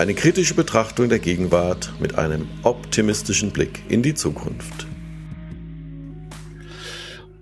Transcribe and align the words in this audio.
Eine 0.00 0.14
kritische 0.14 0.54
Betrachtung 0.54 1.10
der 1.10 1.18
Gegenwart 1.18 1.92
mit 2.00 2.16
einem 2.16 2.48
optimistischen 2.62 3.50
Blick 3.50 3.82
in 3.90 4.02
die 4.02 4.14
Zukunft. 4.14 4.86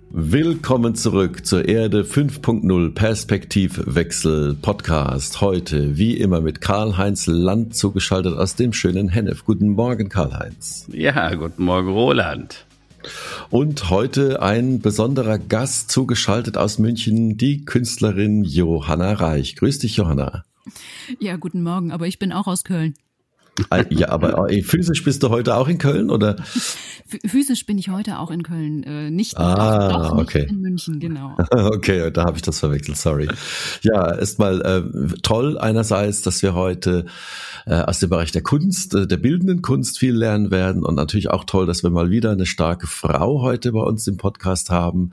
Willkommen 0.09 0.93
zurück 0.93 1.45
zur 1.45 1.69
Erde 1.69 2.01
5.0 2.01 2.93
Perspektivwechsel 2.93 4.55
Podcast. 4.55 5.39
Heute 5.39 5.97
wie 5.97 6.17
immer 6.17 6.41
mit 6.41 6.59
Karl-Heinz 6.59 7.27
Land 7.27 7.77
zugeschaltet 7.77 8.37
aus 8.37 8.55
dem 8.55 8.73
schönen 8.73 9.07
Hennef. 9.07 9.45
Guten 9.45 9.69
Morgen, 9.69 10.09
Karl-Heinz. 10.09 10.85
Ja, 10.91 11.33
guten 11.35 11.63
Morgen, 11.63 11.87
Roland. 11.87 12.65
Und 13.49 13.89
heute 13.89 14.41
ein 14.41 14.81
besonderer 14.81 15.37
Gast 15.37 15.91
zugeschaltet 15.91 16.57
aus 16.57 16.77
München, 16.77 17.37
die 17.37 17.63
Künstlerin 17.63 18.43
Johanna 18.43 19.13
Reich. 19.13 19.55
Grüß 19.55 19.79
dich, 19.79 19.95
Johanna. 19.95 20.43
Ja, 21.19 21.35
guten 21.37 21.63
Morgen, 21.63 21.91
aber 21.91 22.07
ich 22.07 22.19
bin 22.19 22.31
auch 22.31 22.47
aus 22.47 22.63
Köln. 22.63 22.95
Ja, 23.89 24.09
aber 24.09 24.49
äh, 24.51 24.61
physisch 24.61 25.03
bist 25.03 25.23
du 25.23 25.29
heute 25.29 25.55
auch 25.55 25.67
in 25.67 25.77
Köln, 25.77 26.09
oder? 26.09 26.35
Physisch 27.25 27.65
bin 27.65 27.77
ich 27.77 27.89
heute 27.89 28.19
auch 28.19 28.31
in 28.31 28.43
Köln, 28.43 28.83
äh, 28.83 29.09
nicht, 29.09 29.37
ah, 29.37 29.89
doch, 29.89 30.15
nicht 30.15 30.23
okay. 30.23 30.47
in 30.49 30.61
München, 30.61 30.99
genau. 30.99 31.35
Okay, 31.51 32.11
da 32.11 32.25
habe 32.25 32.37
ich 32.37 32.41
das 32.41 32.59
verwechselt, 32.59 32.97
sorry. 32.97 33.27
Ja, 33.81 34.15
erstmal 34.15 34.61
äh, 34.61 35.17
toll 35.21 35.57
einerseits, 35.57 36.21
dass 36.21 36.41
wir 36.41 36.53
heute 36.53 37.05
äh, 37.65 37.75
aus 37.75 37.99
dem 37.99 38.09
Bereich 38.09 38.31
der 38.31 38.41
Kunst, 38.41 38.95
äh, 38.95 39.07
der 39.07 39.17
bildenden 39.17 39.61
Kunst 39.61 39.99
viel 39.99 40.15
lernen 40.15 40.51
werden 40.51 40.83
und 40.83 40.95
natürlich 40.95 41.29
auch 41.29 41.43
toll, 41.43 41.65
dass 41.65 41.83
wir 41.83 41.89
mal 41.89 42.09
wieder 42.09 42.31
eine 42.31 42.45
starke 42.45 42.87
Frau 42.87 43.41
heute 43.41 43.71
bei 43.71 43.81
uns 43.81 44.07
im 44.07 44.17
Podcast 44.17 44.69
haben. 44.69 45.11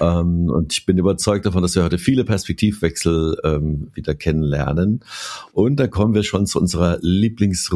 Ähm, 0.00 0.50
und 0.50 0.72
ich 0.72 0.86
bin 0.86 0.98
überzeugt 0.98 1.46
davon, 1.46 1.62
dass 1.62 1.74
wir 1.74 1.84
heute 1.84 1.98
viele 1.98 2.24
Perspektivwechsel 2.24 3.38
ähm, 3.44 3.88
wieder 3.94 4.14
kennenlernen. 4.14 5.00
Und 5.52 5.76
da 5.76 5.86
kommen 5.86 6.14
wir 6.14 6.22
schon 6.22 6.46
zu 6.46 6.60
unserer 6.60 6.98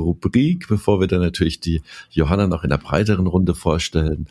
Lieblingsrubrik, 0.09 0.69
bevor 0.69 1.01
wir 1.01 1.07
dann 1.07 1.21
natürlich 1.21 1.61
die 1.61 1.83
Johanna 2.11 2.47
noch 2.47 2.65
in 2.65 2.71
der 2.71 2.79
breiteren 2.79 3.27
Runde 3.27 3.55
vorstellen. 3.55 4.29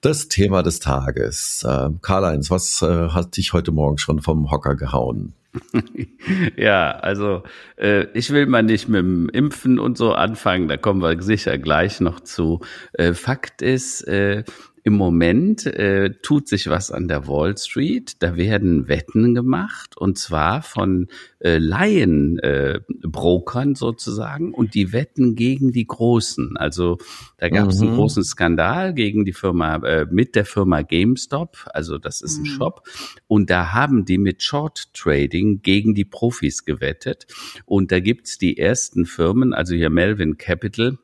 Das 0.00 0.28
Thema 0.28 0.62
des 0.62 0.80
Tages. 0.80 1.66
Ähm, 1.68 2.00
Karl-Heinz, 2.02 2.50
was 2.50 2.82
äh, 2.82 3.08
hat 3.10 3.36
dich 3.36 3.52
heute 3.52 3.72
Morgen 3.72 3.98
schon 3.98 4.20
vom 4.20 4.50
Hocker 4.50 4.74
gehauen? 4.74 5.34
ja, 6.56 6.92
also 6.92 7.42
äh, 7.76 8.06
ich 8.14 8.30
will 8.30 8.46
mal 8.46 8.62
nicht 8.62 8.88
mit 8.88 9.00
dem 9.00 9.28
Impfen 9.28 9.78
und 9.78 9.98
so 9.98 10.14
anfangen, 10.14 10.66
da 10.66 10.78
kommen 10.78 11.02
wir 11.02 11.20
sicher 11.22 11.58
gleich 11.58 12.00
noch 12.00 12.20
zu. 12.20 12.60
Äh, 12.94 13.12
Fakt 13.12 13.60
ist, 13.60 14.02
äh, 14.08 14.44
im 14.84 14.94
Moment 14.94 15.64
äh, 15.66 16.10
tut 16.22 16.48
sich 16.48 16.68
was 16.68 16.90
an 16.90 17.06
der 17.06 17.28
Wall 17.28 17.56
Street. 17.56 18.20
Da 18.20 18.36
werden 18.36 18.88
Wetten 18.88 19.32
gemacht 19.32 19.96
und 19.96 20.18
zwar 20.18 20.62
von 20.62 21.06
äh, 21.38 21.58
Laienbrokern 21.58 23.72
äh, 23.72 23.76
sozusagen 23.76 24.52
und 24.52 24.74
die 24.74 24.92
wetten 24.92 25.36
gegen 25.36 25.70
die 25.70 25.86
Großen. 25.86 26.56
Also 26.56 26.98
da 27.36 27.48
gab 27.48 27.68
es 27.68 27.80
mhm. 27.80 27.88
einen 27.88 27.96
großen 27.96 28.24
Skandal 28.24 28.92
gegen 28.92 29.24
die 29.24 29.32
Firma 29.32 29.76
äh, 29.76 30.06
mit 30.10 30.34
der 30.34 30.44
Firma 30.44 30.82
GameStop. 30.82 31.68
Also 31.72 31.98
das 31.98 32.20
ist 32.20 32.38
ein 32.38 32.42
mhm. 32.42 32.46
Shop 32.46 32.82
und 33.28 33.50
da 33.50 33.72
haben 33.72 34.04
die 34.04 34.18
mit 34.18 34.42
Short 34.42 34.92
Trading 34.94 35.62
gegen 35.62 35.94
die 35.94 36.04
Profis 36.04 36.64
gewettet 36.64 37.28
und 37.66 37.92
da 37.92 38.00
gibt's 38.00 38.36
die 38.36 38.58
ersten 38.58 39.06
Firmen, 39.06 39.54
also 39.54 39.76
hier 39.76 39.90
Melvin 39.90 40.38
Capital. 40.38 40.98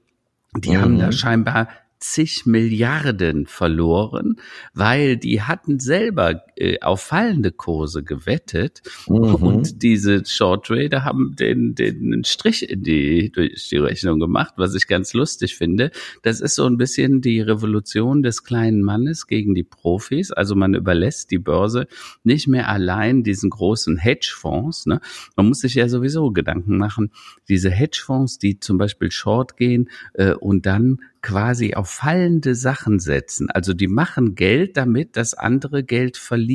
Die 0.56 0.71
mhm. 0.71 0.81
haben 0.81 0.99
da 0.99 1.06
mhm. 1.06 1.12
scheinbar 1.12 1.69
zig 2.00 2.47
Milliarden 2.47 3.47
verloren, 3.47 4.41
weil 4.75 5.16
die 5.16 5.42
hatten 5.42 5.81
selber 5.81 6.44
äh, 6.61 6.81
auf 6.81 7.03
fallende 7.03 7.53
Kurse 7.53 8.03
gewettet 8.03 8.83
mhm. 9.07 9.35
und 9.35 9.83
diese 9.83 10.25
Short 10.27 10.67
Trader 10.67 11.05
haben 11.05 11.37
den, 11.37 11.75
den 11.75 12.25
Strich 12.25 12.69
in 12.69 12.83
die, 12.83 13.31
durch 13.31 13.69
die 13.69 13.77
Rechnung 13.77 14.19
gemacht, 14.19 14.55
was 14.57 14.75
ich 14.75 14.87
ganz 14.87 15.13
lustig 15.15 15.57
finde. 15.57 15.91
Das 16.23 16.41
ist 16.41 16.55
so 16.55 16.67
ein 16.67 16.77
bisschen 16.77 17.21
die 17.21 17.41
Revolution 17.41 18.23
des 18.23 18.45
kleinen 18.45 18.83
Mannes 18.83 19.27
gegen 19.27 19.55
die 19.55 19.63
Profis. 19.63 20.33
Also 20.33 20.55
man 20.55 20.75
überlässt 20.75 21.31
die 21.31 21.39
Börse 21.39 21.87
nicht 22.25 22.49
mehr 22.49 22.69
allein 22.69 23.23
diesen 23.23 23.51
großen 23.51 23.97
Hedgefonds. 23.97 24.87
Ne? 24.87 25.01
Man 25.37 25.47
muss 25.47 25.61
sich 25.61 25.75
ja 25.75 25.89
sowieso 25.89 26.33
Gedanken 26.33 26.77
machen, 26.77 27.13
diese 27.49 27.71
Hedgefonds, 27.71 28.39
die 28.39 28.61
zum 28.61 28.79
Beispiel 28.79 29.11
Short 29.11 29.57
gehen 29.57 29.89
äh, 30.15 30.33
und 30.33 30.67
dann 30.67 30.99
quasi 31.23 31.75
auf 31.75 31.91
fallende 31.91 32.55
Sachen 32.55 33.01
setzen. 33.01 33.51
Also 33.51 33.75
die 33.75 33.89
machen 33.89 34.35
Geld 34.35 34.77
damit, 34.77 35.17
dass 35.17 35.35
andere 35.35 35.83
Geld 35.83 36.17
verlieren. 36.17 36.47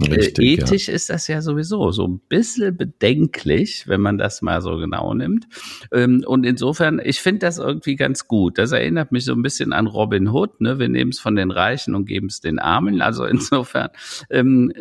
Richtig, 0.00 0.38
äh, 0.38 0.52
ethisch 0.54 0.88
ja. 0.88 0.94
ist 0.94 1.10
das 1.10 1.28
ja 1.28 1.42
sowieso 1.42 1.90
so 1.90 2.06
ein 2.06 2.20
bisschen 2.28 2.76
bedenklich, 2.76 3.86
wenn 3.86 4.00
man 4.00 4.18
das 4.18 4.42
mal 4.42 4.60
so 4.60 4.76
genau 4.76 5.14
nimmt. 5.14 5.46
Ähm, 5.92 6.24
und 6.26 6.44
insofern, 6.44 7.00
ich 7.02 7.20
finde 7.20 7.40
das 7.40 7.58
irgendwie 7.58 7.96
ganz 7.96 8.26
gut. 8.26 8.58
Das 8.58 8.72
erinnert 8.72 9.12
mich 9.12 9.24
so 9.24 9.32
ein 9.32 9.42
bisschen 9.42 9.72
an 9.72 9.86
Robin 9.86 10.28
Hood. 10.28 10.60
Ne? 10.60 10.78
Wir 10.78 10.88
nehmen 10.88 11.10
es 11.10 11.20
von 11.20 11.36
den 11.36 11.50
Reichen 11.50 11.94
und 11.94 12.06
geben 12.06 12.26
es 12.26 12.40
den 12.40 12.58
Armen. 12.58 13.02
Also 13.02 13.24
insofern 13.32 13.90
ähm, 14.30 14.72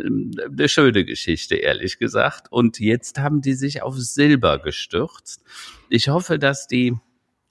eine 0.49 0.69
schöne 0.69 1.05
Geschichte, 1.05 1.55
ehrlich 1.55 1.99
gesagt. 1.99 2.51
Und 2.51 2.79
jetzt 2.79 3.19
haben 3.19 3.41
die 3.41 3.53
sich 3.53 3.83
auf 3.83 3.97
Silber 3.97 4.59
gestürzt. 4.59 5.43
Ich 5.89 6.09
hoffe, 6.09 6.39
dass 6.39 6.67
die 6.67 6.95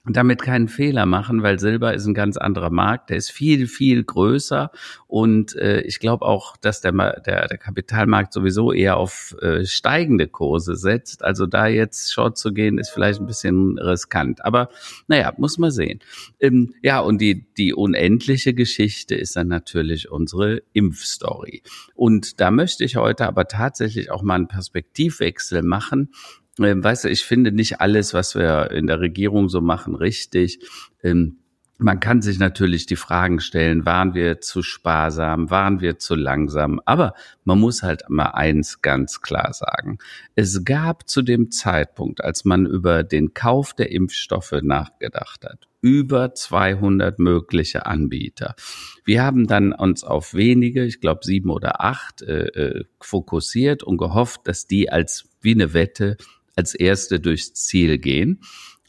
damit 0.05 0.41
keinen 0.41 0.67
Fehler 0.67 1.05
machen, 1.05 1.43
weil 1.43 1.59
Silber 1.59 1.93
ist 1.93 2.07
ein 2.07 2.15
ganz 2.15 2.37
anderer 2.37 2.71
Markt, 2.71 3.11
der 3.11 3.17
ist 3.17 3.31
viel, 3.31 3.67
viel 3.67 4.03
größer 4.03 4.71
und 5.05 5.55
äh, 5.55 5.81
ich 5.81 5.99
glaube 5.99 6.25
auch, 6.25 6.57
dass 6.57 6.81
der, 6.81 6.91
der, 6.91 7.47
der 7.47 7.57
Kapitalmarkt 7.57 8.33
sowieso 8.33 8.71
eher 8.71 8.97
auf 8.97 9.35
äh, 9.41 9.63
steigende 9.65 10.27
Kurse 10.27 10.75
setzt. 10.75 11.23
Also 11.23 11.45
da 11.45 11.67
jetzt 11.67 12.11
Short 12.13 12.37
zu 12.37 12.51
gehen, 12.51 12.79
ist 12.79 12.89
vielleicht 12.89 13.19
ein 13.19 13.27
bisschen 13.27 13.77
riskant. 13.77 14.43
Aber 14.43 14.69
naja, 15.07 15.33
muss 15.37 15.59
man 15.59 15.69
sehen. 15.69 15.99
Ähm, 16.39 16.73
ja, 16.81 16.99
und 16.99 17.21
die, 17.21 17.45
die 17.57 17.73
unendliche 17.73 18.53
Geschichte 18.53 19.15
ist 19.15 19.35
dann 19.35 19.49
natürlich 19.49 20.09
unsere 20.09 20.63
Impfstory. 20.73 21.61
Und 21.93 22.39
da 22.39 22.49
möchte 22.49 22.83
ich 22.83 22.95
heute 22.95 23.27
aber 23.27 23.47
tatsächlich 23.47 24.09
auch 24.09 24.23
mal 24.23 24.35
einen 24.35 24.47
Perspektivwechsel 24.47 25.61
machen 25.61 26.09
weißt 26.57 27.05
du, 27.05 27.09
ich 27.09 27.23
finde 27.23 27.51
nicht 27.51 27.81
alles, 27.81 28.13
was 28.13 28.35
wir 28.35 28.71
in 28.71 28.87
der 28.87 28.99
Regierung 28.99 29.49
so 29.49 29.61
machen, 29.61 29.95
richtig. 29.95 30.59
Ähm, 31.03 31.37
man 31.81 31.99
kann 31.99 32.21
sich 32.21 32.37
natürlich 32.37 32.85
die 32.85 32.95
Fragen 32.95 33.39
stellen, 33.39 33.85
waren 33.85 34.13
wir 34.13 34.39
zu 34.39 34.61
sparsam, 34.61 35.49
waren 35.49 35.81
wir 35.81 35.97
zu 35.97 36.13
langsam, 36.13 36.79
aber 36.85 37.15
man 37.43 37.59
muss 37.59 37.81
halt 37.81 38.03
mal 38.07 38.29
eins 38.29 38.81
ganz 38.81 39.21
klar 39.21 39.51
sagen. 39.53 39.97
Es 40.35 40.63
gab 40.63 41.09
zu 41.09 41.23
dem 41.23 41.49
Zeitpunkt, 41.49 42.23
als 42.23 42.45
man 42.45 42.67
über 42.67 43.03
den 43.03 43.33
Kauf 43.33 43.73
der 43.73 43.91
Impfstoffe 43.91 44.53
nachgedacht 44.61 45.43
hat, 45.43 45.67
über 45.81 46.35
200 46.35 47.17
mögliche 47.17 47.87
Anbieter. 47.87 48.55
Wir 49.03 49.23
haben 49.23 49.47
dann 49.47 49.73
uns 49.73 50.03
auf 50.03 50.35
wenige, 50.35 50.85
ich 50.85 51.01
glaube 51.01 51.21
sieben 51.23 51.49
oder 51.49 51.81
acht, 51.81 52.21
äh, 52.21 52.45
äh, 52.47 52.83
fokussiert 52.99 53.81
und 53.81 53.97
gehofft, 53.97 54.41
dass 54.43 54.67
die 54.67 54.91
als 54.91 55.27
wie 55.41 55.55
eine 55.55 55.73
Wette 55.73 56.17
als 56.55 56.75
Erste 56.75 57.19
durchs 57.19 57.53
Ziel 57.53 57.97
gehen. 57.97 58.41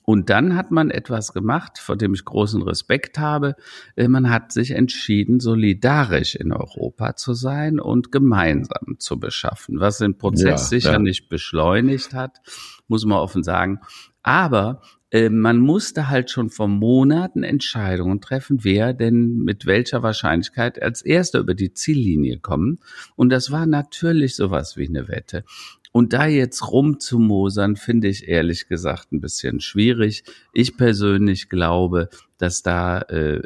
Und 0.05 0.31
dann 0.31 0.57
hat 0.57 0.71
man 0.71 0.91
etwas 0.91 1.33
gemacht, 1.33 1.79
vor 1.79 1.97
dem 1.97 2.15
ich 2.15 2.25
großen 2.25 2.63
Respekt 2.63 3.19
habe. 3.19 3.55
Äh, 3.95 4.09
man 4.09 4.31
hat 4.31 4.53
sich 4.53 4.73
entschieden, 4.73 5.39
solidarisch 5.39 6.35
in 6.35 6.53
Europa 6.53 7.15
zu 7.17 7.35
sein 7.35 7.79
und 7.79 8.11
gemeinsam 8.11 8.99
zu 8.99 9.21
beschaffen, 9.21 9.79
was 9.79 9.99
den 9.99 10.19
Prozess 10.19 10.45
ja, 10.45 10.57
sicher 10.59 10.93
ja. 10.93 10.99
nicht 10.99 11.29
beschleunigt 11.29 12.15
hat, 12.15 12.41
muss 12.89 13.05
man 13.05 13.19
offen 13.19 13.45
sagen. 13.45 13.81
Aber 14.25 14.83
äh, 15.13 15.29
man 15.29 15.59
musste 15.59 16.09
halt 16.09 16.31
schon 16.31 16.51
vor 16.51 16.69
Monaten 16.69 17.45
Entscheidungen 17.45 18.21
treffen, 18.21 18.65
wer 18.65 18.95
denn 18.95 19.37
mit 19.37 19.67
welcher 19.67 20.03
Wahrscheinlichkeit 20.03 20.83
als 20.83 21.03
erster 21.03 21.39
über 21.39 21.55
die 21.55 21.75
Ziellinie 21.75 22.41
kommen. 22.41 22.81
Und 23.15 23.29
das 23.29 23.51
war 23.51 23.67
natürlich 23.67 24.35
sowas 24.35 24.77
wie 24.77 24.89
eine 24.89 25.09
Wette. 25.09 25.45
Und 25.93 26.15
da 26.15 26.27
jetzt 26.27 26.71
rumzumosern, 26.71 27.77
finde 27.77 28.09
ich 28.09 28.27
ehrlich 28.27 28.67
gesagt 28.67 29.13
ein 29.13 29.21
bisschen 29.21 29.61
schwierig. 29.61 30.25
Ich 30.55 30.79
persönlich 30.79 31.51
glaube, 31.51 32.09
dass 32.39 32.63
da 32.63 33.03
äh, 33.03 33.43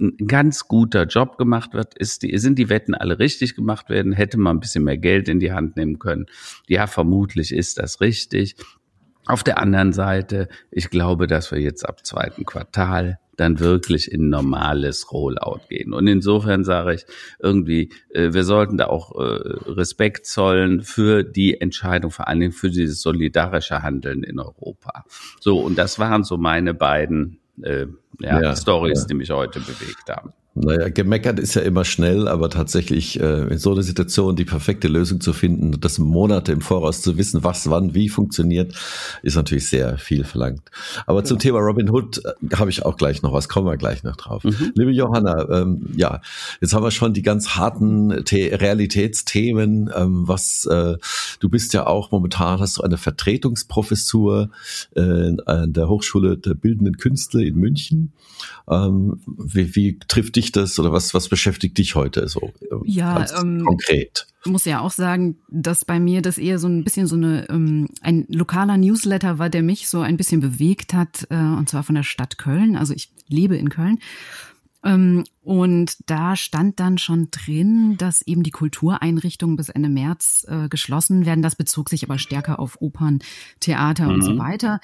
ein 0.00 0.16
ganz 0.26 0.66
guter 0.66 1.04
Job 1.04 1.38
gemacht 1.38 1.72
wird. 1.72 1.96
Ist 1.96 2.22
die, 2.22 2.36
sind 2.38 2.58
die 2.58 2.68
Wetten 2.68 2.94
alle 2.94 3.20
richtig 3.20 3.54
gemacht 3.54 3.88
werden? 3.88 4.12
Hätte 4.12 4.38
man 4.38 4.56
ein 4.56 4.60
bisschen 4.60 4.84
mehr 4.84 4.98
Geld 4.98 5.28
in 5.28 5.38
die 5.38 5.52
Hand 5.52 5.76
nehmen 5.76 6.00
können? 6.00 6.26
Ja, 6.68 6.88
vermutlich 6.88 7.52
ist 7.54 7.78
das 7.78 8.00
richtig. 8.00 8.56
Auf 9.26 9.44
der 9.44 9.58
anderen 9.58 9.92
Seite, 9.92 10.48
ich 10.70 10.90
glaube, 10.90 11.26
dass 11.28 11.52
wir 11.52 11.60
jetzt 11.60 11.88
ab 11.88 12.04
zweiten 12.04 12.44
Quartal 12.44 13.18
dann 13.36 13.60
wirklich 13.60 14.10
in 14.10 14.28
normales 14.28 15.12
Rollout 15.12 15.60
gehen. 15.68 15.92
Und 15.92 16.06
insofern 16.06 16.64
sage 16.64 16.94
ich 16.94 17.06
irgendwie, 17.38 17.90
äh, 18.10 18.32
wir 18.32 18.44
sollten 18.44 18.76
da 18.76 18.86
auch 18.86 19.12
äh, 19.18 19.70
Respekt 19.70 20.26
zollen 20.26 20.82
für 20.82 21.22
die 21.22 21.60
Entscheidung, 21.60 22.10
vor 22.10 22.28
allen 22.28 22.40
Dingen 22.40 22.52
für 22.52 22.70
dieses 22.70 23.00
solidarische 23.00 23.82
Handeln 23.82 24.22
in 24.22 24.38
Europa. 24.38 25.04
So, 25.40 25.60
und 25.60 25.76
das 25.76 25.98
waren 25.98 26.24
so 26.24 26.36
meine 26.36 26.74
beiden 26.74 27.40
äh, 27.62 27.86
ja, 28.20 28.40
ja, 28.40 28.56
Stories, 28.56 29.02
ja. 29.02 29.06
die 29.08 29.14
mich 29.14 29.30
heute 29.30 29.60
bewegt 29.60 30.08
haben. 30.08 30.32
Naja, 30.56 30.88
gemeckert 30.88 31.40
ist 31.40 31.54
ja 31.54 31.62
immer 31.62 31.84
schnell, 31.84 32.28
aber 32.28 32.48
tatsächlich 32.48 33.18
äh, 33.18 33.48
in 33.48 33.58
so 33.58 33.72
einer 33.72 33.82
Situation 33.82 34.36
die 34.36 34.44
perfekte 34.44 34.86
Lösung 34.86 35.20
zu 35.20 35.32
finden, 35.32 35.80
das 35.80 35.98
Monate 35.98 36.52
im 36.52 36.60
Voraus 36.60 37.02
zu 37.02 37.18
wissen, 37.18 37.42
was 37.42 37.68
wann 37.70 37.94
wie 37.94 38.08
funktioniert, 38.08 38.72
ist 39.22 39.34
natürlich 39.34 39.68
sehr 39.68 39.98
viel 39.98 40.22
verlangt. 40.22 40.62
Aber 41.06 41.20
ja. 41.20 41.24
zum 41.24 41.40
Thema 41.40 41.58
Robin 41.58 41.90
Hood 41.90 42.24
äh, 42.24 42.54
habe 42.54 42.70
ich 42.70 42.84
auch 42.84 42.96
gleich 42.96 43.22
noch 43.22 43.32
was, 43.32 43.48
kommen 43.48 43.66
wir 43.66 43.76
gleich 43.76 44.04
noch 44.04 44.14
drauf. 44.14 44.44
Mhm. 44.44 44.72
Liebe 44.76 44.92
Johanna, 44.92 45.48
ähm, 45.50 45.86
ja, 45.96 46.20
jetzt 46.60 46.72
haben 46.72 46.84
wir 46.84 46.92
schon 46.92 47.14
die 47.14 47.22
ganz 47.22 47.56
harten 47.56 48.22
The 48.24 48.50
Realitätsthemen. 48.50 49.90
Ähm, 49.92 50.28
was 50.28 50.66
äh, 50.66 50.96
du 51.40 51.48
bist 51.48 51.74
ja 51.74 51.88
auch 51.88 52.12
momentan 52.12 52.60
hast 52.60 52.78
du 52.78 52.82
eine 52.82 52.96
Vertretungsprofessur 52.96 54.50
äh, 54.94 55.32
an 55.46 55.72
der 55.72 55.88
Hochschule 55.88 56.38
der 56.38 56.54
Bildenden 56.54 56.96
Künste 56.96 57.44
in 57.44 57.56
München. 57.56 58.12
Ähm, 58.68 59.20
wie, 59.26 59.74
wie 59.74 59.98
trifft 60.08 60.36
dich 60.36 60.43
das 60.52 60.78
oder 60.78 60.92
was, 60.92 61.14
was 61.14 61.28
beschäftigt 61.28 61.78
dich 61.78 61.94
heute 61.94 62.28
so 62.28 62.52
ähm, 62.70 62.82
ja, 62.84 63.24
ähm, 63.40 63.64
konkret? 63.64 64.26
Ich 64.44 64.50
muss 64.50 64.64
ja 64.64 64.80
auch 64.80 64.90
sagen, 64.90 65.38
dass 65.48 65.84
bei 65.84 65.98
mir 65.98 66.22
das 66.22 66.38
eher 66.38 66.58
so 66.58 66.68
ein 66.68 66.84
bisschen 66.84 67.06
so 67.06 67.16
eine 67.16 67.48
ähm, 67.48 67.88
ein 68.00 68.26
lokaler 68.28 68.76
Newsletter 68.76 69.38
war, 69.38 69.48
der 69.48 69.62
mich 69.62 69.88
so 69.88 70.00
ein 70.00 70.16
bisschen 70.16 70.40
bewegt 70.40 70.92
hat, 70.94 71.26
äh, 71.30 71.36
und 71.36 71.68
zwar 71.68 71.82
von 71.82 71.94
der 71.94 72.02
Stadt 72.02 72.38
Köln. 72.38 72.76
Also 72.76 72.92
ich 72.94 73.10
lebe 73.28 73.56
in 73.56 73.70
Köln. 73.70 73.98
Ähm, 74.84 75.24
und 75.42 75.96
da 76.10 76.36
stand 76.36 76.78
dann 76.78 76.98
schon 76.98 77.28
drin, 77.30 77.96
dass 77.96 78.20
eben 78.22 78.42
die 78.42 78.50
Kultureinrichtungen 78.50 79.56
bis 79.56 79.70
Ende 79.70 79.88
März 79.88 80.46
äh, 80.48 80.68
geschlossen 80.68 81.24
werden. 81.24 81.42
Das 81.42 81.56
bezog 81.56 81.88
sich 81.88 82.04
aber 82.04 82.18
stärker 82.18 82.58
auf 82.58 82.80
Opern, 82.80 83.20
Theater 83.60 84.04
mhm. 84.04 84.14
und 84.14 84.22
so 84.22 84.32
mhm. 84.32 84.38
weiter. 84.38 84.80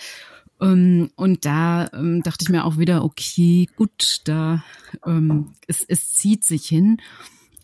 Ähm, 0.61 1.11
und 1.17 1.45
da 1.45 1.91
ähm, 1.93 2.23
dachte 2.23 2.43
ich 2.43 2.49
mir 2.49 2.65
auch 2.65 2.79
wieder, 2.79 3.05
okay, 3.05 3.69
gut, 3.77 4.21
da 4.25 4.63
ähm, 5.07 5.53
es, 5.67 5.85
es 5.85 6.13
zieht 6.15 6.45
sich 6.45 6.67
hin. 6.67 6.99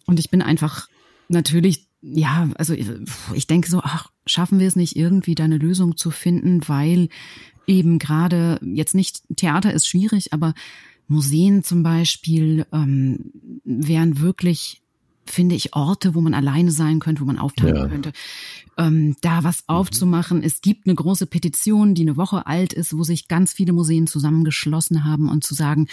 Und 0.07 0.19
ich 0.19 0.31
bin 0.31 0.43
einfach 0.43 0.89
natürlich, 1.29 1.89
ja, 2.01 2.49
also 2.57 2.75
ich 2.75 3.47
denke 3.47 3.69
so, 3.69 3.81
ach, 3.83 4.11
schaffen 4.27 4.59
wir 4.59 4.69
es 4.69 4.77
nicht 4.77 4.97
irgendwie 4.97 5.35
da 5.35 5.45
eine 5.45 5.59
Lösung 5.59 5.97
zu 5.97 6.11
finden, 6.11 6.69
weil 6.69 7.09
eben 7.67 7.99
gerade 7.99 8.61
jetzt 8.63 8.95
nicht 8.95 9.23
Theater 9.37 9.73
ist 9.73 9.87
schwierig, 9.87 10.33
aber 10.33 10.55
Museen 11.09 11.63
zum 11.63 11.83
Beispiel 11.83 12.67
ähm, 12.73 13.33
wären 13.65 14.21
wirklich 14.21 14.83
finde 15.31 15.55
ich, 15.55 15.75
Orte, 15.75 16.15
wo 16.15 16.21
man 16.21 16.35
alleine 16.35 16.71
sein 16.71 16.99
könnte, 16.99 17.23
wo 17.23 17.27
man 17.27 17.39
aufteilen 17.39 17.77
ja. 17.77 17.89
könnte, 17.89 18.13
ähm, 18.79 19.17
da 19.21 19.45
was 19.45 19.61
mhm. 19.61 19.75
aufzumachen. 19.75 20.43
Es 20.43 20.61
gibt 20.61 20.87
eine 20.87 20.95
große 20.95 21.27
Petition, 21.27 21.95
die 21.95 22.03
eine 22.03 22.17
Woche 22.17 22.47
alt 22.47 22.73
ist, 22.73 22.97
wo 22.97 23.03
sich 23.03 23.29
ganz 23.29 23.53
viele 23.53 23.73
Museen 23.73 24.07
zusammengeschlossen 24.07 25.05
haben 25.05 25.29
und 25.29 25.45
zu 25.45 25.55
sagen, 25.55 25.89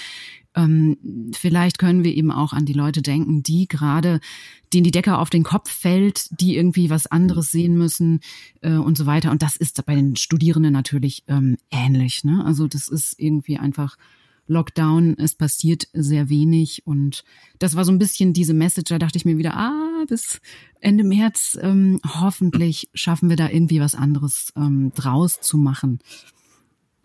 ähm, 0.56 1.31
vielleicht 1.33 1.80
können 1.80 2.03
wir 2.03 2.13
eben 2.15 2.31
auch 2.31 2.53
an 2.53 2.65
die 2.65 2.74
Leute 2.74 3.01
denken, 3.01 3.41
die 3.41 3.68
gerade, 3.68 4.19
denen 4.74 4.83
die 4.83 4.91
Decke 4.91 5.18
auf 5.18 5.30
den 5.30 5.44
Kopf 5.44 5.71
fällt, 5.71 6.27
die 6.39 6.56
irgendwie 6.56 6.89
was 6.89 7.07
anderes 7.07 7.51
sehen 7.51 7.77
müssen 7.77 8.19
äh, 8.62 8.74
und 8.74 8.97
so 8.97 9.06
weiter. 9.06 9.31
Und 9.31 9.41
das 9.41 9.56
ist 9.56 9.83
bei 9.85 9.95
den 9.95 10.15
Studierenden 10.15 10.74
natürlich 10.74 11.24
ähm, 11.27 11.57
ähnlich. 11.71 12.24
Ne? 12.24 12.44
Also 12.45 12.68
das 12.68 12.88
ist 12.88 13.19
irgendwie 13.19 13.57
einfach 13.57 13.97
Lockdown, 14.48 15.16
es 15.18 15.36
passiert 15.36 15.88
sehr 15.94 16.30
wenig 16.30 16.86
und 16.86 17.24
das 17.60 17.75
war 17.75 17.86
so 17.86 17.92
ein 17.92 18.00
bisschen 18.00 18.34
diese 18.34 18.54
Message, 18.54 18.90
da 18.90 19.00
dachte 19.00 19.18
ich 19.18 19.25
mir 19.25 19.38
wieder, 19.38 19.56
ah, 19.56 20.04
bis 20.07 20.42
Ende 20.80 21.04
März 21.04 21.57
ähm, 21.62 22.00
hoffentlich 22.06 22.90
schaffen 22.94 23.30
wir 23.30 23.38
da 23.38 23.50
irgendwie 23.50 23.80
was 23.80 23.95
anderes 23.95 24.51
ähm, 24.57 24.92
draus 24.95 25.40
zu 25.40 25.57
machen. 25.57 26.00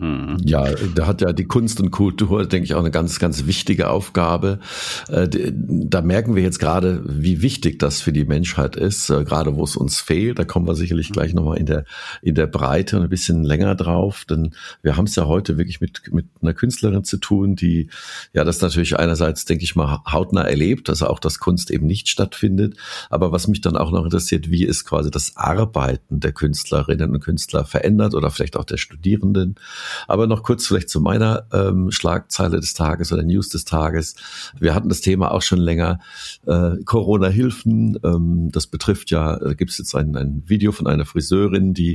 Mhm. 0.00 0.36
Ja, 0.44 0.64
da 0.94 1.08
hat 1.08 1.22
ja 1.22 1.32
die 1.32 1.46
Kunst 1.46 1.80
und 1.80 1.90
Kultur, 1.90 2.46
denke 2.46 2.64
ich, 2.64 2.74
auch 2.74 2.80
eine 2.80 2.92
ganz, 2.92 3.18
ganz 3.18 3.46
wichtige 3.46 3.90
Aufgabe. 3.90 4.60
Äh, 5.08 5.28
da 5.52 6.02
merken 6.02 6.36
wir 6.36 6.42
jetzt 6.44 6.60
gerade, 6.60 7.02
wie 7.04 7.42
wichtig 7.42 7.80
das 7.80 8.00
für 8.00 8.12
die 8.12 8.24
Menschheit 8.24 8.76
ist, 8.76 9.10
äh, 9.10 9.24
gerade 9.24 9.56
wo 9.56 9.64
es 9.64 9.74
uns 9.74 10.00
fehlt. 10.00 10.38
Da 10.38 10.44
kommen 10.44 10.68
wir 10.68 10.76
sicherlich 10.76 11.10
gleich 11.10 11.34
nochmal 11.34 11.58
in 11.58 11.66
der, 11.66 11.84
in 12.22 12.36
der 12.36 12.46
Breite 12.46 12.96
und 12.96 13.02
ein 13.02 13.08
bisschen 13.08 13.42
länger 13.42 13.74
drauf, 13.74 14.24
denn 14.24 14.54
wir 14.82 14.96
haben 14.96 15.06
es 15.06 15.16
ja 15.16 15.26
heute 15.26 15.58
wirklich 15.58 15.80
mit, 15.80 16.02
mit 16.12 16.26
einer 16.40 16.54
Künstlerin 16.54 17.02
zu 17.02 17.16
tun, 17.16 17.56
die 17.56 17.90
ja 18.32 18.44
das 18.44 18.60
natürlich 18.60 18.96
einerseits, 18.96 19.46
denke 19.46 19.64
ich 19.64 19.74
mal, 19.74 20.02
hautnah 20.06 20.42
erlebt, 20.42 20.90
also 20.90 21.08
auch, 21.08 21.18
dass 21.18 21.40
Kunst 21.40 21.72
eben 21.72 21.88
nicht 21.88 22.08
stattfindet. 22.08 22.76
Aber 23.10 23.32
was 23.32 23.48
mich 23.48 23.62
dann 23.62 23.76
auch 23.76 23.90
noch 23.90 24.04
interessiert, 24.04 24.48
wie 24.48 24.62
ist 24.64 24.84
quasi 24.84 25.10
das 25.10 25.36
Arbeiten 25.36 26.20
der 26.20 26.30
Künstlerinnen 26.30 27.14
und 27.14 27.20
Künstler 27.20 27.64
verändert 27.64 28.14
oder 28.14 28.30
vielleicht 28.30 28.56
auch 28.56 28.64
der 28.64 28.76
Studierenden. 28.76 29.56
Aber 30.06 30.26
noch 30.26 30.42
kurz 30.42 30.66
vielleicht 30.66 30.88
zu 30.88 31.00
meiner 31.00 31.46
ähm, 31.52 31.90
Schlagzeile 31.90 32.60
des 32.60 32.74
Tages 32.74 33.12
oder 33.12 33.22
News 33.22 33.48
des 33.48 33.64
Tages. 33.64 34.16
Wir 34.58 34.74
hatten 34.74 34.88
das 34.88 35.00
Thema 35.00 35.30
auch 35.32 35.42
schon 35.42 35.58
länger. 35.58 36.00
Äh, 36.46 36.76
Corona-Hilfen, 36.84 37.98
ähm, 38.04 38.50
das 38.52 38.66
betrifft 38.66 39.10
ja, 39.10 39.38
da 39.38 39.54
gibt 39.54 39.70
es 39.70 39.78
jetzt 39.78 39.94
ein, 39.94 40.16
ein 40.16 40.42
Video 40.46 40.72
von 40.72 40.86
einer 40.86 41.04
Friseurin, 41.04 41.74
die 41.74 41.94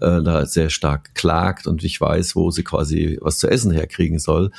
äh, 0.00 0.22
da 0.22 0.46
sehr 0.46 0.70
stark 0.70 1.14
klagt 1.14 1.66
und 1.66 1.84
ich 1.84 2.00
weiß, 2.00 2.36
wo 2.36 2.50
sie 2.50 2.64
quasi 2.64 3.18
was 3.20 3.38
zu 3.38 3.48
essen 3.48 3.70
herkriegen 3.70 4.18
soll. 4.18 4.50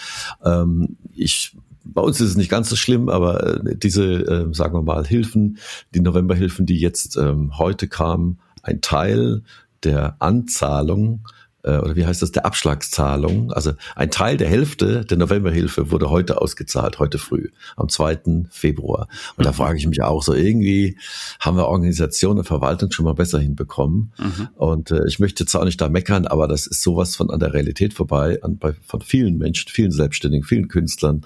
Ähm, 0.44 0.98
ich 1.13 1.56
bei 1.83 2.01
uns 2.01 2.22
ist 2.22 2.30
es 2.30 2.38
nicht 2.38 2.51
ganz 2.51 2.69
so 2.69 2.75
schlimm, 2.75 3.10
aber 3.10 3.66
äh, 3.66 3.75
diese, 3.75 4.04
äh, 4.04 4.54
sagen 4.54 4.75
wir 4.75 4.83
mal, 4.83 5.06
Hilfen, 5.06 5.57
die 5.94 6.00
Novemberhilfen, 6.00 6.66
die 6.66 6.78
jetzt 6.78 7.18
ähm, 7.18 7.57
heute 7.57 7.88
kamen, 7.88 8.39
ein 8.63 8.81
Teil 8.81 9.42
der 9.83 10.16
Anzahlung 10.19 11.28
äh, 11.63 11.78
oder 11.78 11.96
wie 11.96 12.06
heißt 12.06 12.22
das, 12.22 12.31
der 12.31 12.46
Abschlagszahlung. 12.46 13.52
Also 13.52 13.74
ein 13.96 14.12
Teil 14.12 14.38
der 14.38 14.50
Hälfte 14.50 15.06
der 15.06 15.18
Novemberhilfe 15.18 15.92
wurde 15.92 16.10
heute 16.10 16.42
ausgezahlt, 16.42 17.00
heute 17.00 17.18
früh, 17.18 17.50
am 17.75 17.90
2. 17.90 18.46
Februar. 18.50 19.08
Und 19.36 19.46
da 19.46 19.54
frage 19.54 19.78
ich 19.78 19.88
mich 19.88 20.02
auch 20.02 20.24
so, 20.24 20.33
irgendwie 20.33 20.97
haben 21.40 21.57
wir 21.57 21.68
Organisation 21.68 22.38
und 22.38 22.45
Verwaltung 22.45 22.92
schon 22.92 23.06
mal 23.06 23.14
besser 23.14 23.40
hinbekommen. 23.40 24.14
Mhm. 24.18 24.50
Und 24.56 24.92
äh, 24.92 25.06
ich 25.07 25.19
möchte 25.19 25.44
jetzt 25.44 25.56
auch 25.56 25.66
nicht 25.66 25.80
da 25.81 25.90
meckern, 25.90 26.28
aber 26.28 26.47
das 26.47 26.68
ist 26.68 26.81
sowas 26.81 27.16
von 27.16 27.30
an 27.30 27.40
der 27.40 27.54
Realität 27.54 27.94
vorbei, 27.94 28.40
an, 28.42 28.57
bei, 28.57 28.74
von 28.85 29.02
vielen 29.02 29.38
Menschen, 29.38 29.69
vielen 29.69 29.92
Selbstständigen, 29.92 30.45
vielen 30.45 30.68
Künstlern, 30.68 31.21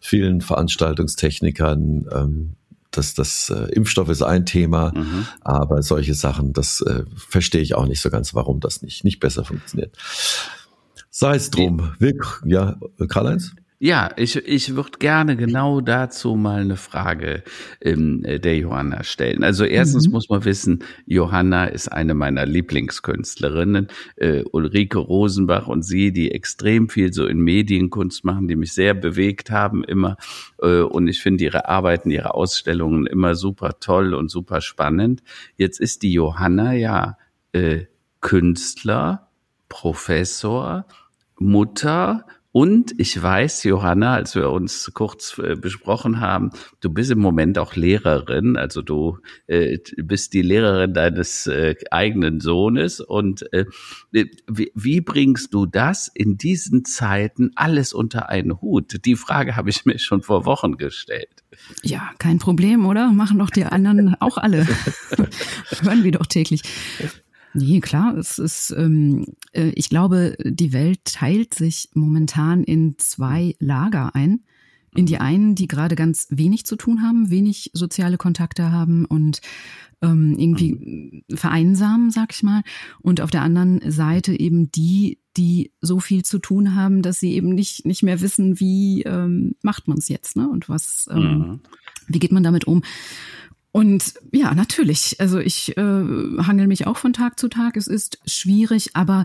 vielen 0.00 0.40
Veranstaltungstechnikern, 0.40 2.06
ähm, 2.12 2.54
das, 2.90 3.14
das 3.14 3.50
äh, 3.50 3.70
Impfstoff 3.72 4.08
ist 4.08 4.22
ein 4.22 4.46
Thema, 4.46 4.92
mhm. 4.94 5.26
aber 5.40 5.82
solche 5.82 6.14
Sachen, 6.14 6.52
das 6.52 6.80
äh, 6.80 7.04
verstehe 7.16 7.60
ich 7.60 7.74
auch 7.74 7.86
nicht 7.86 8.00
so 8.00 8.10
ganz, 8.10 8.34
warum 8.34 8.60
das 8.60 8.82
nicht, 8.82 9.04
nicht 9.04 9.20
besser 9.20 9.44
funktioniert. 9.44 9.96
Sei 11.10 11.34
es 11.34 11.50
drum. 11.50 11.94
Wir, 11.98 12.14
ja, 12.44 12.78
Karl-Heinz? 13.08 13.54
Ja, 13.80 14.10
ich, 14.16 14.34
ich 14.34 14.74
würde 14.74 14.98
gerne 14.98 15.36
genau 15.36 15.80
dazu 15.80 16.34
mal 16.34 16.62
eine 16.62 16.76
Frage 16.76 17.44
ähm, 17.80 18.22
der 18.22 18.56
Johanna 18.56 19.04
stellen. 19.04 19.44
Also 19.44 19.64
erstens 19.64 20.08
mhm. 20.08 20.14
muss 20.14 20.28
man 20.28 20.44
wissen, 20.44 20.82
Johanna 21.06 21.66
ist 21.66 21.86
eine 21.86 22.14
meiner 22.14 22.44
Lieblingskünstlerinnen. 22.44 23.86
Äh, 24.16 24.42
Ulrike 24.50 24.98
Rosenbach 24.98 25.68
und 25.68 25.82
sie, 25.82 26.12
die 26.12 26.32
extrem 26.32 26.88
viel 26.88 27.12
so 27.12 27.26
in 27.26 27.38
Medienkunst 27.38 28.24
machen, 28.24 28.48
die 28.48 28.56
mich 28.56 28.72
sehr 28.72 28.94
bewegt 28.94 29.52
haben 29.52 29.84
immer. 29.84 30.16
Äh, 30.60 30.80
und 30.80 31.06
ich 31.06 31.22
finde 31.22 31.44
ihre 31.44 31.68
Arbeiten, 31.68 32.10
ihre 32.10 32.34
Ausstellungen 32.34 33.06
immer 33.06 33.36
super 33.36 33.78
toll 33.78 34.12
und 34.12 34.28
super 34.28 34.60
spannend. 34.60 35.22
Jetzt 35.56 35.78
ist 35.78 36.02
die 36.02 36.12
Johanna 36.12 36.72
ja 36.72 37.16
äh, 37.52 37.84
Künstler, 38.20 39.28
Professor, 39.68 40.84
Mutter, 41.38 42.24
und 42.58 42.92
ich 42.98 43.22
weiß, 43.22 43.62
Johanna, 43.62 44.14
als 44.14 44.34
wir 44.34 44.50
uns 44.50 44.90
kurz 44.92 45.38
äh, 45.38 45.54
besprochen 45.54 46.18
haben, 46.18 46.50
du 46.80 46.90
bist 46.90 47.12
im 47.12 47.20
Moment 47.20 47.56
auch 47.56 47.76
Lehrerin, 47.76 48.56
also 48.56 48.82
du 48.82 49.18
äh, 49.46 49.78
bist 49.96 50.34
die 50.34 50.42
Lehrerin 50.42 50.92
deines 50.92 51.46
äh, 51.46 51.76
eigenen 51.92 52.40
Sohnes. 52.40 53.00
Und 53.00 53.52
äh, 53.52 53.66
wie, 54.10 54.72
wie 54.74 55.00
bringst 55.00 55.54
du 55.54 55.66
das 55.66 56.10
in 56.12 56.36
diesen 56.36 56.84
Zeiten 56.84 57.52
alles 57.54 57.92
unter 57.92 58.28
einen 58.28 58.60
Hut? 58.60 59.04
Die 59.04 59.14
Frage 59.14 59.54
habe 59.54 59.70
ich 59.70 59.86
mir 59.86 60.00
schon 60.00 60.22
vor 60.22 60.44
Wochen 60.44 60.78
gestellt. 60.78 61.44
Ja, 61.84 62.10
kein 62.18 62.40
Problem, 62.40 62.86
oder? 62.86 63.12
Machen 63.12 63.38
doch 63.38 63.50
die 63.50 63.66
anderen 63.66 64.16
auch 64.18 64.36
alle. 64.36 64.66
Hören 65.82 66.02
wir 66.02 66.10
doch 66.10 66.26
täglich. 66.26 66.62
Nee, 67.54 67.80
klar, 67.80 68.16
es 68.16 68.38
ist, 68.38 68.74
ähm, 68.76 69.26
äh, 69.52 69.70
ich 69.74 69.88
glaube, 69.88 70.36
die 70.44 70.72
Welt 70.72 71.04
teilt 71.04 71.54
sich 71.54 71.88
momentan 71.94 72.62
in 72.62 72.96
zwei 72.98 73.54
Lager 73.58 74.14
ein. 74.14 74.40
In 74.94 75.06
die 75.06 75.18
einen, 75.18 75.54
die 75.54 75.68
gerade 75.68 75.96
ganz 75.96 76.26
wenig 76.30 76.64
zu 76.64 76.74
tun 76.74 77.02
haben, 77.02 77.30
wenig 77.30 77.70
soziale 77.74 78.16
Kontakte 78.16 78.72
haben 78.72 79.04
und 79.04 79.40
ähm, 80.00 80.36
irgendwie 80.38 81.24
vereinsamen, 81.34 82.10
sag 82.10 82.32
ich 82.32 82.42
mal. 82.42 82.62
Und 83.00 83.20
auf 83.20 83.30
der 83.30 83.42
anderen 83.42 83.80
Seite 83.90 84.38
eben 84.38 84.70
die, 84.72 85.18
die 85.36 85.72
so 85.80 86.00
viel 86.00 86.24
zu 86.24 86.38
tun 86.38 86.74
haben, 86.74 87.02
dass 87.02 87.20
sie 87.20 87.34
eben 87.34 87.50
nicht, 87.50 87.84
nicht 87.84 88.02
mehr 88.02 88.20
wissen, 88.20 88.60
wie 88.60 89.02
ähm, 89.02 89.56
macht 89.62 89.88
man 89.88 89.98
es 89.98 90.08
jetzt, 90.08 90.36
ne? 90.36 90.48
Und 90.48 90.68
was, 90.68 91.08
ähm, 91.10 91.20
mhm. 91.20 91.60
wie 92.08 92.18
geht 92.18 92.32
man 92.32 92.42
damit 92.42 92.66
um? 92.66 92.82
Und 93.78 94.14
ja, 94.32 94.54
natürlich. 94.56 95.20
Also 95.20 95.38
ich 95.38 95.76
äh, 95.76 95.80
hangel 95.80 96.66
mich 96.66 96.88
auch 96.88 96.96
von 96.96 97.12
Tag 97.12 97.38
zu 97.38 97.46
Tag. 97.46 97.76
Es 97.76 97.86
ist 97.86 98.18
schwierig, 98.26 98.96
aber 98.96 99.24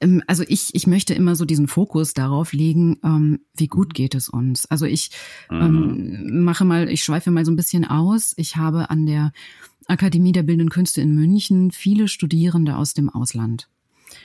ähm, 0.00 0.22
also 0.26 0.42
ich, 0.48 0.74
ich 0.74 0.86
möchte 0.86 1.12
immer 1.12 1.36
so 1.36 1.44
diesen 1.44 1.68
Fokus 1.68 2.14
darauf 2.14 2.54
legen, 2.54 2.98
ähm, 3.04 3.40
wie 3.54 3.66
gut 3.66 3.92
geht 3.92 4.14
es 4.14 4.30
uns. 4.30 4.64
Also 4.64 4.86
ich 4.86 5.10
ähm, 5.50 6.22
mhm. 6.22 6.44
mache 6.44 6.64
mal, 6.64 6.88
ich 6.88 7.04
schweife 7.04 7.30
mal 7.30 7.44
so 7.44 7.52
ein 7.52 7.56
bisschen 7.56 7.84
aus. 7.84 8.32
Ich 8.38 8.56
habe 8.56 8.88
an 8.88 9.04
der 9.04 9.32
Akademie 9.86 10.32
der 10.32 10.44
Bildenden 10.44 10.70
Künste 10.70 11.02
in 11.02 11.14
München 11.14 11.70
viele 11.70 12.08
Studierende 12.08 12.78
aus 12.78 12.94
dem 12.94 13.10
Ausland. 13.10 13.68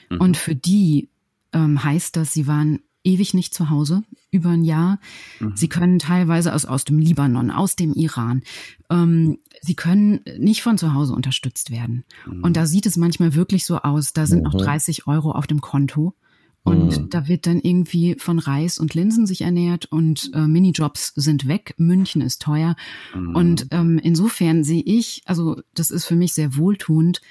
Mhm. 0.08 0.20
Und 0.22 0.36
für 0.38 0.54
die 0.54 1.10
ähm, 1.52 1.84
heißt 1.84 2.16
das, 2.16 2.32
sie 2.32 2.46
waren 2.46 2.80
ewig 3.04 3.34
nicht 3.34 3.54
zu 3.54 3.70
Hause, 3.70 4.02
über 4.30 4.50
ein 4.50 4.64
Jahr. 4.64 4.98
Mhm. 5.38 5.52
Sie 5.56 5.68
können 5.68 5.98
teilweise 5.98 6.54
aus, 6.54 6.64
aus 6.64 6.84
dem 6.84 6.98
Libanon, 6.98 7.50
aus 7.50 7.76
dem 7.76 7.92
Iran. 7.94 8.42
Ähm, 8.90 9.38
sie 9.62 9.74
können 9.74 10.20
nicht 10.38 10.62
von 10.62 10.78
zu 10.78 10.94
Hause 10.94 11.14
unterstützt 11.14 11.70
werden. 11.70 12.04
Mhm. 12.26 12.44
Und 12.44 12.56
da 12.56 12.66
sieht 12.66 12.86
es 12.86 12.96
manchmal 12.96 13.34
wirklich 13.34 13.64
so 13.64 13.78
aus, 13.78 14.12
da 14.12 14.26
sind 14.26 14.38
mhm. 14.38 14.44
noch 14.44 14.54
30 14.54 15.06
Euro 15.06 15.32
auf 15.32 15.46
dem 15.46 15.60
Konto. 15.60 16.14
Und 16.62 16.98
mhm. 16.98 17.10
da 17.10 17.26
wird 17.26 17.46
dann 17.46 17.58
irgendwie 17.58 18.16
von 18.18 18.38
Reis 18.38 18.78
und 18.78 18.92
Linsen 18.92 19.26
sich 19.26 19.40
ernährt 19.40 19.86
und 19.86 20.30
äh, 20.34 20.46
Minijobs 20.46 21.14
sind 21.16 21.48
weg. 21.48 21.74
München 21.78 22.20
ist 22.20 22.42
teuer. 22.42 22.76
Mhm. 23.14 23.34
Und 23.34 23.66
ähm, 23.70 23.98
insofern 23.98 24.62
sehe 24.62 24.82
ich, 24.82 25.22
also 25.24 25.60
das 25.74 25.90
ist 25.90 26.04
für 26.04 26.16
mich 26.16 26.34
sehr 26.34 26.56
wohltuend, 26.56 27.22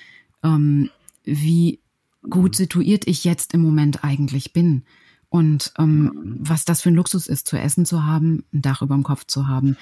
ähm, 0.44 0.90
wie 1.24 1.80
gut 2.28 2.56
situiert 2.56 3.08
ich 3.08 3.24
jetzt 3.24 3.54
im 3.54 3.62
Moment 3.62 4.04
eigentlich 4.04 4.52
bin. 4.52 4.84
Und 5.30 5.74
ähm, 5.78 6.38
was 6.40 6.66
das 6.66 6.82
für 6.82 6.90
ein 6.90 6.96
Luxus 6.96 7.28
ist, 7.28 7.48
zu 7.48 7.58
essen 7.58 7.86
zu 7.86 8.04
haben, 8.04 8.44
ein 8.54 8.62
Dach 8.62 8.82
über 8.82 8.96
dem 8.96 9.04
Kopf 9.04 9.26
zu 9.26 9.48
haben, 9.48 9.78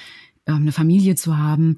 ähm, 0.45 0.55
eine 0.57 0.71
Familie 0.71 1.15
zu 1.15 1.37
haben, 1.37 1.77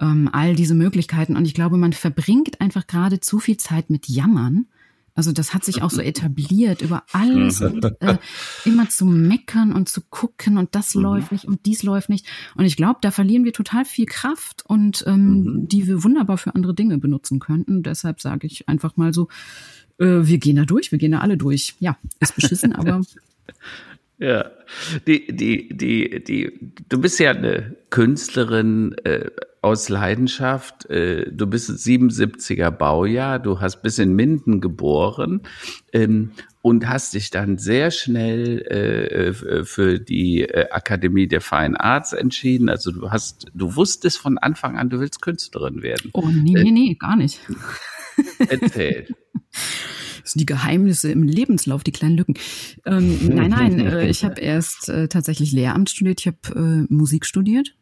ähm, 0.00 0.28
all 0.32 0.54
diese 0.54 0.74
Möglichkeiten. 0.74 1.36
Und 1.36 1.44
ich 1.44 1.54
glaube, 1.54 1.76
man 1.76 1.92
verbringt 1.92 2.60
einfach 2.60 2.86
gerade 2.86 3.20
zu 3.20 3.38
viel 3.38 3.58
Zeit 3.58 3.90
mit 3.90 4.08
Jammern. 4.08 4.66
Also 5.14 5.32
das 5.32 5.52
hat 5.52 5.64
sich 5.64 5.82
auch 5.82 5.90
so 5.90 6.00
etabliert, 6.00 6.80
über 6.80 7.02
alles 7.12 7.60
und, 7.60 7.84
äh, 8.00 8.16
immer 8.64 8.88
zu 8.88 9.04
meckern 9.04 9.72
und 9.72 9.88
zu 9.88 10.00
gucken 10.08 10.56
und 10.56 10.74
das 10.74 10.94
mhm. 10.94 11.02
läuft 11.02 11.32
nicht 11.32 11.44
und 11.44 11.66
dies 11.66 11.82
läuft 11.82 12.08
nicht. 12.08 12.26
Und 12.54 12.64
ich 12.64 12.76
glaube, 12.76 13.00
da 13.02 13.10
verlieren 13.10 13.44
wir 13.44 13.52
total 13.52 13.84
viel 13.84 14.06
Kraft 14.06 14.64
und 14.64 15.04
ähm, 15.06 15.42
mhm. 15.42 15.68
die 15.68 15.86
wir 15.86 16.04
wunderbar 16.04 16.38
für 16.38 16.54
andere 16.54 16.74
Dinge 16.74 16.96
benutzen 16.96 17.38
könnten. 17.38 17.82
Deshalb 17.82 18.20
sage 18.20 18.46
ich 18.46 18.68
einfach 18.68 18.96
mal 18.96 19.12
so, 19.12 19.28
äh, 20.00 20.26
wir 20.26 20.38
gehen 20.38 20.56
da 20.56 20.64
durch, 20.64 20.90
wir 20.90 20.98
gehen 20.98 21.12
da 21.12 21.18
alle 21.18 21.36
durch. 21.36 21.76
Ja, 21.78 21.96
ist 22.18 22.34
beschissen, 22.34 22.74
aber. 22.74 23.00
Ja, 24.22 24.50
die, 25.06 25.34
die, 25.34 25.74
die, 25.74 26.22
die, 26.22 26.52
du 26.90 27.00
bist 27.00 27.18
ja 27.20 27.30
eine 27.30 27.74
Künstlerin 27.88 28.94
äh, 29.04 29.30
aus 29.62 29.88
Leidenschaft. 29.88 30.84
Äh, 30.90 31.32
du 31.32 31.46
bist 31.46 31.70
77er 31.70 32.70
Baujahr, 32.70 33.38
du 33.38 33.60
hast 33.60 33.82
bis 33.82 33.98
in 33.98 34.12
Minden 34.12 34.60
geboren 34.60 35.40
ähm, 35.94 36.32
und 36.60 36.86
hast 36.86 37.14
dich 37.14 37.30
dann 37.30 37.56
sehr 37.56 37.90
schnell 37.90 38.58
äh, 38.70 39.28
äh 39.28 39.64
für 39.64 39.98
die 39.98 40.42
äh, 40.42 40.68
Akademie 40.70 41.26
der 41.26 41.40
Fine 41.40 41.80
Arts 41.80 42.12
entschieden. 42.12 42.68
Also 42.68 42.92
du 42.92 43.10
hast, 43.10 43.46
du 43.54 43.74
wusstest 43.74 44.18
von 44.18 44.36
Anfang 44.36 44.76
an, 44.76 44.90
du 44.90 45.00
willst 45.00 45.22
Künstlerin 45.22 45.80
werden. 45.80 46.10
Oh 46.12 46.28
nee, 46.28 46.62
nee, 46.62 46.70
nee, 46.70 46.94
gar 46.94 47.16
nicht. 47.16 47.40
Erzähl. 48.48 49.06
Das 50.22 50.32
sind 50.32 50.40
die 50.40 50.46
Geheimnisse 50.46 51.10
im 51.10 51.22
Lebenslauf, 51.22 51.82
die 51.82 51.92
kleinen 51.92 52.16
Lücken. 52.16 52.34
Ähm, 52.84 53.18
nein, 53.34 53.50
nein, 53.50 53.80
äh, 53.80 54.08
ich 54.08 54.24
habe 54.24 54.40
erst 54.40 54.88
äh, 54.88 55.08
tatsächlich 55.08 55.52
Lehramt 55.52 55.90
studiert, 55.90 56.20
ich 56.20 56.26
habe 56.26 56.86
äh, 56.88 56.92
Musik 56.92 57.26
studiert. 57.26 57.74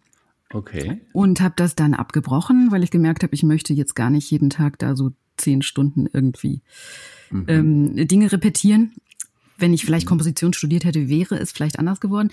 Okay. 0.52 1.02
Und 1.12 1.40
habe 1.40 1.54
das 1.56 1.74
dann 1.74 1.94
abgebrochen, 1.94 2.68
weil 2.70 2.82
ich 2.82 2.90
gemerkt 2.90 3.22
habe, 3.22 3.34
ich 3.34 3.42
möchte 3.42 3.74
jetzt 3.74 3.94
gar 3.94 4.08
nicht 4.08 4.30
jeden 4.30 4.48
Tag 4.48 4.78
da 4.78 4.96
so 4.96 5.10
zehn 5.36 5.62
Stunden 5.62 6.06
irgendwie 6.10 6.62
mhm. 7.30 7.44
ähm, 7.48 8.08
Dinge 8.08 8.32
repetieren 8.32 8.92
wenn 9.58 9.74
ich 9.74 9.84
vielleicht. 9.84 10.06
Komposition 10.06 10.52
studiert 10.52 10.84
hätte, 10.84 11.08
wäre 11.08 11.36
es 11.38 11.52
vielleicht 11.52 11.78
anders 11.78 12.00
geworden. 12.00 12.30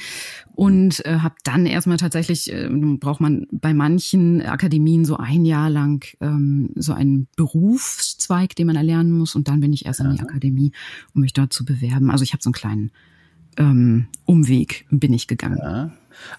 Und 0.53 1.05
äh, 1.05 1.20
habe 1.20 1.36
dann 1.44 1.65
erstmal 1.65 1.98
tatsächlich, 1.98 2.51
äh, 2.51 2.70
braucht 2.70 3.20
man 3.20 3.48
bei 3.51 3.74
manchen 3.74 4.41
Akademien 4.41 5.03
so 5.03 5.17
ein 5.17 5.46
Jahr 5.46 5.70
lang 5.70 6.05
ähm, 6.22 6.70
so 6.75 6.94
einen 6.94 7.27
Berufszweig, 7.36 8.55
den 8.55 8.67
man 8.67 8.75
erlernen 8.75 9.12
muss. 9.12 9.36
Und 9.36 9.48
dann 9.48 9.60
bin 9.60 9.74
ich 9.74 9.86
erst 9.86 10.00
ja. 10.00 10.05
in 10.05 10.15
die 10.15 10.22
Akademie, 10.22 10.72
um 11.13 11.22
mich 11.22 11.34
dort 11.34 11.51
zu 11.51 11.65
bewerben. 11.65 12.12
Also 12.12 12.24
ich 12.24 12.34
habe 12.34 12.44
so 12.44 12.50
einen 12.50 12.53
kleinen 12.53 12.91
ähm, 13.58 14.08
Umweg 14.25 14.86
bin 14.89 15.13
ich 15.13 15.27
gegangen. 15.27 15.60
Ja. 15.62 15.91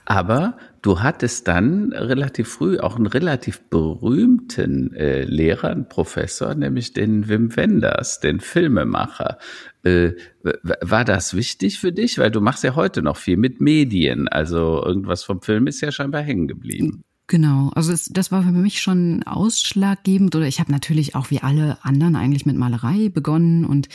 Aber 0.04 0.56
du 0.83 1.00
hattest 1.00 1.49
dann 1.49 1.92
relativ 1.92 2.49
früh 2.49 2.78
auch 2.78 2.97
einen 2.97 3.06
relativ 3.06 3.61
berühmten 3.68 4.95
äh, 4.95 5.23
Lehrer, 5.23 5.71
einen 5.71 5.88
Professor, 5.88 6.54
nämlich 6.54 6.92
den 6.92 7.28
Wim 7.28 7.56
Wenders, 7.56 8.21
den 8.21 8.40
Filmemacher. 8.40 9.38
Äh, 9.83 10.12
war 10.42 11.04
das 11.04 11.35
wichtig 11.35 11.78
für 11.78 11.92
dich? 11.92 12.18
Weil 12.18 12.30
du 12.30 12.40
machst 12.40 12.64
ja 12.64 12.75
heute 12.75 13.02
noch 13.02 13.16
viel 13.16 13.37
mit 13.37 13.61
Medien. 13.61 14.28
Also 14.28 14.83
irgendwas 14.85 15.25
vom 15.25 15.42
Film 15.42 15.66
ist 15.66 15.80
ja 15.80 15.90
scheinbar 15.92 16.23
hängen 16.23 16.49
geblieben. 16.49 17.04
Genau, 17.28 17.71
also 17.75 17.92
es, 17.92 18.04
das 18.04 18.30
war 18.30 18.45
für 18.45 18.52
mich 18.52 18.80
schon 18.80 19.25
ausschlaggebend 19.25 20.37
oder 20.37 20.47
ich 20.47 20.61
habe 20.61 20.71
natürlich 20.71 21.16
auch 21.16 21.30
wie 21.30 21.40
alle 21.40 21.85
anderen 21.85 22.14
eigentlich 22.14 22.47
mit 22.47 22.56
Malerei 22.56 23.09
begonnen 23.09 23.64
und 23.64 23.88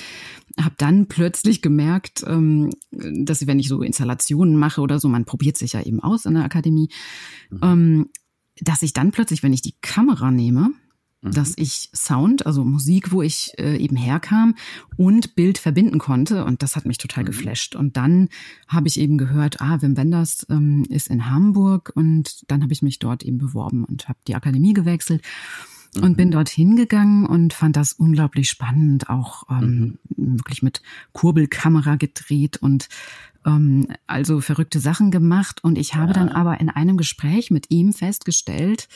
habe 0.59 0.75
dann 0.77 1.07
plötzlich 1.07 1.61
gemerkt, 1.61 2.25
ähm, 2.27 2.71
dass 2.91 3.47
wenn 3.47 3.59
ich 3.59 3.69
so 3.69 3.81
Installationen 3.83 4.57
mache 4.57 4.81
oder 4.81 4.99
so, 4.99 5.07
man 5.07 5.23
probiert 5.23 5.57
sich 5.57 5.73
ja 5.73 5.81
eben 5.81 6.01
aus 6.01 6.25
in 6.25 6.33
der 6.33 6.43
Akademie, 6.43 6.89
mhm. 7.49 7.59
ähm, 7.61 8.09
dass 8.59 8.81
ich 8.81 8.91
dann 8.91 9.11
plötzlich, 9.11 9.43
wenn 9.43 9.53
ich 9.53 9.61
die 9.61 9.75
Kamera 9.81 10.29
nehme, 10.29 10.71
mhm. 11.21 11.31
dass 11.31 11.53
ich 11.57 11.89
Sound, 11.93 12.45
also 12.45 12.63
Musik, 12.63 13.11
wo 13.11 13.21
ich 13.21 13.53
äh, 13.57 13.77
eben 13.77 13.95
herkam 13.95 14.55
und 14.97 15.35
Bild 15.35 15.57
verbinden 15.57 15.99
konnte 15.99 16.45
und 16.45 16.63
das 16.63 16.75
hat 16.75 16.85
mich 16.85 16.97
total 16.97 17.23
mhm. 17.23 17.27
geflasht. 17.27 17.75
Und 17.75 17.97
dann 17.97 18.29
habe 18.67 18.87
ich 18.87 18.99
eben 18.99 19.17
gehört, 19.17 19.61
ah, 19.61 19.81
Wim 19.81 19.97
Wenders 19.97 20.45
ähm, 20.49 20.85
ist 20.89 21.09
in 21.09 21.29
Hamburg 21.29 21.91
und 21.95 22.49
dann 22.49 22.63
habe 22.63 22.73
ich 22.73 22.81
mich 22.81 22.99
dort 22.99 23.23
eben 23.23 23.37
beworben 23.37 23.83
und 23.85 24.07
habe 24.07 24.19
die 24.27 24.35
Akademie 24.35 24.73
gewechselt 24.73 25.21
und 25.99 26.15
bin 26.15 26.29
mhm. 26.29 26.31
dort 26.31 26.49
hingegangen 26.49 27.25
und 27.25 27.53
fand 27.53 27.75
das 27.75 27.93
unglaublich 27.93 28.49
spannend, 28.49 29.09
auch 29.09 29.43
ähm, 29.49 29.97
mhm. 30.15 30.39
wirklich 30.39 30.63
mit 30.63 30.81
Kurbelkamera 31.11 31.95
gedreht 31.95 32.57
und 32.57 32.87
ähm, 33.45 33.87
also 34.07 34.39
verrückte 34.39 34.79
Sachen 34.79 35.11
gemacht. 35.11 35.63
Und 35.63 35.77
ich 35.77 35.95
habe 35.95 36.07
ja. 36.07 36.13
dann 36.13 36.29
aber 36.29 36.61
in 36.61 36.69
einem 36.69 36.95
Gespräch 36.97 37.51
mit 37.51 37.71
ihm 37.71 37.91
festgestellt, 37.91 38.87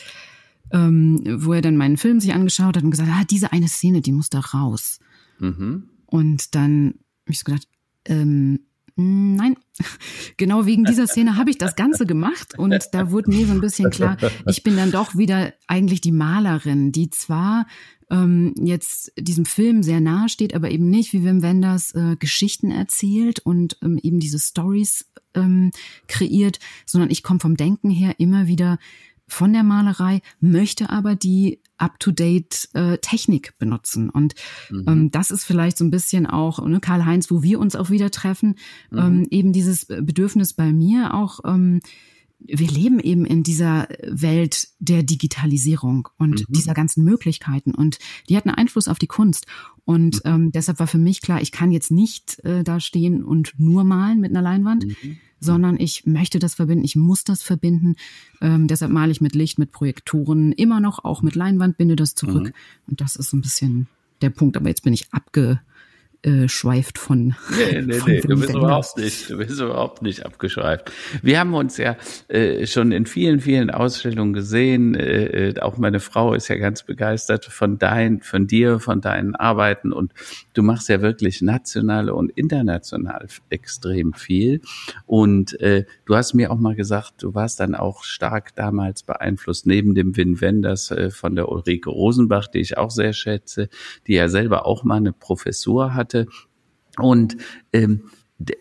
ähm, 0.72 1.22
wo 1.26 1.54
er 1.54 1.62
dann 1.62 1.78
meinen 1.78 1.98
Film 1.98 2.20
sich 2.20 2.34
angeschaut 2.34 2.78
hat 2.78 2.84
und 2.84 2.92
gesagt 2.92 3.10
hat, 3.10 3.22
ah, 3.22 3.26
diese 3.30 3.52
eine 3.52 3.68
Szene, 3.68 4.02
die 4.02 4.12
muss 4.12 4.30
da 4.30 4.40
raus. 4.40 5.00
Mhm. 5.40 5.90
Und 6.06 6.56
dann 6.56 6.96
habe 7.24 7.32
ich 7.32 7.40
so 7.40 7.46
gedacht, 7.46 7.68
ähm, 8.06 8.60
nein, 8.96 9.56
genau 10.38 10.66
wegen 10.66 10.86
dieser 10.86 11.08
Szene 11.08 11.38
habe 11.38 11.50
ich 11.50 11.58
das 11.58 11.76
Ganze 11.76 12.06
gemacht 12.06 12.58
und 12.58 12.90
da 12.94 13.12
wurde 13.12 13.32
mir 13.32 13.46
so 13.46 13.54
ein 13.54 13.62
bisschen 13.62 13.90
klar, 13.90 14.18
ich 14.48 14.64
bin 14.64 14.78
dann 14.78 14.92
doch 14.92 15.16
wieder 15.16 15.54
eigentlich 15.68 16.02
die 16.02 16.12
Malerin, 16.12 16.92
die 16.92 17.10
zwar 17.10 17.66
ähm, 18.10 18.54
jetzt 18.62 19.12
diesem 19.18 19.46
Film 19.46 19.84
sehr 19.84 20.00
nahe 20.00 20.30
steht, 20.30 20.54
aber 20.54 20.70
eben 20.70 20.90
nicht, 20.90 21.14
wie 21.14 21.24
Wim 21.24 21.42
Wenders 21.42 21.94
äh, 21.96 22.16
Geschichten 22.18 22.72
erzählt 22.72 23.40
und 23.40 23.78
ähm, 23.82 24.00
eben 24.02 24.20
diese 24.20 24.40
Stories 24.40 25.12
ähm, 25.34 25.72
kreiert, 26.08 26.60
sondern 26.86 27.10
ich 27.10 27.24
komme 27.24 27.40
vom 27.40 27.58
Denken 27.58 27.90
her 27.90 28.16
immer 28.20 28.48
wieder 28.48 28.78
von 29.28 29.54
der 29.54 29.64
Malerei, 29.64 30.22
möchte 30.40 30.90
aber 30.90 31.16
die 31.16 31.60
up-to-date 31.78 32.70
äh, 32.74 32.98
Technik 33.00 33.58
benutzen. 33.58 34.10
Und 34.10 34.36
mhm. 34.70 34.84
ähm, 34.88 35.12
das 35.12 35.32
ist 35.32 35.44
vielleicht 35.44 35.78
so 35.78 35.86
ein 35.86 35.92
bisschen 35.92 36.26
auch, 36.26 36.66
ne, 36.66 36.80
Karl-Heinz, 36.80 37.32
wo 37.32 37.44
wir 37.44 37.60
uns 37.60 37.76
auch 37.76 37.90
wieder 37.90 38.12
treffen, 38.12 38.56
mhm. 38.92 38.98
ähm, 38.98 39.28
eben 39.30 39.54
dieses 39.54 39.86
Bedürfnis 39.86 40.54
bei 40.54 40.72
mir 40.72 41.14
auch, 41.14 41.40
ähm, 41.46 41.82
wir 42.40 42.68
leben 42.68 43.00
eben 43.00 43.26
in 43.26 43.44
dieser 43.44 43.88
Welt 44.04 44.68
der 44.80 45.04
Digitalisierung 45.04 46.10
und 46.18 46.42
mhm. 46.42 46.54
dieser 46.54 46.74
ganzen 46.74 47.04
Möglichkeiten 47.04 47.74
und 47.74 47.98
die 48.30 48.38
hat 48.38 48.46
einen 48.46 48.56
Einfluss 48.56 48.88
auf 48.88 49.00
die 49.00 49.08
Kunst. 49.08 49.48
Und 49.86 50.24
mhm. 50.26 50.32
ähm, 50.32 50.52
deshalb 50.52 50.80
war 50.80 50.88
für 50.88 50.98
mich 50.98 51.22
klar, 51.22 51.42
ich 51.42 51.52
kann 51.52 51.72
jetzt 51.72 51.92
nicht 51.92 52.44
äh, 52.44 52.64
da 52.64 52.80
stehen 52.80 53.24
und 53.24 53.54
nur 53.58 53.84
malen 53.84 54.20
mit 54.20 54.32
einer 54.32 54.42
Leinwand, 54.42 54.86
mhm 54.86 55.18
sondern 55.46 55.80
ich 55.80 56.06
möchte 56.06 56.40
das 56.40 56.56
verbinden, 56.56 56.84
ich 56.84 56.96
muss 56.96 57.24
das 57.24 57.44
verbinden. 57.44 57.96
Ähm, 58.42 58.68
deshalb 58.68 58.92
male 58.92 59.12
ich 59.12 59.22
mit 59.22 59.36
Licht, 59.36 59.60
mit 59.60 59.72
Projektoren, 59.72 60.52
immer 60.52 60.80
noch 60.80 61.06
auch 61.06 61.22
mit 61.22 61.36
Leinwand, 61.36 61.78
binde 61.78 61.96
das 61.96 62.16
zurück. 62.16 62.46
Mhm. 62.46 62.54
Und 62.88 63.02
das 63.02 63.16
ist 63.16 63.34
ein 63.34 63.42
bisschen 63.42 63.88
der 64.22 64.30
Punkt. 64.30 64.58
Aber 64.58 64.68
jetzt 64.68 64.84
bin 64.84 64.94
ich 64.94 65.14
abge, 65.14 65.62
abgeschweift 66.26 66.98
von. 66.98 67.36
Nee, 67.58 67.82
nee, 67.86 67.94
von 67.94 68.12
nee, 68.12 68.22
du 68.22 68.40
bist 68.40 68.54
überhaupt 68.54 68.98
nicht, 68.98 69.30
du 69.30 69.38
bist 69.38 69.60
überhaupt 69.60 70.02
nicht 70.02 70.26
abgeschweift. 70.26 70.92
Wir 71.22 71.40
haben 71.40 71.54
uns 71.54 71.78
ja 71.78 71.96
äh, 72.28 72.66
schon 72.66 72.92
in 72.92 73.06
vielen, 73.06 73.40
vielen 73.40 73.70
Ausstellungen 73.70 74.34
gesehen. 74.34 74.96
Äh, 74.96 75.50
äh, 75.50 75.60
auch 75.60 75.78
meine 75.78 76.00
Frau 76.00 76.34
ist 76.34 76.48
ja 76.48 76.56
ganz 76.56 76.84
begeistert 76.84 77.46
von 77.46 77.78
dein, 77.78 78.22
von 78.22 78.48
dir, 78.48 78.80
von 78.80 79.02
deinen 79.02 79.36
Arbeiten 79.36 79.94
und 79.94 80.14
du 80.54 80.64
machst 80.64 80.90
ja 80.90 81.02
wirklich 81.02 81.42
national 81.42 82.10
und 82.10 82.32
international 82.32 83.28
extrem 83.50 84.14
viel. 84.14 84.62
Und 85.06 85.60
äh, 85.62 85.86
du 86.06 86.16
hast 86.16 86.34
mir 86.34 86.52
auch 86.52 86.58
mal 86.58 86.76
gesagt, 86.76 87.16
du 87.20 87.36
warst 87.36 87.60
dann 87.60 87.76
auch 87.76 88.04
stark 88.04 88.56
damals 88.56 89.04
beeinflusst, 89.04 89.68
neben 89.68 89.94
dem 89.94 90.18
Win 90.18 90.42
Wenders 90.42 90.92
äh, 90.92 91.12
von 91.12 91.36
der 91.36 91.50
Ulrike 91.50 91.90
Rosenbach, 91.90 92.48
die 92.48 92.60
ich 92.60 92.78
auch 92.78 92.92
sehr 92.92 93.14
schätze, 93.14 93.70
die 94.08 94.14
ja 94.14 94.28
selber 94.28 94.66
auch 94.66 94.84
mal 94.84 94.96
eine 94.96 95.14
Professur 95.14 95.94
hatte. 95.94 96.15
Und 96.98 97.38
ähm, 97.74 98.02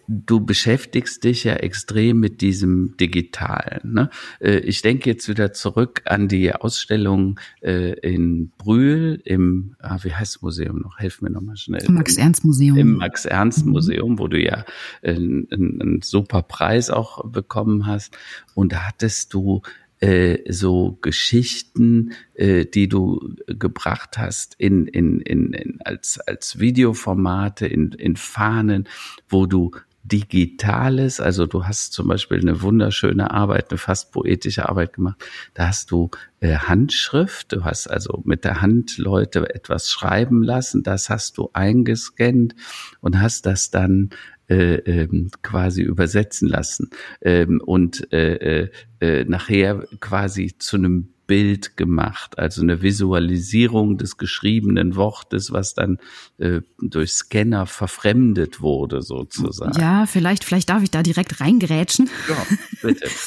du 0.06 0.40
beschäftigst 0.40 1.24
dich 1.24 1.44
ja 1.44 1.54
extrem 1.54 2.20
mit 2.20 2.40
diesem 2.42 2.96
Digitalen. 2.96 3.92
Ne? 3.92 4.10
Äh, 4.40 4.58
Ich 4.58 4.82
denke 4.82 5.10
jetzt 5.10 5.28
wieder 5.28 5.52
zurück 5.52 6.02
an 6.04 6.28
die 6.28 6.52
Ausstellung 6.52 7.40
äh, 7.60 7.92
in 7.98 8.52
Brühl 8.56 9.20
im, 9.24 9.74
ah, 9.80 9.98
wie 10.02 10.14
heißt 10.14 10.36
das 10.36 10.42
Museum 10.42 10.80
noch? 10.80 10.98
Helf 10.98 11.22
mir 11.22 11.30
nochmal 11.30 11.56
schnell. 11.56 11.84
Max-Ernst-Museum. 11.88 12.78
Im 12.78 12.94
Max-Ernst-Museum, 12.96 14.18
wo 14.18 14.28
du 14.28 14.40
ja 14.40 14.64
einen, 15.02 15.48
einen, 15.50 15.80
einen 15.80 16.02
super 16.02 16.42
Preis 16.42 16.90
auch 16.90 17.28
bekommen 17.28 17.86
hast. 17.86 18.16
Und 18.54 18.72
da 18.72 18.86
hattest 18.86 19.34
du 19.34 19.62
äh, 20.04 20.52
so 20.52 20.98
Geschichten, 21.00 22.12
äh, 22.34 22.66
die 22.66 22.88
du 22.88 23.36
gebracht 23.46 24.18
hast 24.18 24.54
in, 24.58 24.86
in, 24.86 25.20
in, 25.20 25.54
in 25.54 25.78
als, 25.82 26.20
als 26.20 26.58
Videoformate, 26.58 27.66
in, 27.66 27.92
in 27.92 28.16
Fahnen, 28.16 28.86
wo 29.30 29.46
du 29.46 29.70
Digitales, 30.02 31.18
also 31.18 31.46
du 31.46 31.64
hast 31.64 31.94
zum 31.94 32.08
Beispiel 32.08 32.38
eine 32.38 32.60
wunderschöne 32.60 33.30
Arbeit, 33.30 33.70
eine 33.70 33.78
fast 33.78 34.12
poetische 34.12 34.68
Arbeit 34.68 34.92
gemacht. 34.92 35.24
Da 35.54 35.68
hast 35.68 35.90
du 35.90 36.10
äh, 36.40 36.56
Handschrift, 36.56 37.52
du 37.52 37.64
hast 37.64 37.86
also 37.86 38.20
mit 38.26 38.44
der 38.44 38.60
Hand 38.60 38.98
Leute 38.98 39.48
etwas 39.54 39.88
schreiben 39.88 40.42
lassen, 40.42 40.82
das 40.82 41.08
hast 41.08 41.38
du 41.38 41.48
eingescannt 41.54 42.54
und 43.00 43.22
hast 43.22 43.46
das 43.46 43.70
dann 43.70 44.10
äh, 44.48 44.74
ähm, 44.76 45.30
quasi 45.42 45.82
übersetzen 45.82 46.48
lassen 46.48 46.90
ähm, 47.22 47.60
und 47.64 48.12
äh, 48.12 48.64
äh, 48.64 48.70
äh, 49.00 49.24
nachher 49.24 49.86
quasi 50.00 50.54
zu 50.58 50.76
einem 50.76 51.13
Bild 51.26 51.76
gemacht, 51.76 52.38
also 52.38 52.62
eine 52.62 52.82
Visualisierung 52.82 53.98
des 53.98 54.16
geschriebenen 54.16 54.96
Wortes, 54.96 55.52
was 55.52 55.74
dann 55.74 55.98
äh, 56.38 56.60
durch 56.80 57.12
Scanner 57.12 57.66
verfremdet 57.66 58.60
wurde 58.60 59.02
sozusagen. 59.02 59.78
Ja, 59.80 60.06
vielleicht, 60.06 60.44
vielleicht 60.44 60.68
darf 60.70 60.82
ich 60.82 60.90
da 60.90 61.02
direkt 61.02 61.40
reingrätschen. 61.40 62.08
Ja, 62.28 62.46
bitte. 62.82 63.08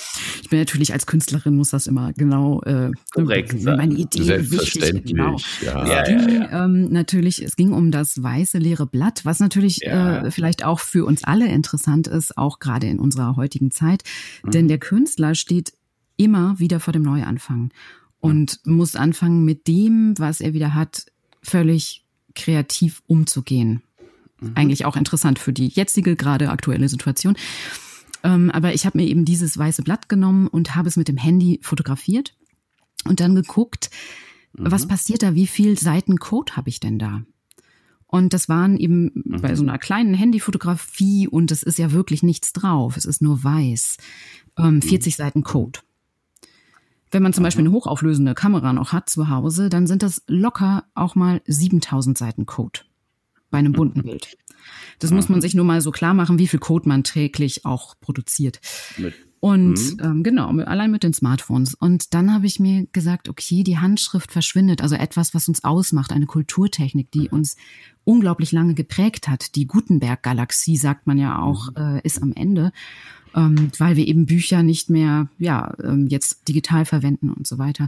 Ich 0.41 0.49
bin 0.51 0.59
natürlich 0.59 0.93
als 0.93 1.05
Künstlerin 1.05 1.55
muss 1.57 1.71
das 1.71 1.87
immer 1.87 2.13
genau 2.13 2.61
äh, 2.61 2.91
Korrekt 3.13 3.59
sein. 3.59 3.75
meine 3.77 3.95
Idee 3.95 4.23
Selbstverständlich. 4.23 4.93
wichtig, 5.03 5.11
genau. 5.15 5.37
Ja. 5.61 5.85
Ja, 5.87 6.01
Es 6.03 6.07
ging 6.07 6.45
ähm, 6.51 6.87
natürlich, 6.89 7.43
es 7.43 7.57
ging 7.57 7.73
um 7.73 7.91
das 7.91 8.23
weiße 8.23 8.57
leere 8.57 8.85
Blatt, 8.85 9.25
was 9.25 9.41
natürlich 9.41 9.79
Ja. 9.81 10.21
äh, 10.23 10.31
vielleicht 10.31 10.63
auch 10.63 10.79
für 10.79 11.05
uns 11.05 11.25
alle 11.25 11.47
interessant 11.49 12.07
ist, 12.07 12.37
auch 12.37 12.59
gerade 12.59 12.87
in 12.87 12.97
unserer 12.99 13.35
heutigen 13.35 13.71
Zeit. 13.71 14.03
Mhm. 14.43 14.51
Denn 14.51 14.67
der 14.69 14.77
Künstler 14.77 15.35
steht 15.35 15.73
immer 16.17 16.59
wieder 16.59 16.79
vor 16.79 16.93
dem 16.93 17.03
Neuanfang 17.03 17.71
und 18.19 18.59
muss 18.65 18.95
anfangen, 18.95 19.45
mit 19.45 19.67
dem, 19.67 20.13
was 20.17 20.41
er 20.41 20.53
wieder 20.53 20.73
hat, 20.73 21.05
völlig 21.41 22.03
kreativ 22.35 23.01
umzugehen. 23.07 23.81
Mhm. 24.41 24.51
Eigentlich 24.55 24.85
auch 24.85 24.95
interessant 24.95 25.39
für 25.39 25.53
die 25.53 25.67
jetzige, 25.67 26.15
gerade 26.15 26.49
aktuelle 26.49 26.89
Situation. 26.89 27.35
Ähm, 28.23 28.51
aber 28.51 28.73
ich 28.73 28.85
habe 28.85 28.97
mir 28.97 29.07
eben 29.07 29.25
dieses 29.25 29.57
weiße 29.57 29.83
Blatt 29.83 30.09
genommen 30.09 30.47
und 30.47 30.75
habe 30.75 30.89
es 30.89 30.97
mit 30.97 31.07
dem 31.07 31.17
Handy 31.17 31.59
fotografiert 31.61 32.35
und 33.05 33.19
dann 33.19 33.35
geguckt, 33.35 33.89
was 34.53 34.87
passiert 34.87 35.21
da, 35.21 35.35
wie 35.35 35.45
viel 35.45 35.77
Seiten 35.77 36.17
Code 36.17 36.55
habe 36.55 36.69
ich 36.69 36.79
denn 36.79 36.97
da? 36.97 37.21
Und 38.07 38.33
das 38.33 38.49
waren 38.49 38.77
eben 38.77 39.11
bei 39.25 39.53
so 39.55 39.63
einer 39.63 39.77
kleinen 39.77 40.13
Handyfotografie 40.13 41.27
und 41.27 41.51
es 41.51 41.61
ist 41.61 41.77
ja 41.77 41.91
wirklich 41.91 42.23
nichts 42.23 42.53
drauf, 42.53 42.95
es 42.95 43.05
ist 43.05 43.21
nur 43.21 43.43
weiß, 43.43 43.97
ähm, 44.57 44.81
40 44.81 45.15
Seiten 45.15 45.43
Code. 45.43 45.81
Wenn 47.11 47.23
man 47.23 47.33
zum 47.33 47.43
Beispiel 47.43 47.65
eine 47.65 47.73
hochauflösende 47.73 48.33
Kamera 48.33 48.73
noch 48.73 48.91
hat 48.91 49.09
zu 49.09 49.29
Hause, 49.29 49.69
dann 49.69 49.87
sind 49.87 50.03
das 50.03 50.23
locker 50.27 50.85
auch 50.93 51.15
mal 51.15 51.41
7000 51.45 52.17
Seiten 52.17 52.45
Code 52.45 52.81
bei 53.49 53.59
einem 53.59 53.73
bunten 53.73 54.03
Bild. 54.03 54.37
Das 54.99 55.11
muss 55.11 55.29
man 55.29 55.41
sich 55.41 55.53
nur 55.53 55.65
mal 55.65 55.81
so 55.81 55.91
klar 55.91 56.13
machen, 56.13 56.39
wie 56.39 56.47
viel 56.47 56.59
Code 56.59 56.89
man 56.89 57.03
täglich 57.03 57.65
auch 57.65 57.95
produziert. 58.01 58.59
Mit, 58.97 59.13
Und 59.39 59.97
ähm, 60.01 60.23
genau, 60.23 60.49
allein 60.49 60.91
mit 60.91 61.03
den 61.03 61.13
Smartphones. 61.13 61.75
Und 61.75 62.13
dann 62.13 62.33
habe 62.33 62.47
ich 62.47 62.59
mir 62.59 62.87
gesagt, 62.87 63.29
okay, 63.29 63.63
die 63.63 63.77
Handschrift 63.77 64.31
verschwindet, 64.31 64.81
also 64.81 64.95
etwas, 64.95 65.33
was 65.33 65.47
uns 65.47 65.63
ausmacht, 65.63 66.11
eine 66.11 66.25
Kulturtechnik, 66.25 67.11
die 67.11 67.29
uns 67.29 67.55
unglaublich 68.03 68.51
lange 68.51 68.73
geprägt 68.73 69.27
hat. 69.27 69.55
Die 69.55 69.67
Gutenberg-Galaxie, 69.67 70.77
sagt 70.77 71.07
man 71.07 71.17
ja 71.17 71.39
auch, 71.39 71.69
äh, 71.77 72.01
ist 72.01 72.21
am 72.21 72.33
Ende, 72.33 72.71
ähm, 73.37 73.71
weil 73.77 73.95
wir 73.95 74.07
eben 74.07 74.25
Bücher 74.25 74.63
nicht 74.63 74.89
mehr, 74.89 75.29
ja, 75.37 75.73
ähm, 75.83 76.07
jetzt 76.07 76.47
digital 76.47 76.85
verwenden 76.85 77.29
und 77.29 77.45
so 77.45 77.59
weiter. 77.59 77.87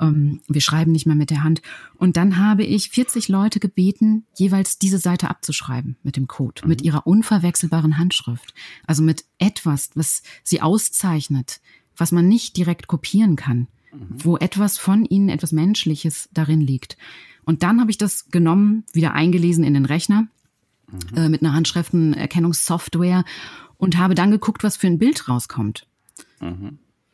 Ähm, 0.00 0.40
wir 0.48 0.60
schreiben 0.60 0.90
nicht 0.90 1.06
mehr 1.06 1.14
mit 1.14 1.30
der 1.30 1.44
Hand. 1.44 1.62
Und 1.94 2.16
dann 2.16 2.36
habe 2.36 2.64
ich 2.64 2.90
40 2.90 3.28
Leute 3.28 3.60
gebeten, 3.60 4.24
jeweils 4.34 4.78
diese 4.78 4.98
Seite 4.98 5.30
abzuschreiben 5.30 5.96
mit 6.02 6.16
dem 6.16 6.26
Code, 6.26 6.66
mit 6.66 6.82
ihrer 6.82 7.06
unverwechselbaren 7.06 7.96
Handschrift. 7.96 8.54
Also 8.86 9.04
mit 9.04 9.24
etwas, 9.38 9.90
was 9.94 10.24
sie 10.42 10.60
auszeichnet, 10.60 11.60
was 11.96 12.10
man 12.10 12.26
nicht 12.26 12.56
direkt 12.56 12.88
kopieren 12.88 13.36
kann, 13.36 13.68
wo 14.10 14.36
etwas 14.36 14.78
von 14.78 15.04
ihnen, 15.04 15.28
etwas 15.28 15.52
Menschliches 15.52 16.28
darin 16.32 16.60
liegt. 16.60 16.96
Und 17.44 17.62
dann 17.62 17.80
habe 17.80 17.90
ich 17.90 17.98
das 17.98 18.30
genommen, 18.30 18.84
wieder 18.92 19.14
eingelesen 19.14 19.62
in 19.62 19.74
den 19.74 19.84
Rechner 19.84 20.26
äh, 21.16 21.28
mit 21.28 21.42
einer 21.42 21.54
Handschriftenerkennungssoftware 21.54 23.24
und 23.76 23.96
habe 23.98 24.14
dann 24.14 24.30
geguckt, 24.30 24.64
was 24.64 24.76
für 24.76 24.86
ein 24.86 24.98
Bild 24.98 25.28
rauskommt. 25.28 25.86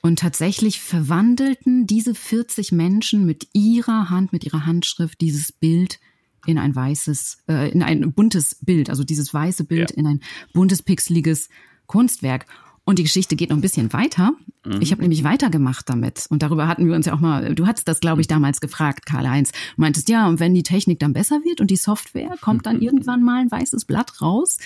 Und 0.03 0.19
tatsächlich 0.19 0.81
verwandelten 0.81 1.87
diese 1.87 2.15
40 2.15 2.73
Menschen 2.73 3.25
mit 3.27 3.49
ihrer 3.53 4.11
Hand, 4.11 4.33
mit 4.33 4.45
ihrer 4.45 4.67
Handschrift 4.67 5.21
dieses 5.21 5.51
Bild 5.53 5.99
in 6.47 6.59
ein 6.59 6.75
weißes, 6.75 7.39
äh, 7.49 7.71
in 7.71 7.83
ein 7.83 8.13
buntes 8.13 8.57
Bild, 8.61 8.91
also 8.91 9.03
dieses 9.03 9.33
weiße 9.33 9.65
Bild 9.65 9.93
Ja. 9.93 9.97
in 9.97 10.07
ein 10.07 10.21
buntes, 10.53 10.83
pixeliges 10.83 11.49
Kunstwerk. 11.87 12.45
Und 12.87 12.99
die 12.99 13.03
Geschichte 13.03 13.35
geht 13.35 13.49
noch 13.49 13.57
ein 13.57 13.63
bisschen 13.63 13.93
weiter. 13.95 14.35
Ich 14.81 14.93
habe 14.93 15.01
nämlich 15.01 15.25
weitergemacht 15.25 15.89
damit. 15.89 16.27
Und 16.29 16.43
darüber 16.43 16.69
hatten 16.69 16.87
wir 16.87 16.95
uns 16.95 17.07
ja 17.07 17.15
auch 17.15 17.21
mal, 17.21 17.55
du 17.55 17.67
hattest 17.67 17.89
das, 17.89 18.01
glaube 18.01 18.21
ich, 18.21 18.27
damals 18.27 18.61
gefragt, 18.61 19.07
Karl-Heinz. 19.07 19.53
Meintest, 19.77 20.09
ja, 20.11 20.29
und 20.29 20.39
wenn 20.39 20.55
die 20.55 20.63
Technik 20.63 20.99
dann 21.01 21.15
besser 21.15 21.41
wird 21.45 21.61
und 21.63 21.71
die 21.71 21.77
Software, 21.77 22.37
kommt 22.43 22.67
dann 22.67 22.81
irgendwann 22.83 23.23
mal 23.23 23.41
ein 23.41 23.51
weißes 23.51 23.87
Blatt 23.87 24.21
raus. 24.21 24.59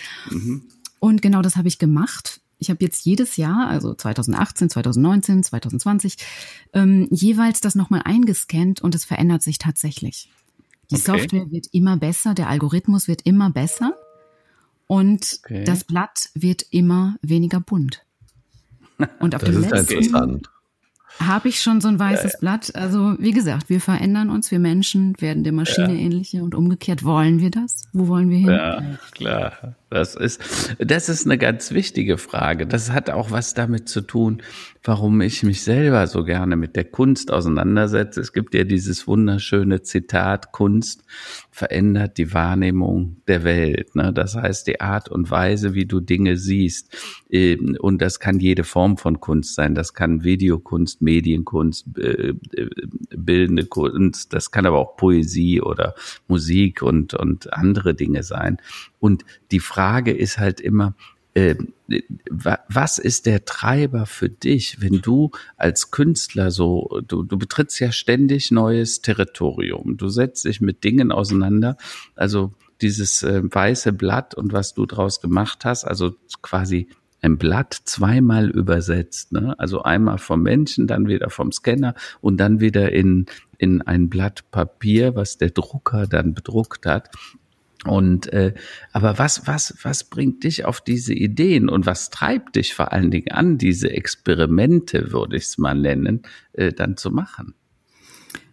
Und 0.99 1.23
genau 1.23 1.43
das 1.43 1.57
habe 1.57 1.69
ich 1.69 1.79
gemacht. 1.79 2.41
Ich 2.59 2.71
habe 2.71 2.85
jetzt 2.85 3.05
jedes 3.07 3.37
Jahr, 3.37 3.69
also 3.69 3.95
2018, 3.95 4.69
2019, 4.71 5.45
2020, 5.45 6.17
ähm, 6.73 7.07
jeweils 7.13 7.61
das 7.61 7.77
nochmal 7.77 8.03
eingescannt 8.05 8.81
und 8.81 8.97
es 8.97 9.05
verändert 9.05 9.43
sich 9.43 9.59
tatsächlich. 9.59 10.29
Die 10.91 10.97
Okay. 10.97 11.05
Software 11.05 11.51
wird 11.53 11.69
immer 11.71 11.97
besser, 11.97 12.35
der 12.35 12.49
Algorithmus 12.49 13.07
wird 13.07 13.23
immer 13.23 13.51
besser 13.51 13.95
und 14.89 15.39
Okay. 15.45 15.63
das 15.65 15.85
Blatt 15.85 16.31
wird 16.35 16.67
immer 16.71 17.17
weniger 17.23 17.61
bunt. 17.61 18.05
Und 19.21 19.35
auf 19.35 19.43
Das 19.43 19.51
dem 19.51 19.63
ja 19.63 19.71
letzten 19.71 19.95
interessant. 19.95 20.51
habe 21.21 21.49
ich 21.49 21.61
schon 21.63 21.81
so 21.81 21.89
ein 21.89 21.99
weißes 21.99 22.39
Blatt. 22.41 22.75
Also 22.75 23.17
wie 23.19 23.33
gesagt, 23.33 23.69
wir 23.69 23.81
verändern 23.81 24.31
uns, 24.31 24.51
wir 24.51 24.59
Menschen 24.59 25.15
werden 25.21 25.45
der 25.45 25.53
Maschine 25.53 25.95
ähnlicher 25.95 26.43
und 26.43 26.55
umgekehrt. 26.55 27.05
Wollen 27.05 27.41
wir 27.41 27.51
das? 27.51 27.89
Wo 27.93 28.09
wollen 28.09 28.31
wir 28.31 28.39
hin? 28.39 28.49
Ja, 28.49 28.83
klar. 29.13 29.75
Das 29.91 30.15
ist, 30.15 30.77
das 30.79 31.09
ist 31.09 31.25
eine 31.27 31.39
ganz 31.39 31.73
wichtige 31.73 32.19
Frage. 32.19 32.67
Das 32.67 32.93
hat 32.93 33.09
auch 33.09 33.31
was 33.31 33.55
damit 33.55 33.89
zu 33.89 34.03
tun, 34.03 34.43
warum 34.85 35.23
ich 35.23 35.43
mich 35.43 35.63
selber 35.63 36.07
so 36.07 36.25
gerne 36.25 36.57
mit 36.57 36.77
der 36.77 36.85
Kunst 36.85 37.33
auseinandersetze. 37.33 38.21
Es 38.21 38.35
gibt 38.35 38.55
ja 38.55 38.65
dieses 38.65 39.07
wunderschöne 39.07 39.83
Zitat, 39.83 40.53
Kunst 40.53 41.05
verändert 41.51 42.19
die 42.19 42.35
Wahrnehmung 42.35 43.17
der 43.29 43.45
Welt. 43.45 43.97
Ne? 43.97 44.13
Das 44.13 44.37
heißt, 44.37 44.67
die 44.67 44.81
Art 44.81 45.09
und 45.09 45.31
Weise, 45.31 45.73
wie 45.73 45.87
du 45.87 46.01
Dinge 46.01 46.37
siehst. 46.37 46.95
Ähm, 47.31 47.77
Und 47.81 48.03
das 48.03 48.21
kann 48.21 48.41
jede 48.41 48.65
Form 48.65 48.99
von 48.99 49.21
Kunst 49.21 49.55
sein. 49.55 49.75
Das 49.75 49.95
kann 49.95 50.23
Videokunst, 50.23 51.01
Medienkunst, 51.01 51.87
äh, 51.97 52.35
äh, 52.53 52.71
bildende 53.17 53.65
Kunst. 53.65 54.35
Das 54.35 54.51
kann 54.51 54.67
aber 54.67 54.79
auch 54.79 54.97
Poesie 54.97 55.63
oder 55.63 55.95
Musik 56.29 56.83
und, 56.83 57.15
und 57.15 57.53
andere 57.55 57.95
Dinge 57.95 58.23
sein. 58.23 58.59
Und 59.01 59.25
die 59.51 59.61
Frage 59.61 59.78
ist 60.13 60.39
halt 60.39 60.61
immer, 60.61 60.95
äh, 61.35 61.55
wa- 62.31 62.59
was 62.69 62.99
ist 62.99 63.27
der 63.27 63.45
Treiber 63.45 64.07
für 64.07 64.29
dich, 64.29 64.81
wenn 64.81 65.01
du 65.01 65.31
als 65.57 65.91
Künstler 65.91 66.51
so, 66.51 67.01
du, 67.07 67.23
du 67.23 67.39
betrittst 67.39 67.79
ja 67.81 67.93
ständig 67.93 68.51
neues 68.51 69.03
Territorium, 69.03 69.97
du 69.97 70.09
setzt 70.09 70.45
dich 70.45 70.61
mit 70.61 70.85
Dingen 70.85 71.13
auseinander. 71.13 71.77
Also 72.17 72.53
dieses 72.81 73.23
äh, 73.23 73.43
weiße 73.43 73.93
Blatt 73.93 74.35
und 74.35 74.53
was 74.53 74.75
du 74.75 74.87
draus 74.87 75.21
gemacht 75.21 75.65
hast, 75.65 75.85
also 75.85 76.15
quasi 76.43 76.89
ein 77.21 77.37
Blatt 77.37 77.75
zweimal 77.85 78.49
übersetzt. 78.51 79.33
Ne? 79.33 79.55
Also 79.59 79.83
einmal 79.83 80.19
vom 80.19 80.43
Menschen, 80.43 80.87
dann 80.87 81.09
wieder 81.09 81.31
vom 81.31 81.51
Scanner 81.51 81.95
und 82.21 82.37
dann 82.39 82.61
wieder 82.61 82.93
in, 82.93 83.27
in 83.59 83.83
ein 83.83 84.09
Blatt 84.09 84.51
Papier, 84.53 85.17
was 85.17 85.37
der 85.37 85.51
Drucker 85.51 86.07
dann 86.07 86.35
bedruckt 86.35 86.87
hat. 86.87 87.11
Und 87.85 88.33
äh, 88.33 88.55
aber 88.93 89.19
was 89.19 89.47
was 89.47 89.77
was 89.83 90.05
bringt 90.05 90.43
dich 90.43 90.65
auf 90.65 90.81
diese 90.81 91.15
Ideen 91.15 91.69
und 91.69 91.87
was 91.87 92.11
treibt 92.11 92.57
dich 92.57 92.75
vor 92.75 92.93
allen 92.93 93.11
Dingen 93.11 93.31
an, 93.31 93.57
diese 93.57 93.91
Experimente, 93.91 95.13
würde 95.13 95.37
ich 95.37 95.45
es 95.45 95.59
mal 95.59 95.75
nennen, 95.75 96.23
äh, 96.55 96.73
dann 96.73 96.97
zu 96.97 97.11
machen? 97.11 97.55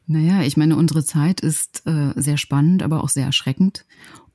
Naja, 0.07 0.43
ich 0.43 0.55
meine, 0.55 0.75
unsere 0.75 1.03
Zeit 1.03 1.41
ist 1.41 1.81
äh, 1.87 2.13
sehr 2.15 2.37
spannend, 2.37 2.83
aber 2.83 3.03
auch 3.03 3.09
sehr 3.09 3.25
erschreckend. 3.25 3.85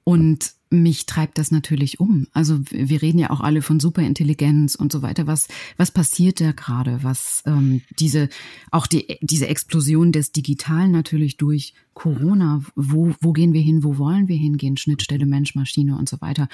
Und 0.05 0.53
mich 0.73 1.05
treibt 1.07 1.37
das 1.37 1.51
natürlich 1.51 1.99
um. 1.99 2.29
Also 2.33 2.61
wir 2.71 3.03
reden 3.03 3.19
ja 3.19 3.31
auch 3.31 3.41
alle 3.41 3.61
von 3.61 3.81
Superintelligenz 3.81 4.77
und 4.77 4.93
so 4.93 5.03
weiter. 5.03 5.27
Was 5.27 5.49
was 5.77 5.91
passiert 5.91 6.41
da 6.41 6.53
gerade? 6.53 7.03
Was 7.03 7.43
ähm, 7.45 7.83
diese 7.99 8.29
auch 8.71 8.87
die 8.87 9.19
diese 9.21 9.49
Explosion 9.49 10.13
des 10.13 10.31
Digitalen 10.31 10.93
natürlich 10.93 11.37
durch 11.37 11.75
Corona. 11.93 12.63
Wo 12.77 13.13
wo 13.21 13.33
gehen 13.33 13.53
wir 13.53 13.61
hin? 13.61 13.83
Wo 13.83 13.99
wollen 13.99 14.29
wir 14.29 14.37
hingehen? 14.37 14.77
Schnittstelle 14.77 15.27
Mensch 15.27 15.57
Maschine 15.57 15.99
und 15.99 16.09
so 16.09 16.21
weiter. 16.21 16.49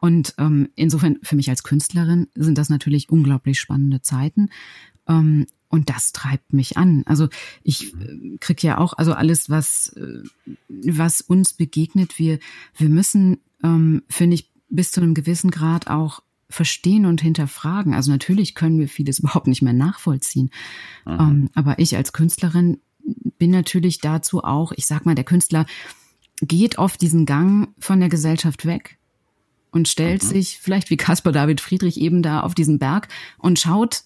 Und 0.00 0.34
ähm, 0.38 0.70
insofern 0.74 1.18
für 1.22 1.36
mich 1.36 1.50
als 1.50 1.62
Künstlerin 1.62 2.28
sind 2.34 2.56
das 2.56 2.70
natürlich 2.70 3.10
unglaublich 3.10 3.60
spannende 3.60 4.00
Zeiten. 4.00 4.48
Ähm, 5.06 5.46
und 5.68 5.90
das 5.90 6.12
treibt 6.12 6.52
mich 6.52 6.76
an. 6.76 7.02
Also 7.06 7.28
ich 7.62 7.94
äh, 7.94 8.38
krieg 8.40 8.62
ja 8.62 8.78
auch, 8.78 8.94
also 8.94 9.12
alles, 9.12 9.50
was, 9.50 9.88
äh, 9.96 10.22
was 10.68 11.20
uns 11.20 11.52
begegnet, 11.52 12.18
wir, 12.18 12.38
wir 12.76 12.88
müssen 12.88 13.38
ähm, 13.62 14.02
finde 14.08 14.34
ich, 14.34 14.50
bis 14.68 14.90
zu 14.90 15.00
einem 15.00 15.14
gewissen 15.14 15.50
Grad 15.50 15.88
auch 15.88 16.20
verstehen 16.50 17.06
und 17.06 17.20
hinterfragen. 17.20 17.94
Also 17.94 18.10
natürlich 18.10 18.54
können 18.54 18.78
wir 18.78 18.88
vieles 18.88 19.18
überhaupt 19.20 19.46
nicht 19.46 19.62
mehr 19.62 19.72
nachvollziehen. 19.72 20.50
Ähm, 21.06 21.50
aber 21.54 21.78
ich 21.78 21.96
als 21.96 22.12
Künstlerin 22.12 22.78
bin 23.38 23.50
natürlich 23.50 24.00
dazu 24.00 24.44
auch, 24.44 24.72
ich 24.72 24.86
sag 24.86 25.06
mal, 25.06 25.14
der 25.14 25.24
Künstler 25.24 25.66
geht 26.40 26.78
oft 26.78 27.00
diesen 27.00 27.26
Gang 27.26 27.68
von 27.78 28.00
der 28.00 28.08
Gesellschaft 28.08 28.66
weg 28.66 28.98
und 29.70 29.88
stellt 29.88 30.22
mhm. 30.22 30.28
sich 30.28 30.58
vielleicht 30.58 30.90
wie 30.90 30.96
Caspar 30.96 31.32
David 31.32 31.60
Friedrich 31.60 31.98
eben 32.00 32.22
da 32.22 32.40
auf 32.40 32.54
diesen 32.54 32.78
Berg 32.78 33.08
und 33.38 33.58
schaut 33.58 34.02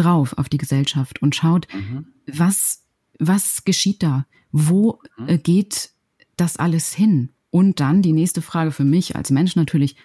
drauf 0.00 0.36
auf 0.38 0.48
die 0.48 0.58
Gesellschaft 0.58 1.22
und 1.22 1.34
schaut, 1.36 1.68
mhm. 1.72 2.06
was, 2.26 2.82
was 3.18 3.64
geschieht 3.64 4.02
da? 4.02 4.26
Wo 4.52 5.00
mhm. 5.18 5.28
äh, 5.28 5.38
geht 5.38 5.90
das 6.36 6.56
alles 6.56 6.92
hin? 6.92 7.30
Und 7.50 7.80
dann 7.80 8.02
die 8.02 8.12
nächste 8.12 8.42
Frage 8.42 8.70
für 8.70 8.84
mich 8.84 9.16
als 9.16 9.30
Mensch 9.30 9.56
natürlich, 9.56 9.96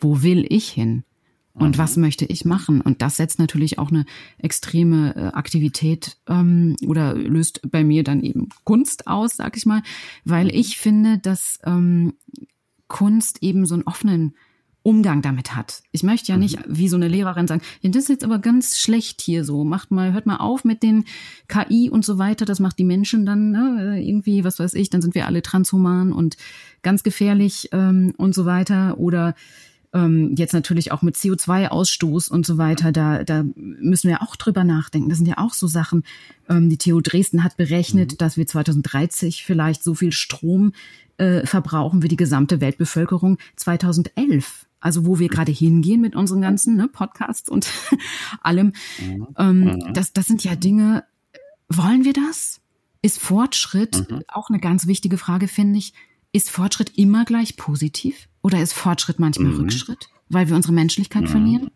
wo 0.00 0.22
will 0.22 0.46
ich 0.48 0.68
hin? 0.68 1.04
Und 1.54 1.76
mhm. 1.76 1.78
was 1.78 1.96
möchte 1.96 2.24
ich 2.24 2.44
machen? 2.44 2.80
Und 2.80 3.02
das 3.02 3.16
setzt 3.16 3.38
natürlich 3.38 3.78
auch 3.78 3.90
eine 3.90 4.06
extreme 4.38 5.14
äh, 5.16 5.20
Aktivität 5.36 6.16
ähm, 6.28 6.76
oder 6.86 7.14
löst 7.14 7.60
bei 7.70 7.82
mir 7.82 8.04
dann 8.04 8.22
eben 8.22 8.48
Kunst 8.64 9.08
aus, 9.08 9.36
sag 9.36 9.56
ich 9.56 9.66
mal, 9.66 9.82
weil 10.24 10.44
mhm. 10.44 10.52
ich 10.54 10.78
finde, 10.78 11.18
dass 11.18 11.58
ähm, 11.64 12.14
Kunst 12.86 13.42
eben 13.42 13.66
so 13.66 13.74
einen 13.74 13.84
offenen 13.84 14.34
Umgang 14.88 15.20
damit 15.20 15.54
hat. 15.54 15.82
Ich 15.92 16.02
möchte 16.02 16.32
ja 16.32 16.38
nicht 16.38 16.66
mhm. 16.66 16.78
wie 16.78 16.88
so 16.88 16.96
eine 16.96 17.08
Lehrerin 17.08 17.46
sagen, 17.46 17.60
ja, 17.82 17.90
das 17.90 18.04
ist 18.04 18.08
jetzt 18.08 18.24
aber 18.24 18.38
ganz 18.38 18.78
schlecht 18.78 19.20
hier 19.20 19.44
so. 19.44 19.62
Macht 19.62 19.90
mal, 19.90 20.14
hört 20.14 20.24
mal 20.24 20.38
auf 20.38 20.64
mit 20.64 20.82
den 20.82 21.04
KI 21.46 21.90
und 21.90 22.06
so 22.06 22.16
weiter. 22.16 22.46
Das 22.46 22.58
macht 22.58 22.78
die 22.78 22.84
Menschen 22.84 23.26
dann 23.26 23.50
ne, 23.50 24.02
irgendwie, 24.02 24.44
was 24.44 24.58
weiß 24.58 24.72
ich, 24.72 24.88
dann 24.88 25.02
sind 25.02 25.14
wir 25.14 25.26
alle 25.26 25.42
transhuman 25.42 26.10
und 26.10 26.38
ganz 26.80 27.02
gefährlich 27.02 27.68
ähm, 27.72 28.14
und 28.16 28.34
so 28.34 28.46
weiter. 28.46 28.96
Oder 28.96 29.34
ähm, 29.92 30.34
jetzt 30.38 30.54
natürlich 30.54 30.90
auch 30.90 31.02
mit 31.02 31.16
CO2-Ausstoß 31.16 32.30
und 32.30 32.46
so 32.46 32.56
weiter, 32.56 32.90
da, 32.90 33.24
da 33.24 33.44
müssen 33.56 34.08
wir 34.08 34.22
auch 34.22 34.36
drüber 34.36 34.64
nachdenken. 34.64 35.10
Das 35.10 35.18
sind 35.18 35.28
ja 35.28 35.36
auch 35.36 35.52
so 35.52 35.66
Sachen. 35.66 36.02
Ähm, 36.48 36.70
die 36.70 36.78
TU 36.78 37.02
Dresden 37.02 37.44
hat 37.44 37.58
berechnet, 37.58 38.12
mhm. 38.12 38.16
dass 38.16 38.38
wir 38.38 38.46
2030 38.46 39.44
vielleicht 39.44 39.84
so 39.84 39.94
viel 39.94 40.12
Strom 40.12 40.72
äh, 41.18 41.44
verbrauchen 41.44 42.02
wie 42.02 42.08
die 42.08 42.16
gesamte 42.16 42.62
Weltbevölkerung 42.62 43.36
2011 43.56 44.64
also 44.80 45.06
wo 45.06 45.18
wir 45.18 45.28
gerade 45.28 45.52
hingehen 45.52 46.00
mit 46.00 46.14
unseren 46.14 46.40
ganzen 46.40 46.76
ne, 46.76 46.88
Podcasts 46.88 47.48
und 47.48 47.68
allem. 48.42 48.72
Mhm. 49.00 49.26
Ähm, 49.36 49.60
mhm. 49.60 49.92
das, 49.92 50.12
das 50.12 50.26
sind 50.26 50.44
ja 50.44 50.56
Dinge, 50.56 51.04
wollen 51.68 52.04
wir 52.04 52.12
das? 52.12 52.60
Ist 53.00 53.20
Fortschritt, 53.20 54.10
mhm. 54.10 54.22
auch 54.28 54.48
eine 54.48 54.58
ganz 54.58 54.86
wichtige 54.86 55.18
Frage, 55.18 55.46
finde 55.46 55.78
ich, 55.78 55.92
ist 56.32 56.50
Fortschritt 56.50 56.98
immer 56.98 57.24
gleich 57.24 57.56
positiv 57.56 58.28
oder 58.42 58.60
ist 58.60 58.72
Fortschritt 58.72 59.18
manchmal 59.18 59.52
mhm. 59.52 59.60
Rückschritt, 59.60 60.08
weil 60.28 60.48
wir 60.48 60.56
unsere 60.56 60.74
Menschlichkeit 60.74 61.22
mhm. 61.22 61.28
verlieren? 61.28 61.70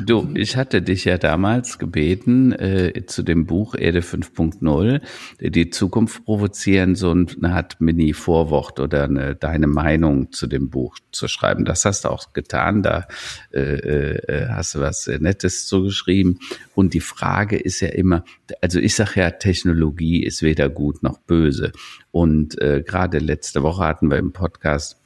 Du, 0.00 0.30
ich 0.34 0.56
hatte 0.56 0.82
dich 0.82 1.04
ja 1.04 1.18
damals 1.18 1.78
gebeten, 1.78 2.52
äh, 2.52 3.04
zu 3.06 3.22
dem 3.22 3.46
Buch 3.46 3.74
Erde 3.74 4.00
5.0, 4.00 5.00
die 5.40 5.70
Zukunft 5.70 6.24
provozieren, 6.24 6.94
so 6.94 7.10
eine 7.10 7.54
Art 7.54 7.80
Mini-Vorwort 7.80 8.80
oder 8.80 9.04
eine, 9.04 9.34
deine 9.34 9.66
Meinung 9.66 10.32
zu 10.32 10.46
dem 10.46 10.70
Buch 10.70 10.98
zu 11.12 11.28
schreiben. 11.28 11.64
Das 11.64 11.84
hast 11.84 12.04
du 12.04 12.08
auch 12.08 12.32
getan, 12.32 12.82
da 12.82 13.06
äh, 13.52 13.60
äh, 13.60 14.48
hast 14.48 14.74
du 14.74 14.80
was 14.80 15.06
Nettes 15.06 15.66
zugeschrieben. 15.66 16.38
Und 16.74 16.94
die 16.94 17.00
Frage 17.00 17.56
ist 17.56 17.80
ja 17.80 17.88
immer, 17.88 18.24
also 18.60 18.80
ich 18.80 18.94
sage 18.94 19.20
ja, 19.20 19.30
Technologie 19.30 20.22
ist 20.24 20.42
weder 20.42 20.68
gut 20.68 21.02
noch 21.02 21.18
böse. 21.18 21.72
Und 22.10 22.60
äh, 22.60 22.82
gerade 22.86 23.18
letzte 23.18 23.62
Woche 23.62 23.84
hatten 23.84 24.10
wir 24.10 24.18
im 24.18 24.32
Podcast 24.32 25.03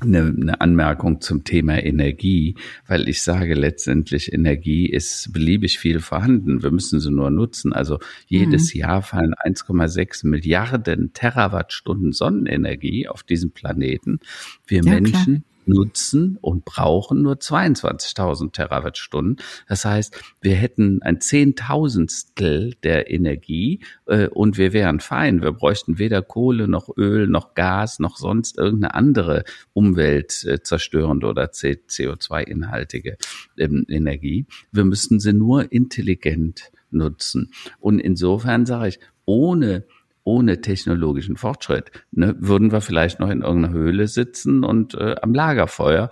eine, 0.00 0.34
eine 0.36 0.60
Anmerkung 0.60 1.20
zum 1.20 1.44
Thema 1.44 1.82
Energie, 1.82 2.56
weil 2.86 3.08
ich 3.08 3.22
sage 3.22 3.54
letztendlich, 3.54 4.32
Energie 4.32 4.86
ist 4.86 5.32
beliebig 5.32 5.78
viel 5.78 6.00
vorhanden. 6.00 6.62
Wir 6.62 6.70
müssen 6.70 7.00
sie 7.00 7.10
nur 7.10 7.30
nutzen. 7.30 7.72
Also 7.72 7.98
jedes 8.26 8.74
mhm. 8.74 8.80
Jahr 8.80 9.02
fallen 9.02 9.34
1,6 9.34 10.26
Milliarden 10.26 11.12
Terawattstunden 11.12 12.12
Sonnenenergie 12.12 13.08
auf 13.08 13.22
diesem 13.22 13.50
Planeten. 13.50 14.20
Wir 14.66 14.82
ja, 14.82 14.92
Menschen 14.92 15.24
klar 15.24 15.51
nutzen 15.66 16.38
und 16.40 16.64
brauchen 16.64 17.22
nur 17.22 17.34
22.000 17.34 18.52
Terawattstunden. 18.52 19.36
Das 19.68 19.84
heißt, 19.84 20.18
wir 20.40 20.54
hätten 20.54 21.02
ein 21.02 21.20
Zehntausendstel 21.20 22.74
der 22.82 23.10
Energie 23.10 23.80
äh, 24.06 24.28
und 24.28 24.58
wir 24.58 24.72
wären 24.72 25.00
fein. 25.00 25.42
Wir 25.42 25.52
bräuchten 25.52 25.98
weder 25.98 26.22
Kohle 26.22 26.68
noch 26.68 26.88
Öl 26.96 27.26
noch 27.26 27.54
Gas 27.54 27.98
noch 27.98 28.16
sonst 28.16 28.58
irgendeine 28.58 28.94
andere 28.94 29.44
umweltzerstörende 29.72 31.26
oder 31.26 31.44
CO2-inhaltige 31.46 33.16
ähm, 33.58 33.84
Energie. 33.88 34.46
Wir 34.70 34.84
müssten 34.84 35.20
sie 35.20 35.32
nur 35.32 35.72
intelligent 35.72 36.72
nutzen. 36.90 37.52
Und 37.80 37.98
insofern 37.98 38.66
sage 38.66 38.88
ich, 38.88 38.98
ohne 39.24 39.84
ohne 40.24 40.60
technologischen 40.60 41.36
Fortschritt 41.36 41.90
ne, 42.12 42.34
würden 42.38 42.70
wir 42.70 42.80
vielleicht 42.80 43.18
noch 43.18 43.30
in 43.30 43.42
irgendeiner 43.42 43.74
Höhle 43.74 44.06
sitzen 44.06 44.64
und 44.64 44.94
äh, 44.94 45.16
am 45.20 45.34
Lagerfeuer. 45.34 46.10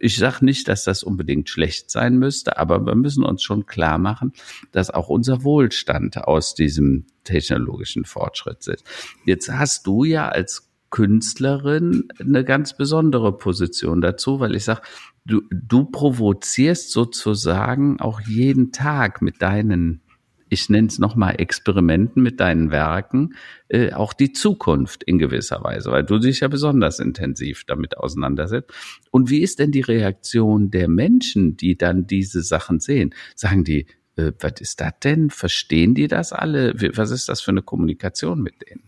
Ich 0.00 0.16
sage 0.16 0.44
nicht, 0.44 0.66
dass 0.68 0.84
das 0.84 1.02
unbedingt 1.02 1.48
schlecht 1.48 1.90
sein 1.90 2.18
müsste, 2.18 2.58
aber 2.58 2.84
wir 2.84 2.94
müssen 2.96 3.24
uns 3.24 3.42
schon 3.42 3.66
klar 3.66 3.98
machen, 3.98 4.32
dass 4.72 4.90
auch 4.90 5.08
unser 5.08 5.44
Wohlstand 5.44 6.18
aus 6.18 6.54
diesem 6.54 7.06
technologischen 7.24 8.04
Fortschritt 8.04 8.62
sitzt. 8.62 8.84
Jetzt 9.24 9.50
hast 9.52 9.86
du 9.86 10.04
ja 10.04 10.28
als 10.28 10.68
Künstlerin 10.90 12.08
eine 12.18 12.44
ganz 12.44 12.76
besondere 12.76 13.36
Position 13.36 14.00
dazu, 14.00 14.40
weil 14.40 14.54
ich 14.54 14.64
sage, 14.64 14.82
du, 15.24 15.42
du 15.50 15.84
provozierst 15.84 16.90
sozusagen 16.90 17.98
auch 18.00 18.20
jeden 18.20 18.72
Tag 18.72 19.22
mit 19.22 19.40
deinen 19.40 20.02
ich 20.52 20.68
nenne 20.68 20.88
es 20.88 20.98
nochmal 20.98 21.36
Experimenten 21.38 22.22
mit 22.22 22.38
deinen 22.38 22.70
Werken, 22.70 23.34
äh, 23.68 23.92
auch 23.92 24.12
die 24.12 24.32
Zukunft 24.32 25.02
in 25.02 25.18
gewisser 25.18 25.64
Weise, 25.64 25.90
weil 25.90 26.04
du 26.04 26.18
dich 26.18 26.40
ja 26.40 26.48
besonders 26.48 26.98
intensiv 26.98 27.64
damit 27.64 27.96
auseinandersetzt. 27.96 28.70
Und 29.10 29.30
wie 29.30 29.40
ist 29.40 29.58
denn 29.58 29.72
die 29.72 29.80
Reaktion 29.80 30.70
der 30.70 30.88
Menschen, 30.88 31.56
die 31.56 31.78
dann 31.78 32.06
diese 32.06 32.42
Sachen 32.42 32.80
sehen? 32.80 33.14
Sagen 33.34 33.64
die, 33.64 33.86
äh, 34.16 34.32
was 34.40 34.60
ist 34.60 34.80
das 34.82 34.92
denn? 35.02 35.30
Verstehen 35.30 35.94
die 35.94 36.06
das 36.06 36.34
alle? 36.34 36.74
Was 36.96 37.10
ist 37.10 37.30
das 37.30 37.40
für 37.40 37.52
eine 37.52 37.62
Kommunikation 37.62 38.42
mit 38.42 38.54
denen? 38.68 38.82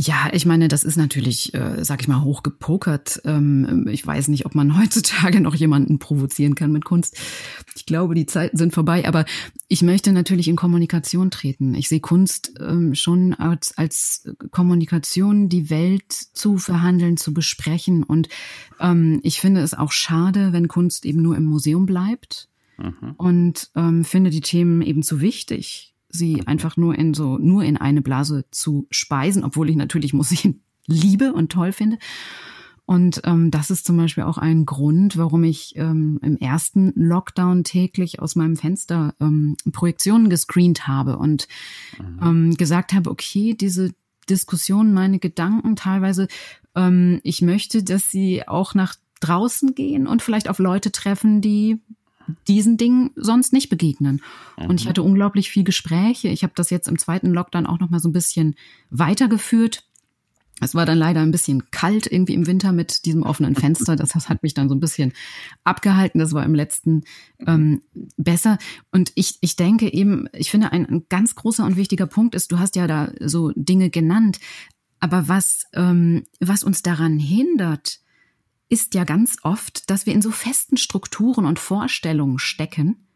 Ja, 0.00 0.28
ich 0.30 0.46
meine, 0.46 0.68
das 0.68 0.84
ist 0.84 0.94
natürlich, 0.94 1.54
äh, 1.54 1.84
sag 1.84 2.00
ich 2.02 2.06
mal, 2.06 2.22
hochgepokert. 2.22 3.20
Ähm, 3.24 3.88
ich 3.90 4.06
weiß 4.06 4.28
nicht, 4.28 4.46
ob 4.46 4.54
man 4.54 4.78
heutzutage 4.80 5.40
noch 5.40 5.56
jemanden 5.56 5.98
provozieren 5.98 6.54
kann 6.54 6.70
mit 6.70 6.84
Kunst. 6.84 7.16
Ich 7.74 7.84
glaube, 7.84 8.14
die 8.14 8.24
Zeiten 8.24 8.56
sind 8.56 8.72
vorbei, 8.72 9.08
aber 9.08 9.24
ich 9.66 9.82
möchte 9.82 10.12
natürlich 10.12 10.46
in 10.46 10.54
Kommunikation 10.54 11.32
treten. 11.32 11.74
Ich 11.74 11.88
sehe 11.88 11.98
Kunst 11.98 12.52
ähm, 12.60 12.94
schon 12.94 13.34
als, 13.34 13.76
als 13.76 14.32
Kommunikation, 14.52 15.48
die 15.48 15.68
Welt 15.68 16.12
zu 16.12 16.58
verhandeln, 16.58 17.16
zu 17.16 17.34
besprechen. 17.34 18.04
Und 18.04 18.28
ähm, 18.78 19.18
ich 19.24 19.40
finde 19.40 19.62
es 19.62 19.74
auch 19.74 19.90
schade, 19.90 20.52
wenn 20.52 20.68
Kunst 20.68 21.06
eben 21.06 21.22
nur 21.22 21.36
im 21.36 21.44
Museum 21.44 21.86
bleibt. 21.86 22.48
Mhm. 22.76 23.14
Und 23.16 23.70
ähm, 23.74 24.04
finde 24.04 24.30
die 24.30 24.42
Themen 24.42 24.80
eben 24.80 25.02
zu 25.02 25.20
wichtig 25.20 25.96
sie 26.08 26.46
einfach 26.46 26.76
nur 26.76 26.94
in 26.96 27.14
so, 27.14 27.38
nur 27.38 27.64
in 27.64 27.76
eine 27.76 28.02
Blase 28.02 28.44
zu 28.50 28.86
speisen, 28.90 29.44
obwohl 29.44 29.70
ich 29.70 29.76
natürlich 29.76 30.12
muss 30.12 30.30
ich 30.32 30.48
liebe 30.86 31.32
und 31.32 31.52
toll 31.52 31.72
finde. 31.72 31.98
Und 32.86 33.20
ähm, 33.24 33.50
das 33.50 33.70
ist 33.70 33.84
zum 33.84 33.98
Beispiel 33.98 34.24
auch 34.24 34.38
ein 34.38 34.64
Grund, 34.64 35.18
warum 35.18 35.44
ich 35.44 35.76
ähm, 35.76 36.18
im 36.22 36.38
ersten 36.38 36.90
Lockdown 36.96 37.62
täglich 37.62 38.20
aus 38.20 38.34
meinem 38.34 38.56
Fenster 38.56 39.14
ähm, 39.20 39.56
Projektionen 39.72 40.30
gescreent 40.30 40.88
habe 40.88 41.18
und 41.18 41.48
mhm. 41.98 42.18
ähm, 42.22 42.54
gesagt 42.56 42.94
habe, 42.94 43.10
okay, 43.10 43.52
diese 43.52 43.92
Diskussionen, 44.30 44.94
meine 44.94 45.18
Gedanken 45.18 45.76
teilweise, 45.76 46.28
ähm, 46.74 47.20
ich 47.24 47.42
möchte, 47.42 47.82
dass 47.82 48.10
sie 48.10 48.48
auch 48.48 48.74
nach 48.74 48.94
draußen 49.20 49.74
gehen 49.74 50.06
und 50.06 50.22
vielleicht 50.22 50.48
auf 50.48 50.58
Leute 50.58 50.90
treffen, 50.90 51.42
die 51.42 51.82
diesen 52.46 52.76
Dingen 52.76 53.10
sonst 53.16 53.52
nicht 53.52 53.68
begegnen. 53.68 54.22
Mhm. 54.58 54.66
Und 54.66 54.80
ich 54.80 54.86
mhm. 54.86 54.90
hatte 54.90 55.02
unglaublich 55.02 55.50
viel 55.50 55.64
Gespräche. 55.64 56.28
Ich 56.28 56.42
habe 56.42 56.52
das 56.56 56.70
jetzt 56.70 56.88
im 56.88 56.98
zweiten 56.98 57.32
Lockdown 57.32 57.66
auch 57.66 57.80
noch 57.80 57.90
mal 57.90 58.00
so 58.00 58.08
ein 58.08 58.12
bisschen 58.12 58.54
weitergeführt 58.90 59.84
es 60.60 60.74
war 60.74 60.86
dann 60.86 60.98
leider 60.98 61.20
ein 61.20 61.30
bisschen 61.30 61.70
kalt 61.70 62.10
irgendwie 62.10 62.34
im 62.34 62.46
Winter 62.46 62.72
mit 62.72 63.04
diesem 63.04 63.22
offenen 63.22 63.54
Fenster. 63.54 63.96
Das 63.96 64.14
hat 64.14 64.42
mich 64.42 64.54
dann 64.54 64.68
so 64.68 64.74
ein 64.74 64.80
bisschen 64.80 65.12
abgehalten. 65.64 66.18
Das 66.18 66.32
war 66.32 66.44
im 66.44 66.54
letzten 66.54 67.04
ähm, 67.46 67.82
besser. 68.16 68.58
Und 68.90 69.12
ich, 69.14 69.38
ich 69.40 69.56
denke 69.56 69.92
eben, 69.92 70.26
ich 70.32 70.50
finde, 70.50 70.72
ein, 70.72 70.86
ein 70.86 71.06
ganz 71.08 71.34
großer 71.34 71.64
und 71.64 71.76
wichtiger 71.76 72.06
Punkt 72.06 72.34
ist, 72.34 72.50
du 72.50 72.58
hast 72.58 72.76
ja 72.76 72.86
da 72.86 73.12
so 73.20 73.52
Dinge 73.54 73.90
genannt, 73.90 74.40
aber 75.00 75.28
was, 75.28 75.66
ähm, 75.74 76.24
was 76.40 76.64
uns 76.64 76.82
daran 76.82 77.18
hindert, 77.18 78.00
ist 78.68 78.94
ja 78.94 79.04
ganz 79.04 79.36
oft, 79.42 79.88
dass 79.90 80.06
wir 80.06 80.12
in 80.12 80.22
so 80.22 80.30
festen 80.30 80.76
Strukturen 80.76 81.46
und 81.46 81.58
Vorstellungen 81.58 82.38
stecken, 82.38 83.06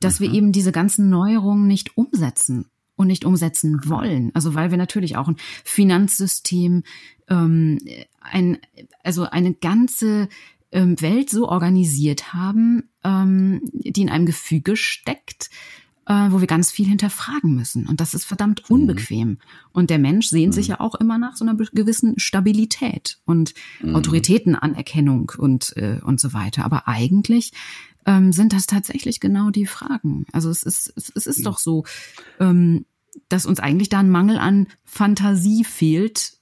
dass 0.00 0.20
mhm. 0.20 0.24
wir 0.24 0.32
eben 0.34 0.52
diese 0.52 0.72
ganzen 0.72 1.10
Neuerungen 1.10 1.66
nicht 1.66 1.96
umsetzen 1.96 2.66
und 2.96 3.08
nicht 3.08 3.24
umsetzen 3.24 3.80
wollen. 3.84 4.30
Also 4.34 4.54
weil 4.54 4.70
wir 4.70 4.78
natürlich 4.78 5.16
auch 5.16 5.28
ein 5.28 5.36
Finanzsystem, 5.64 6.84
ähm, 7.28 7.78
ein, 8.20 8.58
also 9.02 9.24
eine 9.24 9.54
ganze 9.54 10.28
ähm, 10.70 11.00
Welt 11.00 11.30
so 11.30 11.48
organisiert 11.48 12.34
haben, 12.34 12.90
ähm, 13.02 13.60
die 13.72 14.02
in 14.02 14.10
einem 14.10 14.26
Gefüge 14.26 14.76
steckt, 14.76 15.50
äh, 16.06 16.30
wo 16.30 16.40
wir 16.40 16.46
ganz 16.46 16.70
viel 16.70 16.86
hinterfragen 16.86 17.54
müssen. 17.54 17.86
Und 17.86 18.00
das 18.00 18.14
ist 18.14 18.24
verdammt 18.24 18.62
mhm. 18.68 18.74
unbequem. 18.74 19.28
Mhm. 19.28 19.38
Und 19.72 19.90
der 19.90 19.98
Mensch 19.98 20.28
sehnt 20.28 20.48
mhm. 20.48 20.52
sich 20.52 20.68
ja 20.68 20.80
auch 20.80 20.94
immer 20.94 21.18
nach 21.18 21.36
so 21.36 21.44
einer 21.44 21.54
gewissen 21.54 22.18
Stabilität 22.18 23.18
und 23.24 23.54
mhm. 23.80 23.96
Autoritätenanerkennung 23.96 25.32
und, 25.36 25.76
äh, 25.76 26.00
und 26.04 26.20
so 26.20 26.32
weiter. 26.32 26.64
Aber 26.64 26.88
eigentlich 26.88 27.52
ähm, 28.06 28.32
sind 28.32 28.52
das 28.52 28.66
tatsächlich 28.66 29.20
genau 29.20 29.50
die 29.50 29.66
Fragen. 29.66 30.26
Also 30.32 30.50
es 30.50 30.62
ist, 30.62 30.92
es, 30.96 31.10
es 31.14 31.26
ist 31.26 31.46
doch 31.46 31.58
so, 31.58 31.84
ähm, 32.38 32.84
dass 33.28 33.46
uns 33.46 33.60
eigentlich 33.60 33.88
da 33.88 34.00
ein 34.00 34.10
Mangel 34.10 34.38
an 34.38 34.66
Fantasie 34.84 35.64
fehlt, 35.64 36.34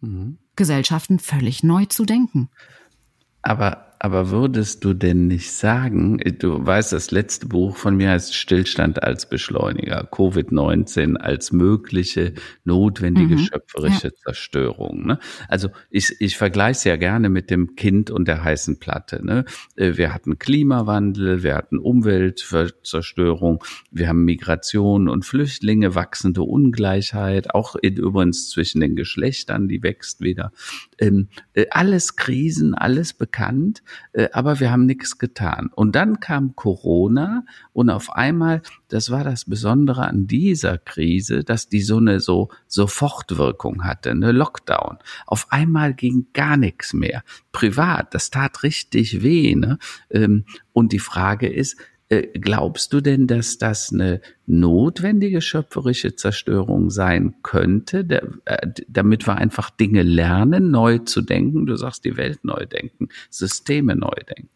mhm. 0.00 0.38
Gesellschaften 0.56 1.18
völlig 1.18 1.62
neu 1.62 1.86
zu 1.86 2.04
denken. 2.04 2.50
Aber 3.42 3.87
aber 4.00 4.30
würdest 4.30 4.84
du 4.84 4.94
denn 4.94 5.26
nicht 5.26 5.50
sagen, 5.52 6.18
du 6.38 6.64
weißt, 6.64 6.92
das 6.92 7.10
letzte 7.10 7.46
Buch 7.46 7.76
von 7.76 7.96
mir 7.96 8.10
heißt 8.10 8.34
Stillstand 8.34 9.02
als 9.02 9.28
Beschleuniger, 9.28 10.08
Covid-19 10.10 11.16
als 11.16 11.52
mögliche 11.52 12.34
notwendige 12.64 13.36
mhm, 13.36 13.38
schöpferische 13.38 14.08
ja. 14.08 14.14
Zerstörung. 14.24 15.06
Ne? 15.06 15.18
Also 15.48 15.70
ich, 15.90 16.20
ich 16.20 16.36
vergleiche 16.36 16.78
es 16.78 16.84
ja 16.84 16.96
gerne 16.96 17.28
mit 17.28 17.50
dem 17.50 17.74
Kind 17.74 18.10
und 18.10 18.28
der 18.28 18.44
heißen 18.44 18.78
Platte. 18.78 19.24
Ne? 19.24 19.44
Äh, 19.76 19.96
wir 19.96 20.14
hatten 20.14 20.38
Klimawandel, 20.38 21.42
wir 21.42 21.56
hatten 21.56 21.78
Umweltzerstörung, 21.78 23.64
wir 23.90 24.08
haben 24.08 24.24
Migration 24.24 25.08
und 25.08 25.24
Flüchtlinge, 25.24 25.94
wachsende 25.94 26.42
Ungleichheit, 26.42 27.54
auch 27.54 27.74
in, 27.74 27.96
übrigens 27.96 28.48
zwischen 28.50 28.80
den 28.80 28.94
Geschlechtern, 28.94 29.68
die 29.68 29.82
wächst 29.82 30.20
wieder. 30.20 30.52
Ähm, 30.98 31.28
äh, 31.54 31.66
alles 31.70 32.16
Krisen, 32.16 32.74
alles 32.74 33.12
bekannt. 33.12 33.82
Äh, 34.12 34.28
aber 34.32 34.60
wir 34.60 34.70
haben 34.70 34.86
nichts 34.86 35.18
getan. 35.18 35.70
Und 35.74 35.94
dann 35.94 36.20
kam 36.20 36.56
Corona 36.56 37.44
und 37.72 37.90
auf 37.90 38.12
einmal, 38.12 38.62
das 38.88 39.10
war 39.10 39.24
das 39.24 39.44
Besondere 39.44 40.06
an 40.06 40.26
dieser 40.26 40.78
Krise, 40.78 41.44
dass 41.44 41.68
die 41.68 41.80
so 41.80 41.98
eine 41.98 42.20
so 42.20 42.48
Sofortwirkung 42.66 43.84
hatte, 43.84 44.10
eine 44.10 44.32
Lockdown. 44.32 44.98
Auf 45.26 45.46
einmal 45.50 45.94
ging 45.94 46.26
gar 46.32 46.56
nichts 46.56 46.92
mehr. 46.92 47.22
Privat, 47.52 48.14
das 48.14 48.30
tat 48.30 48.62
richtig 48.62 49.22
weh. 49.22 49.54
Ne? 49.54 49.78
Ähm, 50.10 50.44
und 50.72 50.92
die 50.92 50.98
Frage 50.98 51.48
ist, 51.48 51.76
glaubst 52.08 52.92
du 52.92 53.00
denn, 53.00 53.26
dass 53.26 53.58
das 53.58 53.92
eine 53.92 54.20
notwendige 54.46 55.42
schöpferische 55.42 56.16
Zerstörung 56.16 56.90
sein 56.90 57.34
könnte, 57.42 58.40
äh, 58.46 58.68
damit 58.88 59.26
wir 59.26 59.36
einfach 59.36 59.70
Dinge 59.70 60.02
lernen, 60.02 60.70
neu 60.70 60.98
zu 60.98 61.20
denken? 61.20 61.66
Du 61.66 61.76
sagst, 61.76 62.04
die 62.04 62.16
Welt 62.16 62.44
neu 62.44 62.64
denken, 62.64 63.08
Systeme 63.30 63.94
neu 63.94 64.14
denken. 64.28 64.48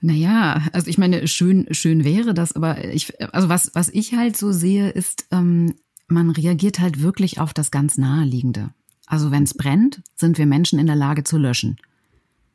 Naja, 0.00 0.62
also 0.72 0.88
ich 0.88 0.98
meine, 0.98 1.26
schön, 1.26 1.66
schön 1.72 2.04
wäre 2.04 2.32
das, 2.32 2.54
aber 2.54 2.84
ich, 2.84 3.20
also 3.34 3.48
was, 3.48 3.74
was 3.74 3.88
ich 3.90 4.14
halt 4.14 4.36
so 4.36 4.52
sehe, 4.52 4.88
ist, 4.90 5.26
ähm, 5.30 5.74
man 6.06 6.30
reagiert 6.30 6.80
halt 6.80 7.02
wirklich 7.02 7.38
auf 7.38 7.52
das 7.52 7.70
ganz 7.70 7.98
Naheliegende. 7.98 8.70
Also 9.06 9.30
wenn 9.30 9.42
es 9.42 9.54
brennt, 9.54 10.00
sind 10.14 10.38
wir 10.38 10.46
Menschen 10.46 10.78
in 10.78 10.86
der 10.86 10.96
Lage 10.96 11.24
zu 11.24 11.36
löschen. 11.36 11.76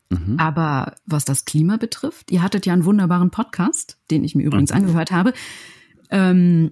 Mhm. 0.10 0.40
Aber 0.40 0.96
was 1.06 1.26
das 1.26 1.46
Klima 1.46 1.78
betrifft, 1.78 2.32
ihr 2.32 2.44
hattet 2.44 2.66
ja 2.66 2.74
einen 2.74 2.86
wunderbaren 2.86 3.32
Podcast, 3.32 3.98
den 4.12 4.24
ich 4.24 4.36
mir 4.36 4.44
übrigens 4.44 4.72
mhm. 4.72 4.78
angehört 4.78 5.12
habe, 5.12 5.34
ähm, 6.10 6.72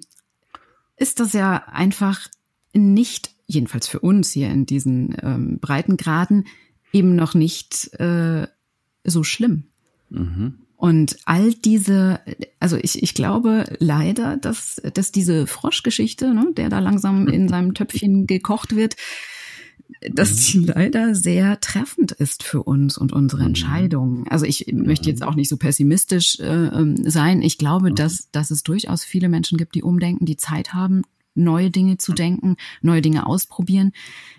ist 0.97 1.19
das 1.19 1.33
ja 1.33 1.63
einfach 1.71 2.27
nicht, 2.73 3.31
jedenfalls 3.47 3.87
für 3.87 3.99
uns 3.99 4.31
hier 4.31 4.49
in 4.49 4.65
diesen 4.65 5.15
ähm, 5.21 5.59
Breitengraden, 5.59 6.45
eben 6.91 7.15
noch 7.15 7.33
nicht 7.33 7.93
äh, 7.99 8.47
so 9.03 9.23
schlimm. 9.23 9.65
Mhm. 10.09 10.59
Und 10.75 11.17
all 11.25 11.53
diese, 11.53 12.19
also 12.59 12.77
ich, 12.77 13.01
ich 13.01 13.13
glaube 13.13 13.65
leider, 13.79 14.37
dass, 14.37 14.81
dass 14.93 15.11
diese 15.11 15.47
Froschgeschichte, 15.47 16.33
ne, 16.33 16.47
der 16.57 16.69
da 16.69 16.79
langsam 16.79 17.27
in 17.27 17.47
seinem 17.47 17.73
Töpfchen 17.73 18.27
gekocht 18.27 18.75
wird, 18.75 18.97
dass 20.11 20.53
mhm. 20.53 20.59
die 20.61 20.65
leider 20.67 21.15
sehr 21.15 21.59
treffend 21.59 22.11
ist 22.11 22.43
für 22.43 22.63
uns 22.63 22.97
und 22.97 23.13
unsere 23.13 23.41
mhm. 23.41 23.49
Entscheidungen. 23.49 24.27
Also 24.29 24.45
ich 24.45 24.71
möchte 24.73 25.09
jetzt 25.09 25.23
auch 25.23 25.35
nicht 25.35 25.49
so 25.49 25.57
pessimistisch 25.57 26.39
äh, 26.39 26.67
ähm, 26.67 26.97
sein. 27.09 27.41
Ich 27.41 27.57
glaube, 27.57 27.91
mhm. 27.91 27.95
dass, 27.95 28.29
dass 28.31 28.51
es 28.51 28.63
durchaus 28.63 29.03
viele 29.03 29.29
Menschen 29.29 29.57
gibt, 29.57 29.75
die 29.75 29.83
umdenken, 29.83 30.25
die 30.25 30.37
Zeit 30.37 30.73
haben, 30.73 31.03
neue 31.35 31.71
Dinge 31.71 31.97
zu 31.97 32.13
denken, 32.13 32.57
neue 32.81 33.01
Dinge 33.01 33.25
ausprobieren. 33.25 33.91